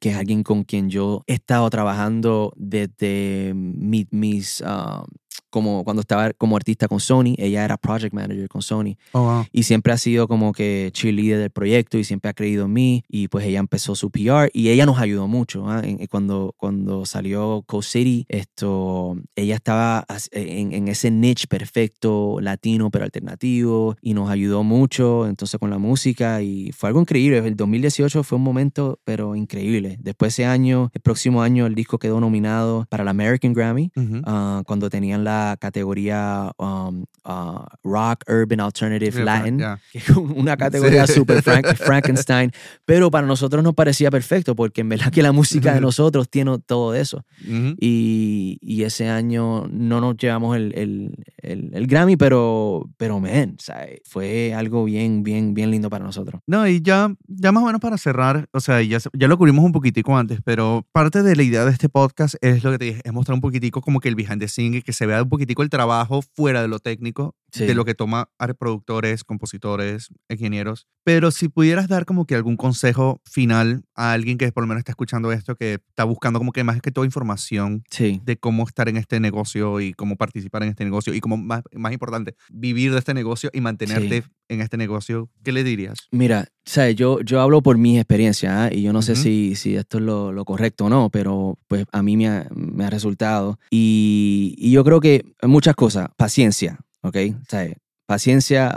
que 0.00 0.10
es 0.10 0.16
alguien 0.16 0.42
con 0.42 0.64
quien 0.64 0.90
yo 0.90 1.22
he 1.26 1.34
estado 1.34 1.68
trabajando 1.70 2.52
desde 2.56 3.52
mis... 3.54 4.60
Uh, 4.60 5.04
como 5.52 5.84
cuando 5.84 6.00
estaba 6.00 6.32
como 6.32 6.56
artista 6.56 6.88
con 6.88 6.98
Sony, 6.98 7.34
ella 7.36 7.64
era 7.64 7.76
project 7.76 8.14
manager 8.14 8.48
con 8.48 8.62
Sony. 8.62 8.96
Oh, 9.12 9.44
y 9.52 9.62
siempre 9.64 9.92
ha 9.92 9.98
sido 9.98 10.26
como 10.26 10.52
que 10.52 10.90
cheerleader 10.92 11.38
del 11.38 11.50
proyecto 11.50 11.98
y 11.98 12.04
siempre 12.04 12.30
ha 12.30 12.34
creído 12.34 12.64
en 12.64 12.72
mí. 12.72 13.04
Y 13.06 13.28
pues 13.28 13.44
ella 13.44 13.60
empezó 13.60 13.94
su 13.94 14.10
PR 14.10 14.50
y 14.52 14.70
ella 14.70 14.86
nos 14.86 14.98
ayudó 14.98 15.28
mucho. 15.28 15.68
¿ah? 15.68 15.82
cuando, 16.10 16.54
cuando 16.56 17.04
salió 17.04 17.62
Co 17.66 17.82
City, 17.82 18.24
esto, 18.28 19.16
ella 19.36 19.54
estaba 19.56 20.06
en, 20.32 20.72
en, 20.72 20.88
ese 20.88 21.10
niche 21.10 21.46
perfecto, 21.46 22.38
latino 22.40 22.90
pero 22.90 23.04
alternativo, 23.04 23.96
y 24.00 24.14
nos 24.14 24.30
ayudó 24.30 24.62
mucho 24.62 25.26
entonces 25.26 25.60
con 25.60 25.68
la 25.68 25.78
música 25.78 26.42
y 26.42 26.72
fue 26.72 26.88
algo 26.88 27.00
increíble. 27.00 27.38
El 27.38 27.56
2018 27.56 28.22
fue 28.24 28.36
un 28.36 28.44
momento, 28.44 28.98
pero 29.04 29.36
increíble. 29.36 29.98
Después 30.00 30.32
ese 30.32 30.46
año, 30.46 30.90
el 30.94 31.02
próximo 31.02 31.42
año, 31.42 31.66
el 31.66 31.74
disco 31.74 31.98
quedó 31.98 32.20
nominado 32.20 32.86
para 32.88 33.04
la 33.04 33.10
American 33.10 33.52
Grammy, 33.52 33.90
ah, 34.24 34.62
cuando 34.66 34.88
tenían 34.88 35.24
la 35.24 35.41
categoría 35.58 36.50
um, 36.58 37.04
uh, 37.24 37.64
Rock, 37.84 38.24
Urban, 38.28 38.60
Alternative, 38.60 39.24
Latin, 39.24 39.62
que 39.92 39.98
es 39.98 40.08
una 40.10 40.56
categoría 40.56 41.06
super 41.06 41.42
Frankenstein, 41.76 42.50
pero 42.84 43.10
para 43.10 43.26
nosotros 43.26 43.62
nos 43.62 43.74
parecía 43.74 44.10
perfecto 44.10 44.54
porque 44.54 44.80
en 44.80 44.88
verdad 44.88 45.10
que 45.10 45.22
la 45.22 45.32
música 45.32 45.74
de 45.74 45.80
nosotros 45.80 46.28
tiene 46.28 46.58
todo 46.66 46.94
eso. 46.94 47.24
y, 47.44 48.58
y, 48.60 48.82
ese 48.82 49.08
año 49.08 49.68
no 49.68 50.00
nos 50.00 50.16
llevamos 50.16 50.56
el, 50.56 50.72
el, 50.74 51.72
el, 51.72 51.86
Grammy, 51.86 52.16
pero, 52.16 52.90
pero 52.96 53.20
man, 53.20 53.56
fue 54.04 54.54
algo 54.54 54.84
bien, 54.84 55.22
bien, 55.22 55.54
bien 55.54 55.70
lindo 55.70 55.88
para 55.88 56.04
nosotros. 56.04 56.40
No, 56.46 56.66
y 56.66 56.82
ya, 56.82 57.14
ya 57.28 57.52
más 57.52 57.62
o 57.62 57.66
menos 57.66 57.80
para 57.80 57.96
cerrar, 57.96 58.48
o 58.52 58.60
sea, 58.60 58.82
ya, 58.82 58.98
ya 59.12 59.28
lo 59.28 59.38
cubrimos 59.38 59.64
un 59.64 59.72
poquitico 59.72 60.16
antes, 60.16 60.40
pero 60.44 60.84
parte 60.92 61.22
de 61.22 61.36
la 61.36 61.42
idea 61.42 61.64
de 61.64 61.70
este 61.70 61.88
podcast 61.88 62.34
es 62.40 62.64
lo 62.64 62.72
que 62.72 62.78
te 62.78 62.84
dije, 62.86 63.00
es 63.04 63.12
mostrar 63.12 63.34
un 63.34 63.40
poquitico 63.40 63.80
como 63.80 64.00
que 64.00 64.08
el 64.08 64.16
behind 64.16 64.40
the 64.40 64.48
scenes, 64.48 64.84
que 64.84 64.92
se 64.92 65.06
vea 65.06 65.22
poquitico 65.32 65.62
el 65.62 65.70
trabajo 65.70 66.20
fuera 66.20 66.60
de 66.60 66.68
lo 66.68 66.78
técnico, 66.78 67.34
de 67.54 67.74
lo 67.74 67.86
que 67.86 67.94
toma 67.94 68.28
productores, 68.58 69.24
compositores, 69.24 70.08
ingenieros. 70.28 70.86
Pero 71.04 71.30
si 71.30 71.48
pudieras 71.48 71.88
dar 71.88 72.04
como 72.04 72.26
que 72.26 72.34
algún 72.34 72.58
consejo 72.58 73.22
final 73.24 73.82
a 73.94 74.12
alguien 74.12 74.36
que 74.36 74.52
por 74.52 74.62
lo 74.62 74.68
menos 74.68 74.80
está 74.80 74.92
escuchando 74.92 75.32
esto, 75.32 75.56
que 75.56 75.74
está 75.88 76.04
buscando 76.04 76.38
como 76.38 76.52
que 76.52 76.64
más 76.64 76.82
que 76.82 76.90
toda 76.90 77.06
información 77.06 77.82
de 77.98 78.36
cómo 78.36 78.66
estar 78.66 78.90
en 78.90 78.98
este 78.98 79.20
negocio 79.20 79.80
y 79.80 79.94
cómo 79.94 80.16
participar 80.16 80.64
en 80.64 80.68
este 80.68 80.84
negocio 80.84 81.14
y 81.14 81.20
como 81.20 81.38
más, 81.38 81.62
más 81.72 81.94
importante, 81.94 82.34
vivir 82.50 82.92
de 82.92 82.98
este 82.98 83.14
negocio 83.14 83.48
y 83.54 83.62
mantenerte 83.62 84.24
en 84.48 84.60
este 84.60 84.76
negocio, 84.76 85.30
¿qué 85.42 85.52
le 85.52 85.64
dirías? 85.64 85.96
Mira, 86.10 86.48
¿sabes? 86.64 86.94
Yo, 86.94 87.20
yo 87.20 87.40
hablo 87.40 87.62
por 87.62 87.78
mi 87.78 87.98
experiencia 87.98 88.64
¿ah? 88.64 88.70
y 88.72 88.82
yo 88.82 88.92
no 88.92 89.00
sé 89.00 89.16
si, 89.16 89.54
si 89.56 89.76
esto 89.76 89.98
es 89.98 90.04
lo, 90.04 90.30
lo, 90.30 90.44
correcto 90.44 90.86
o 90.86 90.88
no, 90.90 91.08
pero 91.10 91.58
pues 91.68 91.86
a 91.90 92.02
mí 92.02 92.16
me 92.16 92.28
ha, 92.28 92.48
me 92.54 92.84
ha 92.84 92.90
resultado. 92.90 93.58
Y, 93.70 94.54
y, 94.58 94.70
yo 94.72 94.84
creo 94.84 95.00
que 95.00 95.21
muchas 95.42 95.74
cosas, 95.74 96.08
paciencia, 96.16 96.78
¿ok? 97.02 97.16
¿Sabes? 97.48 97.76
Paciencia, 98.06 98.74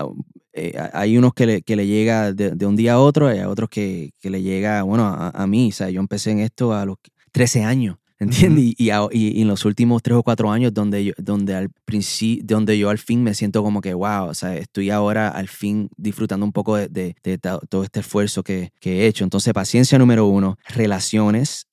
eh, 0.53 0.73
hay 0.93 1.17
unos 1.17 1.33
que 1.33 1.45
le, 1.45 1.61
que 1.61 1.75
le 1.75 1.87
llega 1.87 2.31
de, 2.33 2.51
de, 2.51 2.65
un 2.65 2.75
día 2.75 2.93
a 2.93 2.99
otro, 2.99 3.27
hay 3.27 3.39
otros 3.41 3.69
que, 3.69 4.11
que 4.19 4.29
le 4.29 4.41
llega, 4.41 4.83
bueno, 4.83 5.05
a, 5.05 5.29
a 5.29 5.47
mí, 5.47 5.71
¿sabes? 5.71 5.93
Yo 5.93 5.99
empecé 5.99 6.31
en 6.31 6.39
esto 6.39 6.73
a 6.73 6.85
los 6.85 6.97
13 7.31 7.63
años. 7.63 7.97
¿Entiendes? 8.17 8.75
y, 8.77 8.89
y, 9.11 9.41
en 9.41 9.47
los 9.47 9.65
últimos 9.65 10.01
tres 10.01 10.17
o 10.17 10.23
cuatro 10.23 10.49
años 10.49 10.73
donde 10.73 11.03
yo, 11.03 11.13
donde 11.17 11.53
al 11.53 11.69
donde 12.43 12.77
yo 12.77 12.89
al 12.89 12.97
fin 12.97 13.23
me 13.23 13.33
siento 13.33 13.61
como 13.61 13.81
que, 13.81 13.93
wow, 13.93 14.27
o 14.29 14.33
sea, 14.33 14.55
estoy 14.55 14.89
ahora 14.89 15.27
al 15.27 15.49
fin 15.49 15.89
disfrutando 15.97 16.45
un 16.45 16.53
poco 16.53 16.77
de, 16.77 16.87
de, 16.87 17.15
de 17.23 17.37
todo 17.37 17.83
este 17.83 17.99
esfuerzo 17.99 18.41
que, 18.41 18.71
que, 18.79 19.01
he 19.01 19.07
hecho. 19.07 19.25
Entonces, 19.25 19.53
paciencia 19.53 19.99
número 19.99 20.27
uno, 20.27 20.57
relaciones 20.69 21.67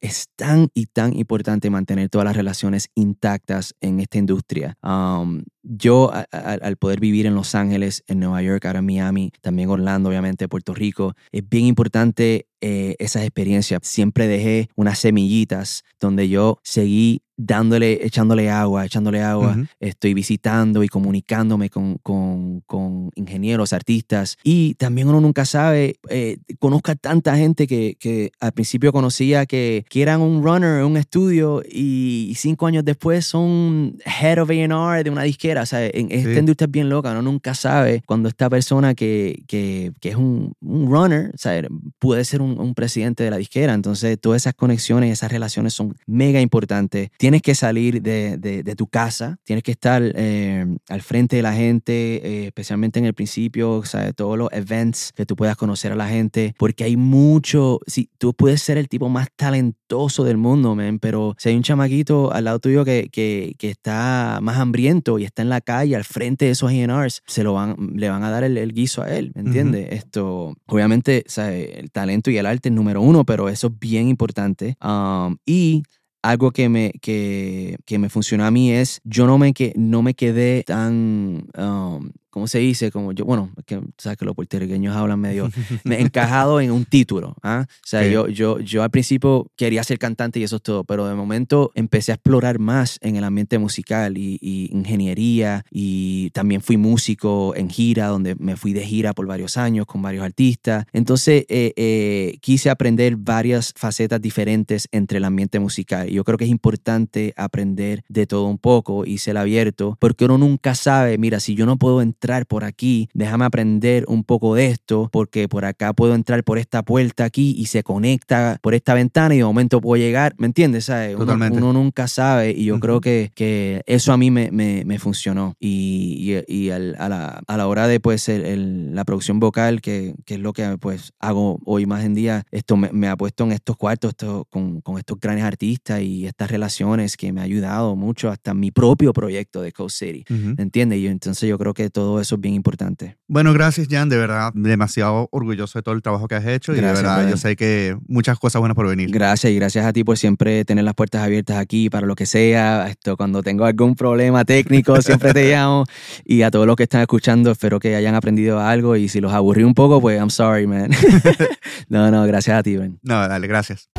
es 0.00 0.28
tan 0.36 0.68
y 0.74 0.86
tan 0.86 1.16
importante 1.16 1.70
mantener 1.70 2.08
todas 2.08 2.24
las 2.24 2.36
relaciones 2.36 2.90
intactas 2.94 3.74
en 3.80 4.00
esta 4.00 4.18
industria. 4.18 4.76
Um, 4.82 5.44
yo, 5.68 6.10
al 6.32 6.76
poder 6.76 7.00
vivir 7.00 7.26
en 7.26 7.34
Los 7.34 7.54
Ángeles, 7.54 8.02
en 8.06 8.20
Nueva 8.20 8.42
York, 8.42 8.64
ahora 8.64 8.78
en 8.78 8.86
Miami, 8.86 9.32
también 9.40 9.68
Orlando, 9.68 10.08
obviamente, 10.08 10.48
Puerto 10.48 10.74
Rico, 10.74 11.14
es 11.30 11.48
bien 11.48 11.66
importante 11.66 12.48
eh, 12.60 12.96
esas 12.98 13.22
experiencias. 13.22 13.80
Siempre 13.84 14.26
dejé 14.26 14.68
unas 14.74 14.98
semillitas 14.98 15.84
donde 16.00 16.28
yo 16.28 16.58
seguí 16.64 17.22
dándole, 17.36 18.04
echándole 18.04 18.50
agua, 18.50 18.84
echándole 18.84 19.22
agua. 19.22 19.56
Estoy 19.78 20.12
visitando 20.12 20.82
y 20.82 20.88
comunicándome 20.88 21.70
con, 21.70 21.98
con, 21.98 22.60
con, 22.62 23.10
ingenieros, 23.14 23.72
artistas. 23.72 24.36
Y 24.42 24.74
también 24.74 25.08
uno 25.08 25.20
nunca 25.20 25.44
sabe, 25.44 26.00
eh, 26.10 26.38
conozca 26.58 26.96
tanta 26.96 27.36
gente 27.36 27.68
que, 27.68 27.96
que, 28.00 28.32
al 28.40 28.50
principio 28.52 28.92
conocía 28.92 29.46
que, 29.46 29.84
que 29.88 30.02
eran 30.02 30.20
un 30.20 30.42
runner 30.42 30.80
en 30.80 30.86
un 30.86 30.96
estudio 30.96 31.62
y 31.64 32.34
cinco 32.36 32.66
años 32.66 32.84
después 32.84 33.24
son 33.24 33.98
head 34.04 34.42
of 34.42 34.50
A&R 34.50 35.04
de 35.04 35.10
una 35.10 35.22
disquera. 35.22 35.57
O 35.62 35.66
sea, 35.66 35.86
en, 35.86 36.10
esta 36.10 36.38
industria 36.38 36.66
es 36.66 36.70
bien 36.70 36.88
loca, 36.88 37.10
uno 37.10 37.22
nunca 37.22 37.54
sabe 37.54 38.02
cuando 38.06 38.28
esta 38.28 38.48
persona 38.48 38.94
que, 38.94 39.42
que, 39.46 39.92
que 40.00 40.10
es 40.10 40.16
un, 40.16 40.52
un, 40.60 40.90
runner, 40.90 41.30
o 41.34 41.38
sea, 41.38 41.62
puede 41.98 42.24
ser 42.24 42.42
un, 42.42 42.58
un, 42.58 42.74
presidente 42.74 43.24
de 43.24 43.30
la 43.30 43.36
disquera. 43.36 43.74
Entonces, 43.74 44.18
todas 44.20 44.42
esas 44.42 44.54
conexiones, 44.54 45.12
esas 45.12 45.30
relaciones 45.32 45.74
son 45.74 45.96
mega 46.06 46.40
importantes 46.40 46.78
tienes 47.16 47.42
que 47.42 47.54
salir 47.54 48.02
de, 48.02 48.36
de, 48.38 48.76
tu 48.76 48.86
casa, 48.86 49.38
tienes 49.44 49.62
que 49.62 49.72
estar 49.72 50.02
eh, 50.04 50.66
al 50.88 51.02
frente 51.02 51.36
de 51.36 51.42
la 51.42 51.52
gente, 51.52 51.92
eh, 51.92 52.46
especialmente 52.46 52.98
en 52.98 53.06
el 53.06 53.14
principio, 53.14 53.72
o 53.72 53.84
sea, 53.84 54.12
todos 54.12 54.38
los 54.38 54.48
events 54.52 55.12
que 55.14 55.26
tú 55.26 55.36
puedas 55.36 55.56
conocer 55.56 55.92
a 55.92 55.96
la 55.96 56.08
gente, 56.08 56.54
porque 56.58 56.84
hay 56.84 56.96
mucho, 56.96 57.80
si 57.86 58.08
tú 58.18 58.34
puedes 58.34 58.62
ser 58.62 58.78
el 58.78 58.88
tipo 58.88 59.08
más 59.08 59.28
talentoso 59.34 60.24
del 60.24 60.36
mundo, 60.36 60.74
man, 60.74 60.98
pero 60.98 61.34
si 61.38 61.48
hay 61.48 61.56
un 61.56 61.62
chamaquito 61.62 62.32
al 62.32 62.44
lado 62.44 62.58
tuyo 62.58 62.84
que, 62.84 63.08
que, 63.10 63.54
que 63.58 63.70
está 63.70 64.38
más 64.42 64.58
hambriento 64.58 65.18
y 65.18 65.24
está 65.24 65.42
en 65.42 65.47
la 65.48 65.60
calle 65.60 65.96
al 65.96 66.04
frente 66.04 66.46
de 66.46 66.52
esos 66.52 66.70
A&Rs, 66.70 67.22
se 67.26 67.42
lo 67.42 67.54
van, 67.54 67.76
le 67.94 68.08
van 68.08 68.22
a 68.22 68.30
dar 68.30 68.44
el, 68.44 68.72
guiso 68.72 69.02
a 69.02 69.10
él, 69.14 69.32
¿me 69.34 69.42
entiendes? 69.42 69.88
Esto, 69.92 70.54
obviamente, 70.66 71.24
o 71.26 71.30
sea, 71.30 71.54
el 71.54 71.90
talento 71.90 72.30
y 72.30 72.38
el 72.38 72.46
arte 72.46 72.68
es 72.68 72.74
número 72.74 73.00
uno, 73.00 73.24
pero 73.24 73.48
eso 73.48 73.68
es 73.68 73.78
bien 73.78 74.08
importante. 74.08 74.76
Um, 74.82 75.36
y 75.44 75.82
algo 76.22 76.50
que 76.50 76.68
me, 76.68 76.92
que, 77.00 77.76
que 77.86 77.98
me 77.98 78.08
funcionó 78.08 78.44
a 78.44 78.50
mí 78.50 78.72
es, 78.72 79.00
yo 79.04 79.26
no 79.26 79.38
me, 79.38 79.52
que, 79.52 79.72
no 79.76 80.02
me 80.02 80.14
quedé 80.14 80.64
tan, 80.64 81.48
um, 81.56 82.10
¿cómo 82.30 82.46
se 82.46 82.58
dice? 82.58 82.90
Como 82.90 83.12
yo, 83.12 83.24
bueno, 83.24 83.50
que, 83.66 83.80
sabes 83.96 84.18
que 84.18 84.24
los 84.24 84.34
puertorriqueños 84.34 84.94
hablan 84.96 85.20
medio 85.20 85.50
me 85.84 86.00
encajado 86.00 86.60
en 86.60 86.70
un 86.70 86.84
título. 86.84 87.36
¿ah? 87.42 87.66
O 87.68 87.86
sea, 87.86 88.06
yo, 88.06 88.28
yo, 88.28 88.58
yo 88.60 88.82
al 88.82 88.90
principio 88.90 89.50
quería 89.56 89.82
ser 89.84 89.98
cantante 89.98 90.40
y 90.40 90.42
eso 90.42 90.56
es 90.56 90.62
todo, 90.62 90.84
pero 90.84 91.06
de 91.06 91.14
momento 91.14 91.70
empecé 91.74 92.12
a 92.12 92.16
explorar 92.16 92.58
más 92.58 92.98
en 93.02 93.16
el 93.16 93.24
ambiente 93.24 93.58
musical 93.58 94.18
y, 94.18 94.38
ingeniería 94.72 95.64
y 95.70 96.30
también 96.30 96.60
fui 96.60 96.76
músico 96.76 97.54
en 97.56 97.70
gira, 97.70 98.06
donde 98.06 98.34
me 98.36 98.56
fui 98.56 98.72
de 98.72 98.84
gira 98.84 99.12
por 99.12 99.26
varios 99.26 99.56
años 99.56 99.86
con 99.86 100.02
varios 100.02 100.24
artistas. 100.24 100.84
Entonces 100.92 101.44
eh, 101.48 101.72
eh, 101.76 102.38
quise 102.40 102.70
aprender 102.70 103.16
varias 103.16 103.72
facetas 103.76 104.20
diferentes 104.20 104.88
entre 104.92 105.18
el 105.18 105.24
ambiente 105.24 105.58
musical. 105.58 106.08
Y 106.08 106.14
yo 106.14 106.24
creo 106.24 106.38
que 106.38 106.44
es 106.44 106.50
importante 106.50 107.32
aprender 107.36 108.04
de 108.08 108.26
todo 108.26 108.46
un 108.46 108.58
poco 108.58 109.04
y 109.04 109.18
ser 109.18 109.38
abierto, 109.38 109.96
porque 110.00 110.24
uno 110.24 110.38
nunca 110.38 110.74
sabe, 110.74 111.18
mira, 111.18 111.40
si 111.40 111.54
yo 111.54 111.66
no 111.66 111.76
puedo 111.78 112.02
entrar 112.02 112.17
entrar 112.18 112.46
por 112.46 112.64
aquí, 112.64 113.08
déjame 113.14 113.44
aprender 113.44 114.04
un 114.08 114.24
poco 114.24 114.56
de 114.56 114.66
esto, 114.66 115.08
porque 115.12 115.46
por 115.46 115.64
acá 115.64 115.92
puedo 115.92 116.16
entrar 116.16 116.42
por 116.42 116.58
esta 116.58 116.82
puerta 116.82 117.24
aquí 117.24 117.54
y 117.56 117.66
se 117.66 117.84
conecta 117.84 118.58
por 118.60 118.74
esta 118.74 118.92
ventana 118.94 119.36
y 119.36 119.38
de 119.38 119.44
momento 119.44 119.80
puedo 119.80 120.02
llegar, 120.02 120.34
¿me 120.36 120.48
entiendes? 120.48 120.86
¿Sabes? 120.86 121.14
Uno, 121.14 121.34
uno, 121.34 121.72
nunca 121.72 122.08
sabe 122.08 122.50
y 122.50 122.64
yo 122.64 122.80
creo 122.80 123.00
que, 123.00 123.30
que, 123.36 123.82
eso 123.86 124.12
a 124.12 124.16
mí 124.16 124.32
me, 124.32 124.50
me, 124.50 124.84
me 124.84 124.98
funcionó. 124.98 125.54
Y, 125.60 126.42
y, 126.48 126.52
y 126.52 126.70
al, 126.70 126.96
a, 126.98 127.08
la, 127.08 127.40
a, 127.46 127.56
la, 127.56 127.68
hora 127.68 127.86
de 127.86 128.00
pues 128.00 128.28
el, 128.28 128.96
la 128.96 129.04
producción 129.04 129.38
vocal, 129.38 129.80
que, 129.80 130.14
que, 130.24 130.34
es 130.34 130.40
lo 130.40 130.52
que 130.52 130.76
pues 130.78 131.12
hago 131.20 131.60
hoy 131.64 131.86
más 131.86 132.04
en 132.04 132.14
día, 132.14 132.44
esto 132.50 132.76
me, 132.76 132.90
me 132.92 133.06
ha 133.06 133.16
puesto 133.16 133.44
en 133.44 133.52
estos 133.52 133.76
cuartos 133.76 134.10
esto, 134.10 134.44
con, 134.50 134.80
con, 134.80 134.98
estos 134.98 135.20
grandes 135.20 135.44
artistas 135.44 136.02
y 136.02 136.26
estas 136.26 136.50
relaciones 136.50 137.16
que 137.16 137.32
me 137.32 137.40
ha 137.40 137.44
ayudado 137.44 137.94
mucho 137.94 138.28
hasta 138.28 138.54
mi 138.54 138.72
propio 138.72 139.12
proyecto 139.12 139.62
de 139.62 139.70
Coast 139.70 139.98
City, 139.98 140.24
¿me 140.28 140.62
entiendes? 140.62 140.98
Y 140.98 141.06
entonces 141.06 141.48
yo 141.48 141.56
creo 141.58 141.74
que 141.74 141.90
todo 141.90 142.07
eso 142.20 142.34
es 142.36 142.40
bien 142.40 142.54
importante. 142.54 143.16
Bueno, 143.26 143.52
gracias 143.52 143.88
Jan, 143.90 144.08
de 144.08 144.16
verdad, 144.16 144.52
demasiado 144.54 145.28
orgulloso 145.30 145.78
de 145.78 145.82
todo 145.82 145.94
el 145.94 146.02
trabajo 146.02 146.28
que 146.28 146.34
has 146.34 146.46
hecho 146.46 146.72
y 146.72 146.76
de 146.76 146.82
verdad 146.82 147.28
yo 147.28 147.36
sé 147.36 147.56
que 147.56 147.96
muchas 148.06 148.38
cosas 148.38 148.60
buenas 148.60 148.74
por 148.74 148.86
venir. 148.86 149.10
Gracias 149.10 149.52
y 149.52 149.56
gracias 149.56 149.84
a 149.84 149.92
ti 149.92 150.04
por 150.04 150.16
siempre 150.16 150.64
tener 150.64 150.84
las 150.84 150.94
puertas 150.94 151.22
abiertas 151.22 151.58
aquí 151.58 151.90
para 151.90 152.06
lo 152.06 152.14
que 152.14 152.26
sea. 152.26 152.88
Esto, 152.88 153.16
cuando 153.16 153.42
tengo 153.42 153.64
algún 153.64 153.94
problema 153.94 154.44
técnico 154.44 155.00
siempre 155.02 155.34
te 155.34 155.50
llamo 155.50 155.84
y 156.24 156.42
a 156.42 156.50
todos 156.50 156.66
los 156.66 156.76
que 156.76 156.84
están 156.84 157.02
escuchando 157.02 157.50
espero 157.50 157.78
que 157.78 157.94
hayan 157.94 158.14
aprendido 158.14 158.60
algo 158.60 158.96
y 158.96 159.08
si 159.08 159.20
los 159.20 159.32
aburrí 159.32 159.64
un 159.64 159.74
poco 159.74 160.00
pues 160.00 160.18
I'm 160.18 160.30
sorry 160.30 160.66
man. 160.66 160.90
no, 161.88 162.10
no, 162.10 162.24
gracias 162.26 162.58
a 162.58 162.62
ti, 162.62 162.76
Ben. 162.76 162.98
No, 163.02 163.28
dale, 163.28 163.46
gracias. 163.46 163.90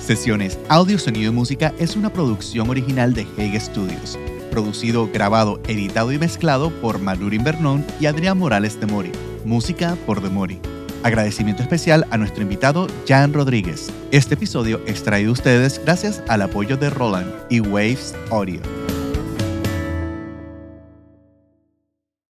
Sesiones 0.00 0.58
Audio, 0.68 0.98
Sonido 0.98 1.30
y 1.30 1.34
Música 1.34 1.72
es 1.78 1.96
una 1.96 2.12
producción 2.12 2.68
original 2.68 3.14
de 3.14 3.26
Hague 3.38 3.60
Studios, 3.60 4.18
producido, 4.52 5.08
grabado, 5.12 5.60
editado 5.66 6.12
y 6.12 6.18
mezclado 6.18 6.70
por 6.70 7.00
Manurin 7.00 7.42
Bernón 7.42 7.84
y 7.98 8.06
Adrián 8.06 8.38
Morales 8.38 8.78
de 8.78 8.86
Mori. 8.86 9.10
Música 9.44 9.96
por 10.06 10.22
The 10.22 10.28
Mori. 10.28 10.60
Agradecimiento 11.02 11.62
especial 11.62 12.06
a 12.10 12.18
nuestro 12.18 12.42
invitado 12.42 12.86
Jan 13.08 13.32
Rodríguez. 13.32 13.90
Este 14.12 14.34
episodio 14.34 14.80
es 14.86 15.02
traído 15.02 15.30
a 15.30 15.32
ustedes 15.32 15.80
gracias 15.82 16.22
al 16.28 16.42
apoyo 16.42 16.76
de 16.76 16.90
Roland 16.90 17.32
y 17.50 17.58
Waves 17.58 18.14
Audio. 18.30 18.60